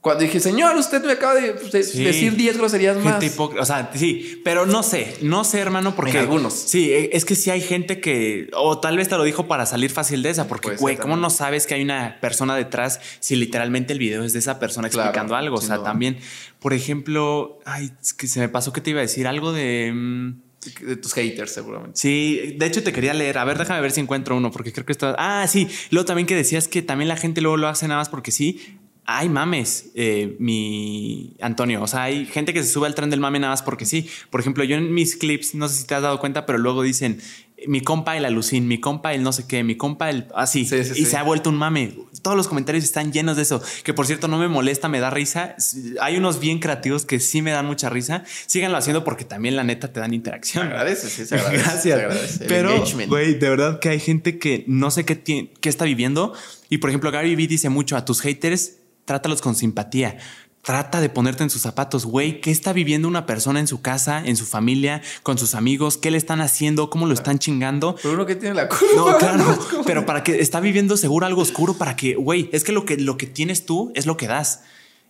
[0.00, 3.22] Cuando dije, señor, usted me acaba de pues, decir 10 groserías más.
[3.38, 6.18] O sea, sí, pero no sé, no sé, hermano, porque.
[6.18, 6.54] algunos.
[6.54, 8.48] Sí, e, es que sí hay gente que.
[8.54, 11.28] O tal vez te lo dijo para salir fácil de esa, porque, güey, ¿cómo no
[11.28, 15.36] sabes que hay una persona detrás si literalmente el video es de esa persona explicando
[15.36, 15.56] algo?
[15.56, 16.16] O sea, también,
[16.60, 19.92] por ejemplo, ay, es que se me pasó que te iba a decir algo de.
[19.94, 20.40] Mm,
[20.80, 21.98] de tus haters, seguramente.
[21.98, 23.36] Sí, de hecho te quería leer.
[23.36, 25.14] A ver, déjame ver si encuentro uno, porque creo que está.
[25.18, 25.68] Ah, sí.
[25.90, 28.78] Luego también que decías que también la gente luego lo hace nada más porque sí
[29.16, 31.82] hay mames, eh, mi Antonio.
[31.82, 34.08] O sea, hay gente que se sube al tren del mame nada más porque sí.
[34.30, 36.82] Por ejemplo, yo en mis clips, no sé si te has dado cuenta, pero luego
[36.82, 37.20] dicen
[37.66, 40.60] mi compa el alucín, mi compa el no sé qué, mi compa el así.
[40.62, 41.94] y se ha vuelto un mame.
[42.22, 43.62] Todos los comentarios están llenos de eso.
[43.84, 45.54] Que por cierto, no me molesta, me da risa.
[46.00, 48.24] Hay unos bien creativos que sí me dan mucha risa.
[48.46, 50.64] Síganlo haciendo porque también la neta te dan interacción.
[50.64, 51.90] Se agradece, sí, se agradece.
[51.90, 52.40] Gracias.
[52.46, 56.34] Pero, güey, de verdad que hay gente que no sé qué, qué está viviendo.
[56.68, 60.18] Y por ejemplo, Gary Vee dice mucho a tus haters trátalos con simpatía.
[60.62, 62.42] Trata de ponerte en sus zapatos, güey.
[62.42, 65.96] ¿Qué está viviendo una persona en su casa, en su familia, con sus amigos?
[65.96, 66.90] ¿Qué le están haciendo?
[66.90, 67.96] ¿Cómo lo están chingando?
[68.02, 68.84] Pero uno que tiene la culpa.
[68.94, 69.58] No, claro.
[69.86, 72.98] pero para que está viviendo seguro algo oscuro, para que, güey, es que lo que
[72.98, 74.62] lo que tienes tú es lo que das.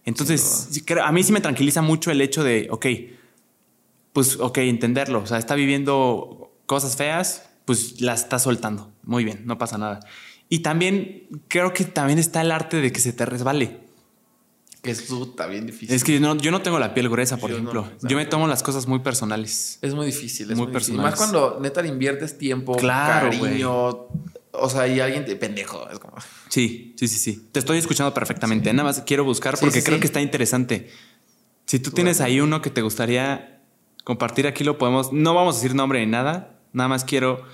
[0.05, 0.69] Entonces,
[1.03, 2.87] a mí sí me tranquiliza mucho el hecho de, ok,
[4.13, 5.21] pues, ok, entenderlo.
[5.21, 8.93] O sea, está viviendo cosas feas, pues las está soltando.
[9.03, 10.01] Muy bien, no pasa nada.
[10.49, 13.90] Y también creo que también está el arte de que se te resbale.
[14.82, 15.94] Que es puta, bien difícil.
[15.94, 17.86] Es que no, yo no tengo la piel gruesa, por ejemplo.
[18.02, 19.78] yo me tomo las cosas muy personales.
[19.82, 21.02] Es muy difícil, es muy, personal.
[21.02, 24.09] Más cuando neta le inviertes tiempo, cariño.
[24.52, 25.89] O sea, y alguien te pendejo.
[25.90, 26.16] Es como.
[26.48, 27.48] Sí, sí, sí, sí.
[27.52, 28.73] Te estoy escuchando perfectamente.
[28.73, 30.90] Nada más quiero buscar porque creo que está interesante.
[31.66, 33.62] Si tú tienes ahí uno que te gustaría
[34.05, 35.12] compartir, aquí lo podemos.
[35.12, 36.59] No vamos a decir nombre ni nada.
[36.73, 37.44] Nada más quiero.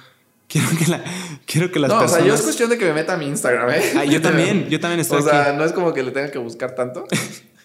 [0.48, 1.04] Quiero que, la,
[1.44, 3.26] quiero que las no, o sea, yo es cuestión de que me meta a mi
[3.26, 3.92] Instagram, ¿eh?
[3.96, 6.38] Ah, yo también, yo también estoy O sea, no es como que le tenga que
[6.38, 7.04] buscar tanto.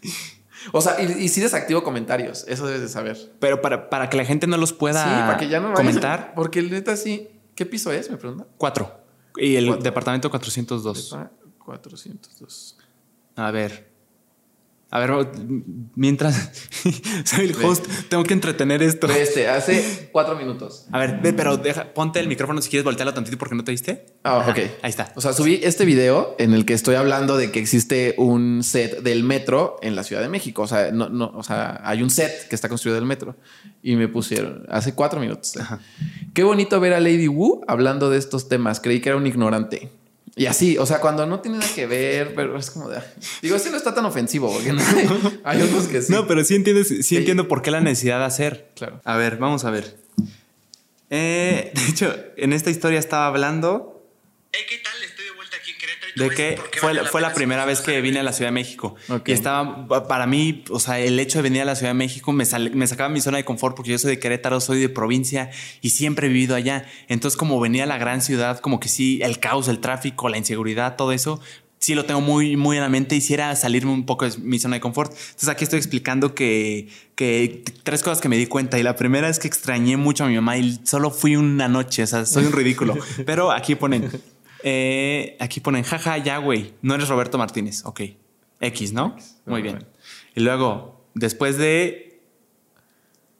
[0.71, 3.17] o sea, y, si desactivo comentarios, eso debes de saber.
[3.39, 6.33] Pero para, para que la gente no los pueda sí, para que ya no comentar.
[6.35, 7.29] porque el neta sí.
[7.53, 8.09] ¿Qué piso es?
[8.09, 8.47] Me pregunta.
[8.57, 8.99] Cuatro.
[9.37, 11.17] Y el departamento 402.
[11.59, 12.77] 402.
[13.35, 13.90] A ver.
[14.93, 15.31] A ver,
[15.95, 16.51] mientras
[17.23, 19.07] soy el host, tengo que entretener esto.
[19.09, 20.85] Este, hace cuatro minutos.
[20.91, 23.71] A ver, ve, pero deja, ponte el micrófono si quieres voltearlo tantito porque no te
[23.71, 24.05] diste.
[24.23, 24.57] Ah, ok.
[24.81, 25.13] Ahí está.
[25.15, 29.01] O sea, subí este video en el que estoy hablando de que existe un set
[29.01, 30.63] del metro en la Ciudad de México.
[30.63, 33.37] O sea, no, no, o sea, hay un set que está construido del metro
[33.81, 35.53] y me pusieron hace cuatro minutos.
[36.33, 38.81] Qué bonito ver a Lady Wu hablando de estos temas.
[38.81, 40.00] Creí que era un ignorante.
[40.35, 43.01] Y así, o sea, cuando no tiene nada que ver, pero es como de.
[43.41, 44.81] Digo, este no está tan ofensivo, porque no
[45.43, 46.11] hay, otros que sí.
[46.11, 48.69] No, pero sí entiendo, sí, entiendo por qué la necesidad de hacer.
[48.75, 49.01] Claro.
[49.03, 49.97] A ver, vamos a ver.
[51.09, 54.07] Eh, de hecho, en esta historia estaba hablando.
[54.53, 55.91] Estoy de vuelta aquí en Querétaro.
[56.15, 58.95] De que fue, la, fue la primera vez que vine a la Ciudad de México.
[59.25, 62.31] Y estaba, para mí, o sea, el hecho de venir a la Ciudad de México
[62.31, 65.49] me, me sacaba mi zona de confort porque yo soy de Querétaro, soy de provincia
[65.81, 66.85] y siempre he vivido allá.
[67.07, 70.37] Entonces, como venía a la gran ciudad, como que sí, el caos, el tráfico, la
[70.37, 71.41] inseguridad, todo eso,
[71.81, 73.15] sí lo tengo muy, muy en la mente.
[73.15, 75.11] Hiciera salirme un poco de mi zona de confort.
[75.11, 78.79] Entonces aquí estoy explicando que, que tres cosas que me di cuenta.
[78.79, 82.03] Y la primera es que extrañé mucho a mi mamá y solo fui una noche.
[82.03, 82.95] O sea, soy un ridículo.
[83.25, 84.09] Pero aquí ponen,
[84.63, 87.83] eh, aquí ponen, jaja, ya, güey, no eres Roberto Martínez.
[87.85, 88.01] Ok.
[88.59, 89.15] X, ¿no?
[89.45, 89.85] Muy bien.
[90.35, 92.21] Y luego, después de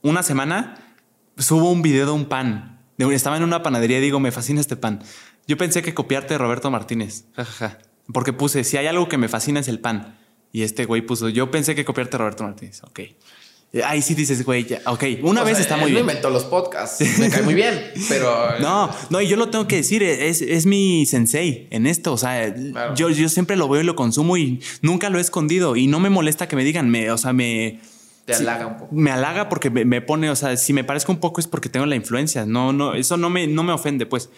[0.02, 0.96] una semana,
[1.38, 2.80] subo un video de un pan.
[2.98, 5.02] Estaba en una panadería y digo, me fascina este pan.
[5.48, 7.26] Yo pensé que copiarte de Roberto Martínez.
[7.36, 7.80] Jajaja.
[8.14, 10.18] Porque puse, si hay algo que me fascina es el pan.
[10.52, 12.84] Y este güey puso, yo pensé que copiarte a Roberto Martínez.
[12.84, 13.00] Ok.
[13.86, 16.02] Ahí sí dices, güey, ya, ok, una vez está muy bien.
[16.02, 18.60] inventó los podcasts, me cae muy bien, pero...
[18.60, 22.18] no, no, y yo lo tengo que decir, es, es mi sensei en esto, o
[22.18, 22.54] sea,
[22.96, 26.02] yo, yo siempre lo veo y lo consumo y nunca lo he escondido y no
[26.02, 27.80] me molesta que me digan, me, o sea, me...
[28.26, 28.94] Te halaga un poco.
[28.94, 31.70] Me halaga porque me, me, pone, o sea, si me parezco un poco es porque
[31.70, 34.30] tengo la influencia, no, no, eso no me, no me ofende, pues.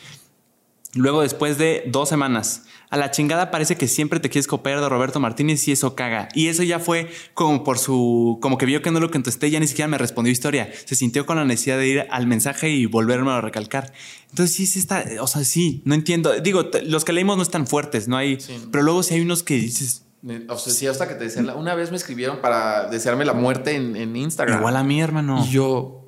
[0.96, 4.88] Luego, después de dos semanas, a la chingada parece que siempre te quieres copiar de
[4.88, 6.30] Roberto Martínez y eso caga.
[6.36, 9.60] Y eso ya fue como por su, como que vio que no lo contesté, ya
[9.60, 10.70] ni siquiera me respondió historia.
[10.86, 13.92] Se sintió con la necesidad de ir al mensaje y volverme a recalcar.
[14.30, 16.40] Entonces sí, sí está, o sea, sí, no entiendo.
[16.40, 18.38] Digo, los que leímos no están fuertes, no hay,
[18.72, 20.04] pero luego sí hay unos que dices,
[20.48, 23.76] o sea, sí, hasta que te decían, una vez me escribieron para desearme la muerte
[23.76, 24.60] en, Instagram.
[24.60, 25.44] Igual a mí, hermano.
[25.44, 26.03] Y yo,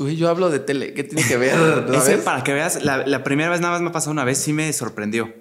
[0.00, 0.94] Uy, yo hablo de tele.
[0.94, 1.54] ¿Qué tiene que ver?
[1.94, 4.52] Ese, para que veas, la, la, primera vez nada más me pasó una vez, sí
[4.54, 5.32] me sorprendió.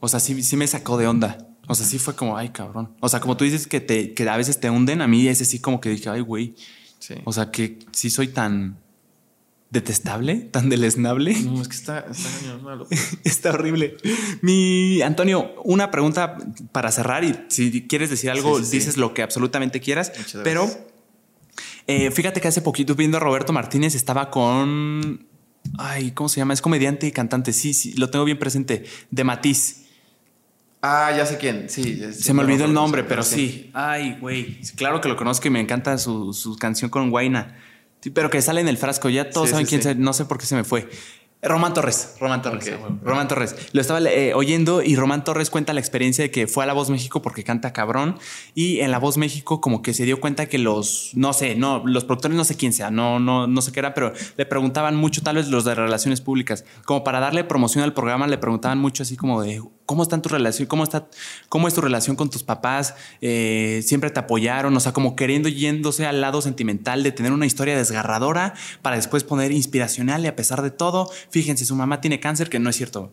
[0.00, 1.38] O sea, sí, sí me sacó de onda.
[1.68, 2.96] O sea, sí fue como, ay, cabrón.
[3.00, 5.44] O sea, como tú dices que, te, que a veces te hunden, a mí ese
[5.44, 6.54] sí como que dije, ay, güey.
[6.98, 7.14] Sí.
[7.24, 8.76] O sea, que sí soy tan
[9.70, 11.34] detestable, tan deleznable.
[11.42, 12.86] No, es que está, está malo.
[13.24, 13.96] está horrible.
[14.40, 16.38] Mi Antonio, una pregunta
[16.72, 20.12] para cerrar y si quieres decir algo, dices lo que absolutamente quieras.
[20.42, 20.68] Pero
[21.88, 25.26] eh, fíjate que hace poquito viendo a Roberto Martínez estaba con.
[25.78, 26.52] Ay, ¿cómo se llama?
[26.52, 27.54] Es comediante y cantante.
[27.54, 28.84] Sí, sí, lo tengo bien presente.
[29.10, 29.86] De Matiz.
[30.82, 31.68] Ah, ya sé quién.
[31.68, 32.00] Sí.
[32.12, 33.70] Se me olvidó el nombre, pero sí.
[33.72, 34.60] Ay, güey.
[34.76, 37.56] Claro que lo conozco y me encanta su, canción con Guaina.
[38.14, 39.08] pero que sale en el frasco.
[39.08, 39.96] Ya todos saben quién es.
[39.96, 40.88] No sé por qué se me fue.
[41.40, 42.72] Román Torres, Román Torres,
[43.04, 43.54] Román Torres.
[43.72, 46.72] Lo estaba eh, oyendo y Román Torres cuenta la experiencia de que fue a La
[46.72, 48.18] Voz México porque canta cabrón
[48.54, 51.84] y en La Voz México como que se dio cuenta que los, no sé, no,
[51.86, 54.96] los productores no sé quién sea, no, no, no sé qué era, pero le preguntaban
[54.96, 58.78] mucho, tal vez los de relaciones públicas, como para darle promoción al programa, le preguntaban
[58.78, 60.68] mucho así como de, ¿Cómo está tu relación?
[60.68, 61.08] ¿Cómo, está,
[61.48, 62.94] cómo es tu relación con tus papás?
[63.22, 64.76] Eh, ¿Siempre te apoyaron?
[64.76, 68.52] O sea, como queriendo yéndose al lado sentimental de tener una historia desgarradora
[68.82, 72.58] para después poner inspiracional y a pesar de todo, fíjense, su mamá tiene cáncer, que
[72.58, 73.10] no es cierto.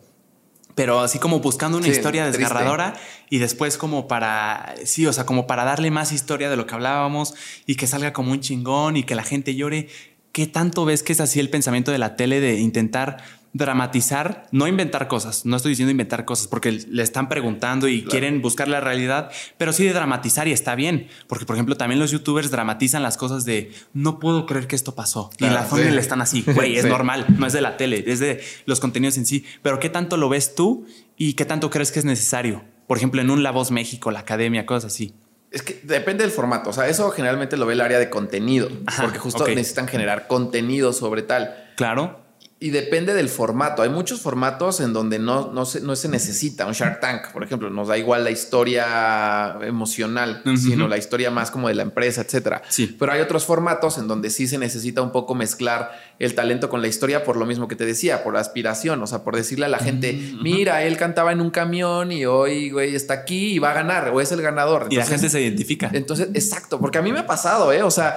[0.74, 2.92] Pero así como buscando una historia desgarradora
[3.30, 6.74] y después como para, sí, o sea, como para darle más historia de lo que
[6.74, 7.32] hablábamos
[7.64, 9.88] y que salga como un chingón y que la gente llore.
[10.32, 13.24] ¿Qué tanto ves que es así el pensamiento de la tele de intentar
[13.56, 18.42] dramatizar, no inventar cosas, no estoy diciendo inventar cosas porque le están preguntando y quieren
[18.42, 22.10] buscar la realidad, pero sí de dramatizar y está bien, porque por ejemplo también los
[22.10, 25.88] youtubers dramatizan las cosas de no puedo creer que esto pasó y en la fondo
[25.88, 29.16] le están así, güey, es normal, no es de la tele, es de los contenidos
[29.16, 32.62] en sí, pero ¿qué tanto lo ves tú y qué tanto crees que es necesario?
[32.86, 35.14] Por ejemplo, en un La Voz México, la academia, cosas así.
[35.50, 36.70] Es que depende del formato.
[36.70, 38.68] O sea, eso generalmente lo ve el área de contenido.
[39.00, 41.72] porque justo necesitan generar contenido sobre tal.
[41.76, 42.25] Claro.
[42.58, 43.82] Y depende del formato.
[43.82, 46.64] Hay muchos formatos en donde no, no, se, no se necesita.
[46.64, 51.50] Un Shark Tank, por ejemplo, nos da igual la historia emocional, sino la historia más
[51.50, 52.62] como de la empresa, etcétera.
[52.70, 52.96] Sí.
[52.98, 56.80] Pero hay otros formatos en donde sí se necesita un poco mezclar el talento con
[56.80, 59.02] la historia por lo mismo que te decía, por aspiración.
[59.02, 62.70] O sea, por decirle a la gente, mira, él cantaba en un camión y hoy,
[62.70, 64.86] güey, está aquí y va a ganar o es el ganador.
[64.88, 65.90] y la gente se identifica.
[65.92, 67.82] Entonces, exacto, porque a mí me ha pasado, ¿eh?
[67.82, 68.16] O sea,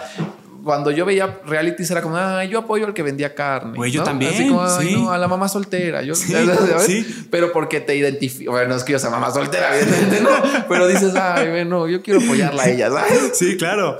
[0.63, 3.75] cuando yo veía realities era como, ah, yo apoyo al que vendía carne.
[3.75, 4.33] Güey, yo también.
[4.33, 6.01] Así como, no, a la mamá soltera.
[6.01, 6.33] Yo, sí,
[6.85, 7.27] sí.
[7.29, 8.51] Pero porque te identifico.
[8.51, 10.29] Bueno, no es que yo sea mamá soltera, evidentemente, no.
[10.67, 13.31] Pero dices, ay, bueno, yo quiero apoyarla a ella, ¿sabes?
[13.33, 13.97] Sí, claro.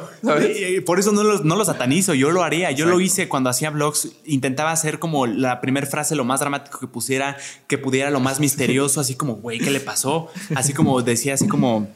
[0.57, 2.13] Y por eso no los, no lo satanizo.
[2.13, 2.71] Yo lo haría.
[2.71, 4.09] Yo lo hice cuando hacía vlogs.
[4.25, 7.37] Intentaba hacer como la primera frase lo más dramático que pusiera,
[7.67, 10.27] que pudiera lo más misterioso, así como, güey, ¿qué le pasó?
[10.55, 11.87] Así como decía, así como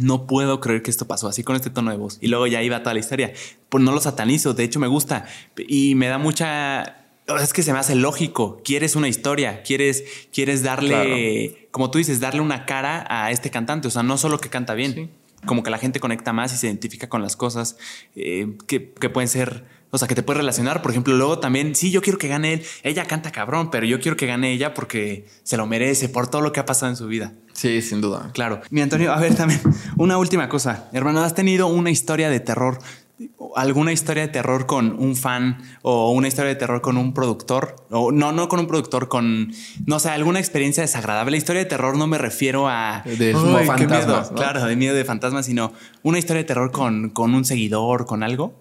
[0.00, 2.18] no puedo creer que esto pasó así con este tono de voz.
[2.20, 3.32] Y luego ya iba toda la historia.
[3.68, 6.96] Pues no lo satanizo, de hecho me gusta y me da mucha...
[7.40, 8.60] Es que se me hace lógico.
[8.64, 10.02] Quieres una historia, quieres,
[10.32, 13.86] quieres darle, como tú dices, darle una cara a este cantante.
[13.86, 15.12] O sea, no solo que canta bien,
[15.46, 17.76] como que la gente conecta más y se identifica con las cosas
[18.16, 20.82] eh, que, que pueden ser o sea, que te puedes relacionar.
[20.82, 22.62] Por ejemplo, luego también, sí, yo quiero que gane él.
[22.82, 26.42] Ella canta cabrón, pero yo quiero que gane ella porque se lo merece por todo
[26.42, 27.32] lo que ha pasado en su vida.
[27.52, 28.30] Sí, sin duda.
[28.32, 28.60] Claro.
[28.70, 29.60] Mi Antonio, a ver también,
[29.96, 30.88] una última cosa.
[30.92, 32.78] Hermano, ¿has tenido una historia de terror?
[33.54, 37.76] ¿Alguna historia de terror con un fan o una historia de terror con un productor?
[37.90, 39.52] O no, no con un productor, con,
[39.84, 41.32] no sé, alguna experiencia desagradable.
[41.32, 43.02] La historia de terror no me refiero a...
[43.04, 43.34] De
[43.66, 44.30] fantasmas.
[44.30, 45.72] Claro, de miedo de fantasmas, sino
[46.02, 48.54] una historia de terror con, con un seguidor, con algo.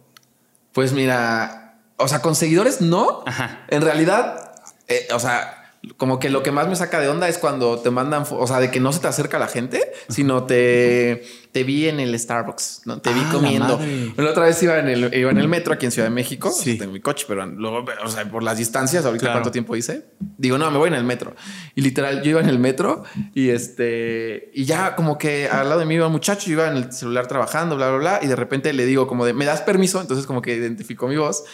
[0.73, 3.23] Pues mira, o sea, con seguidores no.
[3.67, 4.53] En realidad,
[4.87, 7.89] eh, o sea, como que lo que más me saca de onda es cuando te
[7.89, 11.87] mandan, o sea, de que no se te acerca la gente, sino te te vi
[11.89, 13.01] en el Starbucks, ¿no?
[13.01, 13.79] Te vi ah, comiendo.
[14.17, 16.51] La, otra vez iba en, el, iba en el metro aquí en Ciudad de México.
[16.51, 16.77] Sí.
[16.77, 20.05] Tengo mi coche, pero luego, o sea, por las distancias, ahorita cuánto tiempo hice.
[20.37, 21.35] Digo, no, me voy en el metro.
[21.73, 23.03] Y literal, yo iba en el metro
[23.33, 26.67] y este, y ya como que al lado de mí iba un muchacho, yo iba
[26.67, 28.19] en el celular trabajando, bla, bla, bla.
[28.21, 29.99] Y de repente le digo como de, ¿me das permiso?
[29.99, 31.45] Entonces como que identificó mi voz.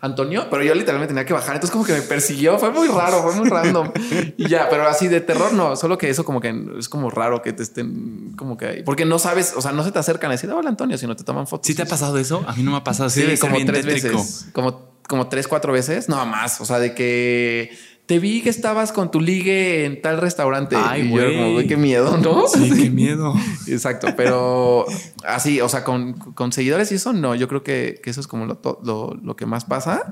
[0.00, 1.56] Antonio, pero yo literalmente tenía que bajar.
[1.56, 2.58] Entonces como que me persiguió.
[2.58, 3.92] Fue muy raro, fue muy random.
[4.38, 5.76] y ya, pero así de terror no.
[5.76, 8.82] Solo que eso como que es como raro que te estén como que...
[8.84, 11.24] Porque no sabes, o sea, no se te acercan a decir, hola Antonio, sino te
[11.24, 11.66] toman fotos.
[11.66, 12.44] ¿Sí te ha pasado eso?
[12.46, 13.10] A mí no me ha pasado.
[13.10, 14.48] Sí, como tres veces.
[14.52, 16.08] Como, como tres, cuatro veces.
[16.08, 16.60] No más.
[16.60, 17.70] O sea, de que
[18.06, 20.76] te vi que estabas con tu ligue en tal restaurante.
[20.76, 21.66] Ay, güey.
[21.66, 22.48] Qué miedo, ¿no?
[22.48, 23.34] Sí, qué miedo.
[23.66, 24.08] Exacto.
[24.16, 24.86] Pero
[25.24, 27.34] así, o sea, con, con, seguidores y eso, no.
[27.34, 30.10] Yo creo que, eso es como lo, lo, lo que más pasa.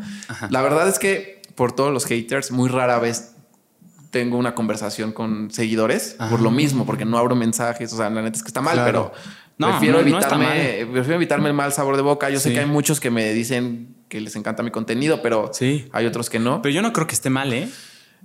[0.51, 3.36] La verdad es que por todos los haters, muy rara vez
[4.17, 7.93] tengo una conversación con seguidores por lo mismo, porque no abro mensajes.
[7.93, 9.13] O sea, la neta es que está mal, pero
[9.59, 12.31] prefiero, evitarme, prefiero evitarme el mal sabor de boca.
[12.31, 15.89] Yo sé que hay muchos que me dicen que les encanta mi contenido, pero sí.
[15.93, 16.63] hay otros que no.
[16.63, 17.69] Pero yo no creo que esté mal, ¿eh?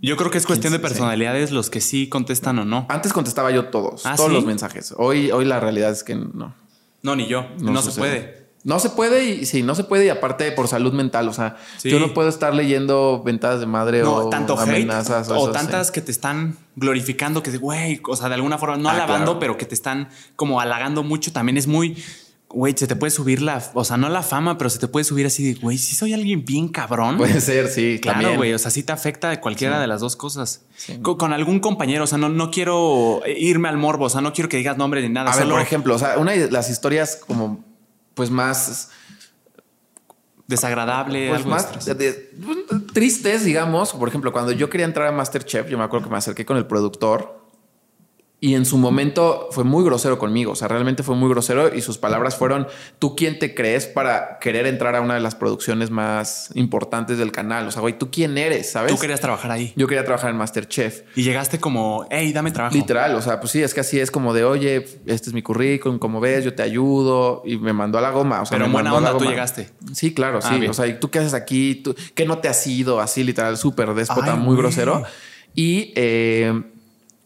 [0.01, 2.85] Yo creo que es cuestión de personalidades los que sí contestan o no.
[2.89, 4.93] Antes contestaba yo todos, ¿Ah, todos los mensajes.
[4.97, 6.55] Hoy, hoy la realidad es que no.
[7.03, 7.47] No, ni yo.
[7.59, 8.40] No, se puede.
[8.63, 11.57] No se puede y sí, no se puede y aparte por salud mental, o sea,
[11.83, 16.11] yo no puedo estar leyendo ventadas de madre o tanto amenazas o, tantas que te
[16.11, 19.73] están glorificando que güey, o sea, de alguna forma no ah, alabando, pero que te
[19.73, 21.97] están como halagando mucho, también es muy
[22.53, 25.03] güey, se te puede subir la, o sea, no la fama, pero se te puede
[25.03, 27.17] subir así de, güey, si soy alguien bien cabrón.
[27.17, 30.15] Puede ser, sí, claro, güey, o sea, sí te afecta de cualquiera de las dos
[30.15, 30.63] cosas.
[31.01, 34.49] Con, algún compañero, o sea, no, no quiero irme al morbo, o sea, no quiero
[34.49, 35.31] que digas nombre ni nada.
[35.31, 37.70] A ver, por ejemplo, o sea, una de las historias como
[38.13, 38.91] pues más
[40.47, 41.67] desagradable, pues más
[42.93, 43.93] tristes, digamos.
[43.93, 46.57] Por ejemplo, cuando yo quería entrar a Masterchef, yo me acuerdo que me acerqué con
[46.57, 47.40] el productor
[48.43, 51.81] y en su momento fue muy grosero conmigo, o sea, realmente fue muy grosero y
[51.81, 55.91] sus palabras fueron, ¿tú quién te crees para querer entrar a una de las producciones
[55.91, 57.67] más importantes del canal?
[57.67, 58.71] O sea, güey, ¿tú quién eres?
[58.71, 58.95] ¿Sabes?
[58.95, 59.73] Tú querías trabajar ahí.
[59.75, 61.03] Yo quería trabajar en Masterchef.
[61.15, 62.75] Y llegaste como, hey, dame trabajo.
[62.75, 65.43] Literal, o sea, pues sí, es que así es como de, oye, este es mi
[65.43, 68.41] currículum, como ves, yo te ayudo y me mandó a la goma.
[68.41, 69.69] O sea, Pero en buena onda tú llegaste.
[69.93, 70.65] Sí, claro, ah, sí.
[70.65, 71.75] O sea, ¿y tú qué haces aquí?
[71.75, 73.01] ¿Tú, ¿Qué no te has ido?
[73.01, 75.03] Así, literal, súper déspota, muy grosero.
[75.53, 75.93] Y...
[75.95, 76.70] Eh,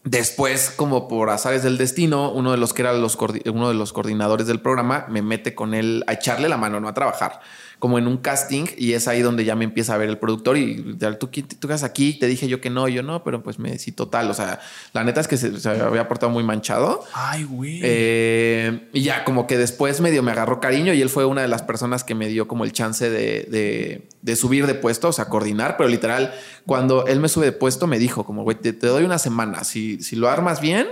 [0.06, 3.18] Después, como por azares del destino, uno de los que era los,
[3.52, 6.86] uno de los coordinadores del programa me mete con él a echarle la mano, no
[6.86, 7.40] a trabajar
[7.78, 10.56] como en un casting y es ahí donde ya me empieza a ver el productor
[10.56, 13.78] y tú, tú estás aquí, te dije yo que no, yo no, pero pues me
[13.78, 14.60] sí total, o sea,
[14.92, 17.04] la neta es que se, había portado muy manchado.
[17.12, 17.80] Ay, güey.
[17.82, 21.48] Eh, y ya como que después medio me agarró cariño y él fue una de
[21.48, 25.26] las personas que me dio como el chance de, de, subir de puesto, o sea,
[25.26, 26.34] coordinar, pero literal,
[26.64, 29.64] cuando él me sube de puesto me dijo como, güey, te, te doy una semana,
[29.64, 30.86] si, si lo armas bien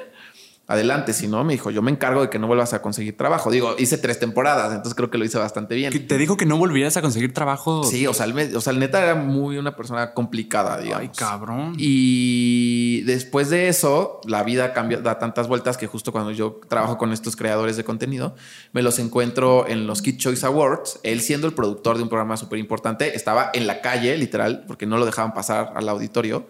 [0.67, 1.13] adelante.
[1.13, 3.51] Si no, me dijo, yo me encargo de que no vuelvas a conseguir trabajo.
[3.51, 6.07] Digo, hice tres temporadas, entonces creo que lo hice bastante bien.
[6.07, 7.85] ¿Te dijo que no volvías a conseguir trabajo?
[7.85, 11.03] Sí, o sea, el, o sea, el neta era muy una persona complicada, digamos.
[11.03, 11.75] Ay, cabrón.
[11.79, 16.99] Y después de eso, la vida cambia, da tantas vueltas que justo cuando yo trabajo
[16.99, 18.35] con estos creadores de contenido,
[18.73, 21.01] me los encuentro en los Kid Choice Awards.
[21.03, 24.87] Él siendo el productor de un programa súper importante, estaba en la calle, literal, porque
[24.87, 26.47] no lo dejaban pasar al auditorio.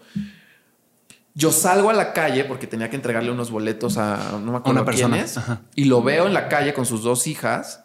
[1.35, 4.71] Yo salgo a la calle porque tenía que entregarle unos boletos a no me acuerdo
[4.71, 5.27] una persona
[5.75, 7.85] y lo veo en la calle con sus dos hijas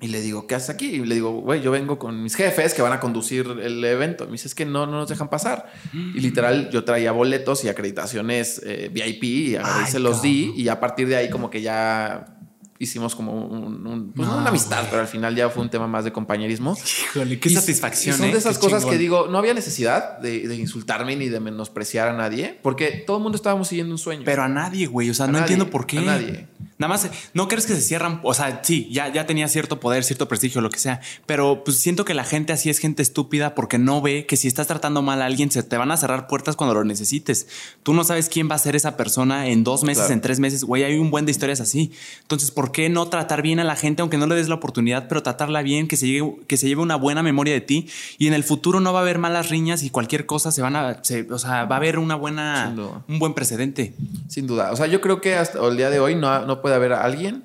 [0.00, 0.86] y le digo, ¿qué haces aquí?
[0.86, 4.26] Y le digo, güey, yo vengo con mis jefes que van a conducir el evento.
[4.26, 5.72] Me dice, es que no, no nos dejan pasar.
[5.94, 10.52] Y literal, yo traía boletos y acreditaciones eh, VIP y ahí se los di.
[10.56, 12.33] Y a partir de ahí, como que ya
[12.78, 16.12] hicimos como un, pues una amistad, pero al final ya fue un tema más de
[16.12, 16.76] compañerismo.
[17.10, 18.16] Híjole, qué satisfacción.
[18.16, 18.38] son de ¿eh?
[18.38, 23.04] esas cosas que digo, no había necesidad de, insultarme ni de menospreciar a nadie, porque
[23.06, 24.22] todo el mundo estábamos siguiendo un sueño.
[24.24, 25.10] Pero a nadie, güey.
[25.10, 25.98] O sea, no entiendo por qué.
[25.98, 26.48] A nadie.
[26.84, 28.20] Nada más, ¿no crees que se cierran?
[28.22, 31.78] O sea, sí, ya, ya tenía cierto poder, cierto prestigio, lo que sea, pero pues
[31.78, 35.00] siento que la gente así es gente estúpida porque no ve que si estás tratando
[35.00, 37.46] mal a alguien, se te van a cerrar puertas cuando lo necesites.
[37.82, 40.64] Tú no sabes quién va a ser esa persona en dos meses, en tres meses.
[40.64, 41.90] Güey, hay un buen de historias así.
[42.20, 45.08] Entonces, ¿por qué no tratar bien a la gente, aunque no le des la oportunidad,
[45.08, 47.88] pero tratarla bien, que se lleve, que se lleve una buena memoria de ti
[48.18, 50.76] y en el futuro no va a haber malas riñas y cualquier cosa se van
[50.76, 51.00] a,
[51.30, 52.74] o sea, va a haber una buena,
[53.08, 53.94] un buen precedente.
[54.28, 54.70] Sin duda.
[54.72, 57.44] O sea, yo creo que hasta el día de hoy no, no puede haber alguien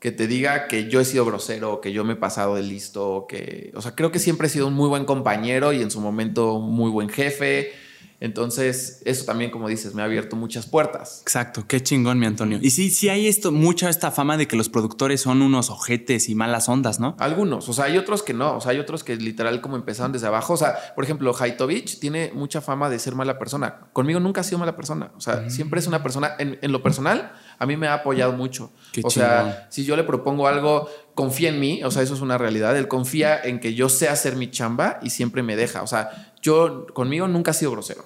[0.00, 3.26] que te diga que yo he sido grosero, que yo me he pasado de listo,
[3.28, 6.00] que, o sea, creo que siempre he sido un muy buen compañero y en su
[6.00, 7.72] momento muy buen jefe
[8.20, 11.20] entonces, eso también, como dices, me ha abierto muchas puertas.
[11.22, 12.58] Exacto, qué chingón, mi Antonio.
[12.60, 16.28] Y sí, sí hay esto, mucha esta fama de que los productores son unos ojetes
[16.28, 17.14] y malas ondas, ¿no?
[17.20, 20.10] Algunos, o sea, hay otros que no, o sea, hay otros que literal como empezaron
[20.10, 20.54] desde abajo.
[20.54, 23.88] O sea, por ejemplo, Haitovich tiene mucha fama de ser mala persona.
[23.92, 25.12] Conmigo nunca ha sido mala persona.
[25.16, 25.50] O sea, mm.
[25.50, 28.70] siempre es una persona, en, lo personal, a mí me ha apoyado mucho.
[28.92, 32.20] Qué o sea, si yo le propongo algo, confía en mí, o sea, eso es
[32.20, 32.76] una realidad.
[32.76, 35.82] Él confía en que yo sé hacer mi chamba y siempre me deja.
[35.82, 38.04] O sea, yo conmigo nunca ha sido grosero.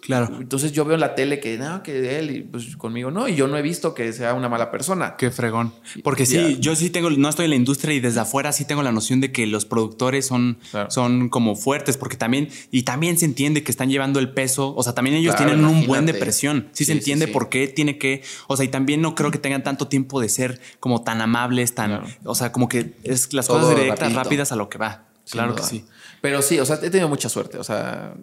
[0.00, 0.28] Claro.
[0.40, 3.34] Entonces yo veo en la tele que no, que él y pues conmigo no, y
[3.34, 5.16] yo no he visto que sea una mala persona.
[5.16, 5.74] Qué fregón.
[6.02, 8.82] Porque sí, yo sí tengo, no estoy en la industria y desde afuera sí tengo
[8.82, 10.58] la noción de que los productores son,
[10.88, 14.82] son como fuertes, porque también, y también se entiende que están llevando el peso, o
[14.82, 16.68] sea, también ellos tienen un buen de presión.
[16.72, 19.62] Sí, se entiende por qué tiene que, o sea, y también no creo que tengan
[19.62, 23.76] tanto tiempo de ser como tan amables, tan, o sea, como que es las cosas
[23.76, 25.04] directas, rápidas a lo que va.
[25.30, 25.84] Claro que sí.
[26.20, 27.58] Pero sí, o sea, he tenido mucha suerte.
[27.58, 28.14] O sea,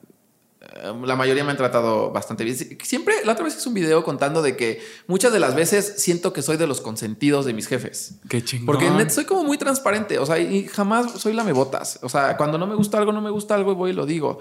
[1.03, 2.57] la mayoría me han tratado bastante bien.
[2.83, 6.33] Siempre, la otra vez hice un video contando de que muchas de las veces siento
[6.33, 8.15] que soy de los consentidos de mis jefes.
[8.29, 8.65] Qué chingón.
[8.65, 11.99] Porque soy como muy transparente, o sea, y jamás soy la me botas.
[12.01, 14.05] O sea, cuando no me gusta algo, no me gusta algo y voy y lo
[14.05, 14.39] digo.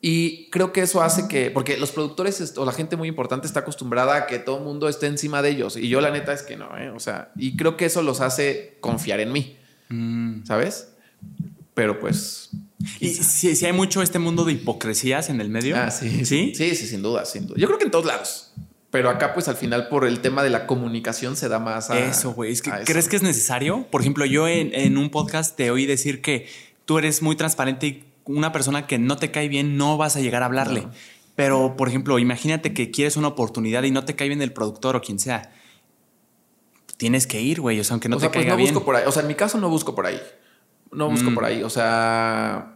[0.00, 3.60] Y creo que eso hace que, porque los productores o la gente muy importante está
[3.60, 5.78] acostumbrada a que todo el mundo esté encima de ellos.
[5.78, 6.90] Y yo la neta es que no, ¿eh?
[6.90, 9.56] O sea, y creo que eso los hace confiar en mí.
[9.88, 10.44] Mm.
[10.44, 10.93] ¿Sabes?
[11.74, 12.50] Pero pues
[13.00, 15.76] y si, hay mucho este mundo de hipocresías en el medio.
[15.76, 16.24] Ah, sí.
[16.24, 16.52] ¿Sí?
[16.54, 17.56] Sí, sí, sin duda, sin duda.
[17.58, 18.52] Yo creo que en todos lados.
[18.90, 21.98] Pero acá, pues al final, por el tema de la comunicación, se da más a.
[21.98, 22.54] Eso, güey.
[22.84, 23.86] ¿Crees que es necesario?
[23.90, 26.46] Por ejemplo, yo en, un podcast te oí decir que
[26.84, 30.20] tú eres muy transparente y una persona que no te cae bien no vas a
[30.20, 30.86] llegar a hablarle.
[31.34, 34.94] Pero, por ejemplo, imagínate que quieres una oportunidad y no te cae bien el productor
[34.94, 35.52] o quien sea.
[36.96, 37.80] Tienes que ir, güey.
[37.80, 39.02] O sea, aunque no te pues, caiga no Busco por ahí.
[39.06, 40.20] O sea, en mi caso no busco por ahí.
[40.94, 41.34] No busco mm.
[41.34, 41.62] por ahí.
[41.62, 42.74] O sea,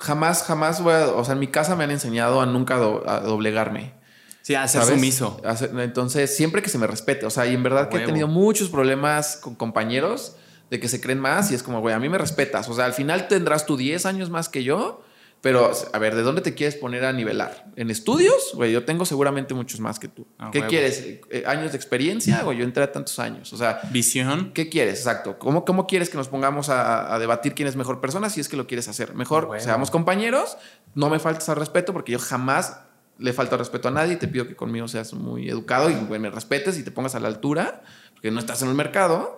[0.00, 3.20] jamás, jamás voy a, o sea, en mi casa me han enseñado a nunca a
[3.20, 3.94] doblegarme.
[4.42, 5.40] Sí, a ser sumiso.
[5.78, 8.68] Entonces, siempre que se me respete, o sea, y en verdad que he tenido muchos
[8.68, 10.36] problemas con compañeros
[10.68, 12.86] de que se creen más y es como, güey, a mí me respetas, o sea,
[12.86, 15.04] al final tendrás tú 10 años más que yo
[15.42, 17.66] pero, a ver, ¿de dónde te quieres poner a nivelar?
[17.74, 18.52] ¿En estudios?
[18.54, 20.24] Güey, yo tengo seguramente muchos más que tú.
[20.38, 21.04] Ah, ¿Qué quieres?
[21.04, 22.46] Eh, ¿Años de experiencia?
[22.46, 23.52] O yo entré a tantos años.
[23.52, 24.52] O sea, visión.
[24.54, 25.00] ¿Qué quieres?
[25.00, 25.40] Exacto.
[25.40, 28.56] ¿Cómo, cómo quieres que nos pongamos a, debatir quién es mejor persona si es que
[28.56, 29.16] lo quieres hacer?
[29.16, 30.58] Mejor seamos compañeros,
[30.94, 32.78] no me faltes al respeto porque yo jamás
[33.18, 36.30] le falta respeto a nadie y te pido que conmigo seas muy educado y me
[36.30, 37.82] respetes y te pongas a la altura
[38.22, 39.36] porque no estás en el mercado.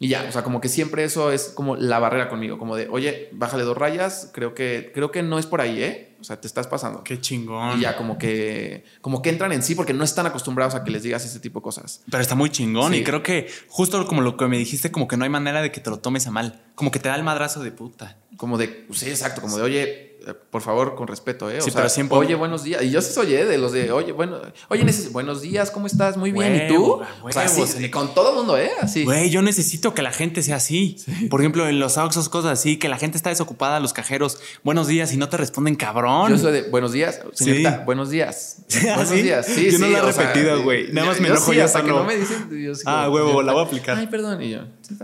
[0.00, 2.88] Y ya, o sea, como que siempre eso es como la barrera conmigo, como de,
[2.88, 6.16] oye, bájale dos rayas, creo que, creo que no es por ahí, ¿eh?
[6.20, 7.04] O sea, te estás pasando.
[7.04, 7.78] Qué chingón.
[7.78, 10.90] Y ya como que, como que entran en sí porque no están acostumbrados a que
[10.90, 12.02] les digas ese tipo de cosas.
[12.10, 15.16] Pero está muy chingón y creo que justo como lo que me dijiste, como que
[15.16, 17.22] no hay manera de que te lo tomes a mal, como que te da el
[17.22, 18.18] madrazo de puta.
[18.36, 20.13] Como de, sí, exacto, como de, oye,
[20.50, 21.58] por favor, con respeto, ¿eh?
[21.58, 22.82] O Sí, sea, pero siempre- Oye, buenos días.
[22.82, 23.44] Y yo sí soy ¿eh?
[23.44, 24.38] de los de, oye, bueno,
[24.68, 26.16] oye, neces- buenos días, ¿cómo estás?
[26.16, 26.54] Muy bien.
[26.56, 26.94] ¿Y tú?
[26.96, 27.74] Huevo, o sea, sí, huevos.
[27.76, 28.70] sí, con todo el mundo, ¿eh?
[28.80, 29.04] Así.
[29.04, 30.96] Güey, yo necesito que la gente sea así.
[31.30, 34.86] Por ejemplo, en los Oxxos, cosas así, que la gente está desocupada, los cajeros, buenos
[34.86, 36.30] días y no te responden cabrón.
[36.30, 37.84] Yo soy de buenos días, señorita, Sí.
[37.84, 38.56] buenos días.
[38.60, 39.22] ¿Ah, buenos sí?
[39.22, 39.46] días.
[39.46, 40.92] Sí, Yo no la he repetido, güey.
[40.92, 42.48] Nada más me enojo yo hasta que no me dicen.
[42.86, 43.98] Ah, huevo, la voy a "Ay, aplicar".
[43.98, 44.42] Ay, perdón.
[44.42, 44.60] Y yo,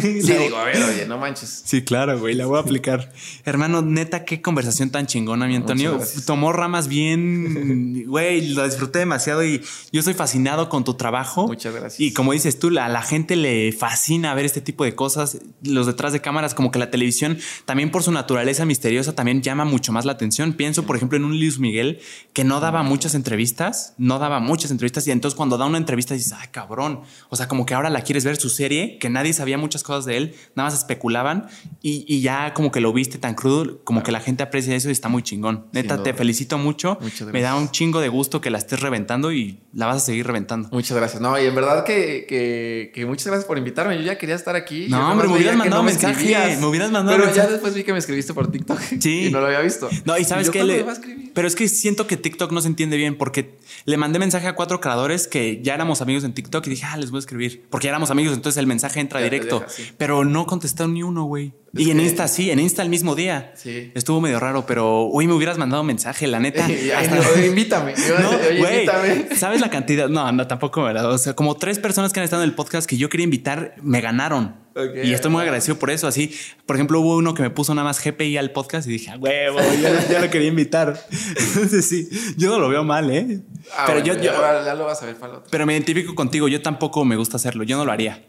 [0.00, 1.62] sí, digo, a ver, oye, no manches.
[1.64, 3.12] Sí, claro, güey, la voy a aplicar.
[3.44, 6.00] Hermano, neta, qué conversación tan chingona, mi Antonio.
[6.24, 9.60] Tomó ramas bien, güey, lo disfruté demasiado y
[9.92, 11.46] yo estoy fascinado con tu trabajo.
[11.46, 12.00] Muchas gracias.
[12.00, 15.86] Y como dices tú, a la gente le fascina ver este tipo de cosas, los
[15.86, 19.92] detrás de cámaras, como que la televisión, también por su naturaleza misteriosa, también llama mucho
[19.92, 20.54] más la atención.
[20.54, 22.00] Pienso, por ejemplo, en un Luis Miguel
[22.32, 26.14] que no daba muchas entrevistas, no daba muchas entrevistas y entonces cuando da una entrevista
[26.14, 27.02] dices, ay, cabrón.
[27.28, 30.06] O sea, como que ahora la quieres ver su serie, que nadie sabía muchas cosas
[30.06, 31.46] de él, nada más especulaban
[31.82, 34.88] y, y ya como que lo viste tan crudo, como que la gente aprecia eso
[34.88, 35.66] y está muy chingón.
[35.72, 36.98] Neta, te felicito mucho.
[37.32, 40.26] Me da un chingo de gusto que la estés reventando y la vas a seguir
[40.26, 40.68] reventando.
[40.72, 41.20] Muchas gracias.
[41.20, 43.96] No, y en verdad que, que, que muchas gracias por invitarme.
[43.96, 44.86] Yo ya quería estar aquí.
[44.88, 46.60] No, hombre, me hubieras mandado me mensaje, escribías.
[46.60, 47.46] me hubieras mandado Pero mensaje.
[47.48, 48.80] ya después vi que me escribiste por TikTok.
[49.00, 49.16] Sí.
[49.26, 49.88] Y no lo había visto.
[50.04, 50.58] No, y sabes qué?
[50.60, 50.84] ¿cuándo Le-
[51.16, 51.30] me?
[51.34, 54.54] Pero es que siento que TikTok no se entiende bien porque le mandé mensaje a
[54.54, 57.66] cuatro creadores que ya éramos amigos en TikTok y dije, ah, les voy a escribir.
[57.70, 59.60] Porque ya éramos amigos, entonces el mensaje entra Ya directo.
[59.60, 59.84] deja, sí.
[59.96, 61.52] Pero no contestaron ni uno, güey.
[61.74, 63.52] Y en Insta sí, en Insta el mismo día.
[63.54, 63.92] Sí.
[63.94, 66.66] Estuvo medio raro, pero hoy me hubieras mandado mensaje, la neta.
[66.96, 67.94] Hasta- no, invítame.
[68.20, 69.36] No, oye, invítame.
[69.36, 70.08] ¿sabes la cantidad?
[70.08, 71.10] No, no, tampoco, ¿verdad?
[71.12, 73.74] O sea, como tres personas que han estado en el podcast que yo quería invitar
[73.82, 74.65] me ganaron.
[75.04, 76.06] Y estoy muy agradecido por eso.
[76.06, 76.34] Así,
[76.66, 79.16] por ejemplo, hubo uno que me puso nada más GPI al podcast y dije, "A
[79.16, 81.00] huevo, ya, ya lo quería invitar.
[81.36, 83.40] Entonces, sí, yo no lo veo mal, ¿eh?
[83.76, 85.48] Ah, pero bueno, yo, ya, yo- ahora ya lo vas a ver para el otro.
[85.50, 86.46] pero me identifico contigo.
[86.48, 87.64] Yo tampoco me gusta hacerlo.
[87.64, 88.22] Yo no lo haría.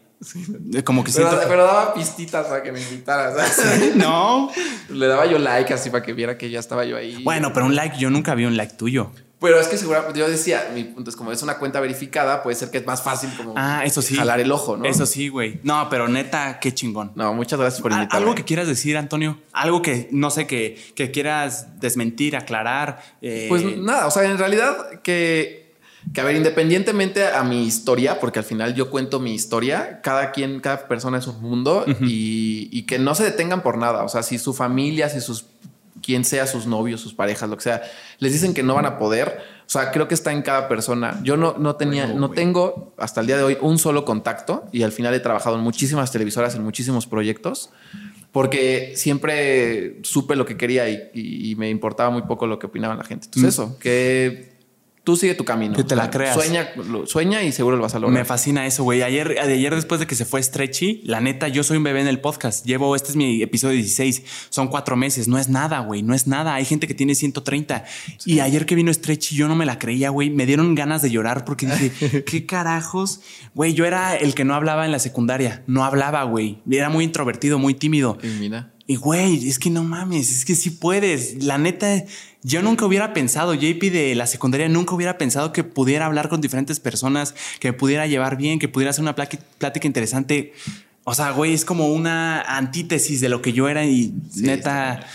[0.83, 1.47] Como que Pero, siento.
[1.47, 3.35] pero daba pistitas para que me invitaras.
[3.55, 3.95] ¿sabes?
[3.95, 4.49] no.
[4.89, 7.21] Le daba yo like así para que viera que ya estaba yo ahí.
[7.23, 9.11] Bueno, pero un like, yo nunca vi un like tuyo.
[9.39, 12.55] Pero es que seguramente yo decía, mi punto es como es una cuenta verificada, puede
[12.55, 14.15] ser que es más fácil como Ah, eso sí.
[14.15, 14.85] jalar el ojo, ¿no?
[14.85, 15.59] Eso sí, güey.
[15.61, 17.11] No, pero neta, qué chingón.
[17.13, 18.17] No, muchas gracias por invitarme.
[18.23, 19.39] Algo que quieras decir, Antonio.
[19.53, 23.03] Algo que no sé, que, que quieras desmentir, aclarar.
[23.21, 25.75] eh, Pues nada, o sea, en realidad que,
[26.15, 30.31] que, a ver, independientemente a mi historia, porque al final yo cuento mi historia, cada
[30.31, 34.03] quien, cada persona es un mundo y, y que no se detengan por nada.
[34.03, 35.45] O sea, si su familia, si sus,
[36.07, 37.81] quien sea, sus novios, sus parejas, lo que sea,
[38.19, 39.39] les dicen que no van a poder.
[39.65, 41.19] O sea, creo que está en cada persona.
[41.23, 42.35] Yo no, no tenía, Bueno, no güey.
[42.37, 45.61] tengo hasta el día de hoy un solo contacto y al final he trabajado en
[45.63, 47.69] muchísimas televisoras, en muchísimos proyectos
[48.31, 52.67] porque siempre supe lo que quería y, y- y me importaba muy poco lo que
[52.67, 53.25] opinaba la gente.
[53.25, 54.56] Entonces, eso, que
[55.07, 55.73] tú sigue tu camino.
[55.73, 56.37] Que te la creas.
[57.05, 58.19] Sueña, y seguro lo vas a lograr.
[58.19, 59.03] Me fascina eso, güey.
[59.03, 62.09] Ayer, ayer después de que se fue Stretchy, la neta, yo soy un bebé en
[62.09, 62.65] el podcast.
[62.65, 64.23] Llevo, este es mi episodio 16.
[64.49, 65.29] Son cuatro meses.
[65.29, 66.03] No es nada, güey.
[66.03, 66.55] No es nada.
[66.55, 67.85] Hay gente que tiene 130.
[68.25, 70.29] Y ayer que vino Stretchy, yo no me la creía, güey.
[70.29, 73.21] Me dieron ganas de llorar porque dije, ¿qué carajos?
[73.55, 75.63] Güey, yo era el que no hablaba en la secundaria.
[75.67, 76.57] No hablaba, güey.
[76.69, 78.17] Era muy introvertido, muy tímido.
[78.21, 78.73] Y mira.
[78.89, 81.43] Y güey, es que no mames, es que sí puedes.
[81.43, 82.05] La neta,
[82.41, 86.39] yo nunca hubiera pensado, JP de la secundaria nunca hubiera pensado que pudiera hablar con
[86.39, 90.53] diferentes personas, que me pudiera llevar bien, que pudiera hacer una plática interesante.
[91.03, 95.05] O sea, güey, es como una antítesis de lo que yo era y Sí, neta.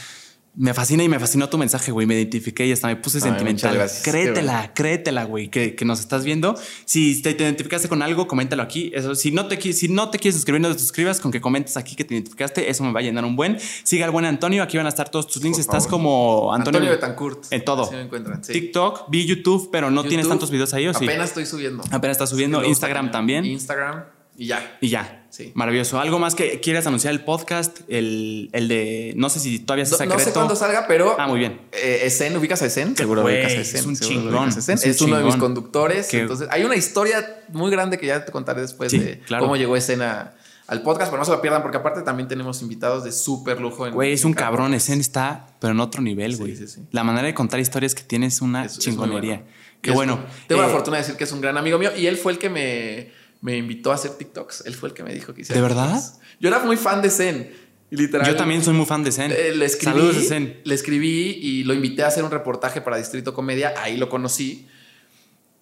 [0.55, 2.07] Me fascina y me fascinó tu mensaje, güey.
[2.07, 3.91] Me identifiqué y hasta me puse Ay, sentimental.
[4.05, 6.55] Créetela, Qué créetela, güey, que, que nos estás viendo.
[6.85, 8.93] Si te, te identificaste con algo, coméntalo aquí.
[8.95, 11.21] Eso, si no te, si no te quieres suscribir, no te suscribas.
[11.21, 13.57] Con que comentes aquí que te identificaste, eso me va a llenar un buen.
[13.61, 14.63] Siga al buen Antonio.
[14.63, 15.57] Aquí van a estar todos tus links.
[15.57, 15.91] Por Estás favor.
[15.91, 17.47] como Antonio, Antonio Betancourt.
[17.51, 17.91] En todo.
[17.91, 18.45] Me encuentran.
[18.45, 18.53] sí.
[18.53, 21.05] TikTok, vi YouTube, pero no tienes YouTube, tantos videos ahí, ¿o sí?
[21.05, 21.83] Apenas estoy subiendo.
[21.91, 22.63] Apenas estás subiendo.
[22.63, 23.47] Instagram también.
[23.47, 24.05] Instagram
[24.37, 24.77] y ya.
[24.83, 25.22] Y ya.
[25.33, 25.51] Sí.
[25.55, 25.99] Maravilloso.
[25.99, 27.81] ¿Algo más que quieras anunciar el podcast?
[27.89, 29.15] El, el de.
[29.17, 30.19] No sé si todavía es No, secreto.
[30.19, 31.17] no sé cuándo salga, pero.
[31.19, 31.59] Ah, muy bien.
[31.73, 32.95] Eh, Esen, ¿ubicas a Esen?
[32.95, 33.81] Seguro ubicas a Esen.
[33.81, 36.09] es un chingón, es un Es, uno de mis conductores.
[36.09, 39.45] Qué- Entonces, hay una historia muy grande que ya te contaré después Sí, de claro.
[39.45, 40.35] cómo llegó Esen a-
[40.67, 43.91] al podcast, pero no se lo pierdan porque aparte también tenemos invitados de súper lujo.
[43.91, 44.75] Güey, es un cabrón.
[44.75, 46.57] Esen está, pero en otro nivel, Sí, güey.
[46.57, 46.83] sí, sí.
[46.91, 49.37] La manera de contar historias que tiene es una Es- es muy chingonería.
[49.37, 49.53] bueno.
[49.81, 50.21] Qué bueno.
[50.47, 52.33] Tengo Eh, la fortuna de decir que es un gran amigo mío y él fue
[52.33, 53.11] el que me,
[53.43, 54.65] me invitó a hacer TikToks.
[54.67, 55.93] Él fue el que me dijo que hiciera ¿De verdad?
[55.93, 56.19] TikToks.
[56.41, 57.53] Yo era muy fan de Zen.
[57.91, 58.27] Literal.
[58.27, 59.31] Yo también soy muy fan de Zen.
[59.33, 60.61] Eh, le escribí, Saludos a Zen.
[60.65, 63.75] Le escribí y lo invité a hacer un reportaje para Distrito Comedia.
[63.77, 64.67] Ahí lo conocí.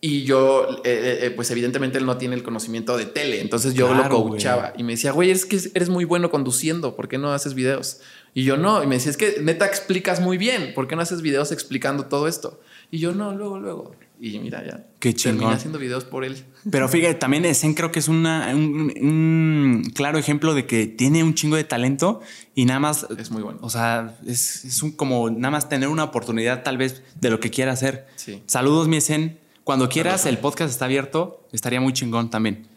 [0.03, 3.41] Y yo, eh, eh, pues evidentemente él no tiene el conocimiento de tele.
[3.41, 4.73] Entonces yo Claro, lo coachaba.
[4.77, 6.95] Y me decía, güey, es que eres muy bueno conduciendo.
[6.95, 8.01] ¿Por qué no haces videos?
[8.33, 8.83] Y yo no.
[8.83, 10.73] Y me decía, es que neta explicas muy bien.
[10.75, 12.61] ¿Por qué no haces videos explicando todo esto?
[12.91, 13.97] Y yo no, luego, luego.
[14.23, 14.87] Y mira, ya.
[14.99, 15.39] Qué chingón.
[15.39, 16.45] Terminé haciendo videos por él.
[16.71, 21.25] Pero fíjate, también Zen creo que es una, un, un claro ejemplo de que tiene
[21.25, 22.21] un chingo de talento
[22.55, 23.07] y nada más.
[23.19, 23.61] Es muy bueno.
[23.63, 27.41] O sea, es, es un, como nada más tener una oportunidad tal vez de lo
[27.41, 28.09] que quiera hacer.
[28.17, 28.43] Sí.
[28.47, 29.39] Saludos, mi Zen.
[29.65, 31.49] Cuando quieras, el podcast está abierto.
[31.53, 32.69] Estaría muy chingón también.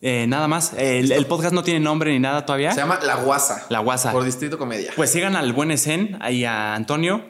[0.00, 0.74] Eh, nada más.
[0.74, 2.70] El, el podcast no tiene nombre ni nada todavía.
[2.70, 3.66] Se llama La Guasa.
[3.68, 4.12] La Guasa.
[4.12, 4.92] Por Distrito Comedia.
[4.94, 7.24] Pues sigan al buen Zen, ahí a Antonio,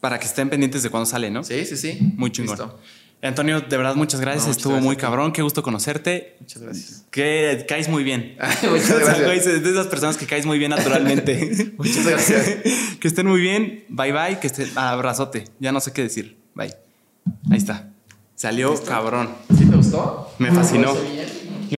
[0.00, 1.44] para que estén pendientes de cuando sale, ¿no?
[1.44, 1.98] Sí, sí, sí.
[2.16, 2.56] Muy chingón.
[2.56, 2.78] Listo.
[3.24, 4.42] Antonio, de verdad, muchas gracias.
[4.42, 5.32] No, muchas Estuvo gracias muy cabrón.
[5.32, 6.36] Qué gusto conocerte.
[6.40, 7.04] Muchas gracias.
[7.10, 8.36] Que caes muy bien.
[8.68, 9.46] Muchas gracias.
[9.46, 11.72] es de esas personas que caes muy bien naturalmente.
[11.78, 12.56] Muchas gracias.
[13.00, 13.84] que estén muy bien.
[13.88, 14.40] Bye bye.
[14.40, 14.76] Que estén.
[14.76, 15.44] Abrazote.
[15.60, 16.36] Ya no sé qué decir.
[16.54, 16.74] Bye.
[17.50, 17.90] Ahí está.
[18.34, 19.30] Salió cabrón.
[19.56, 20.34] ¿Sí te gustó?
[20.38, 20.92] Me fascinó.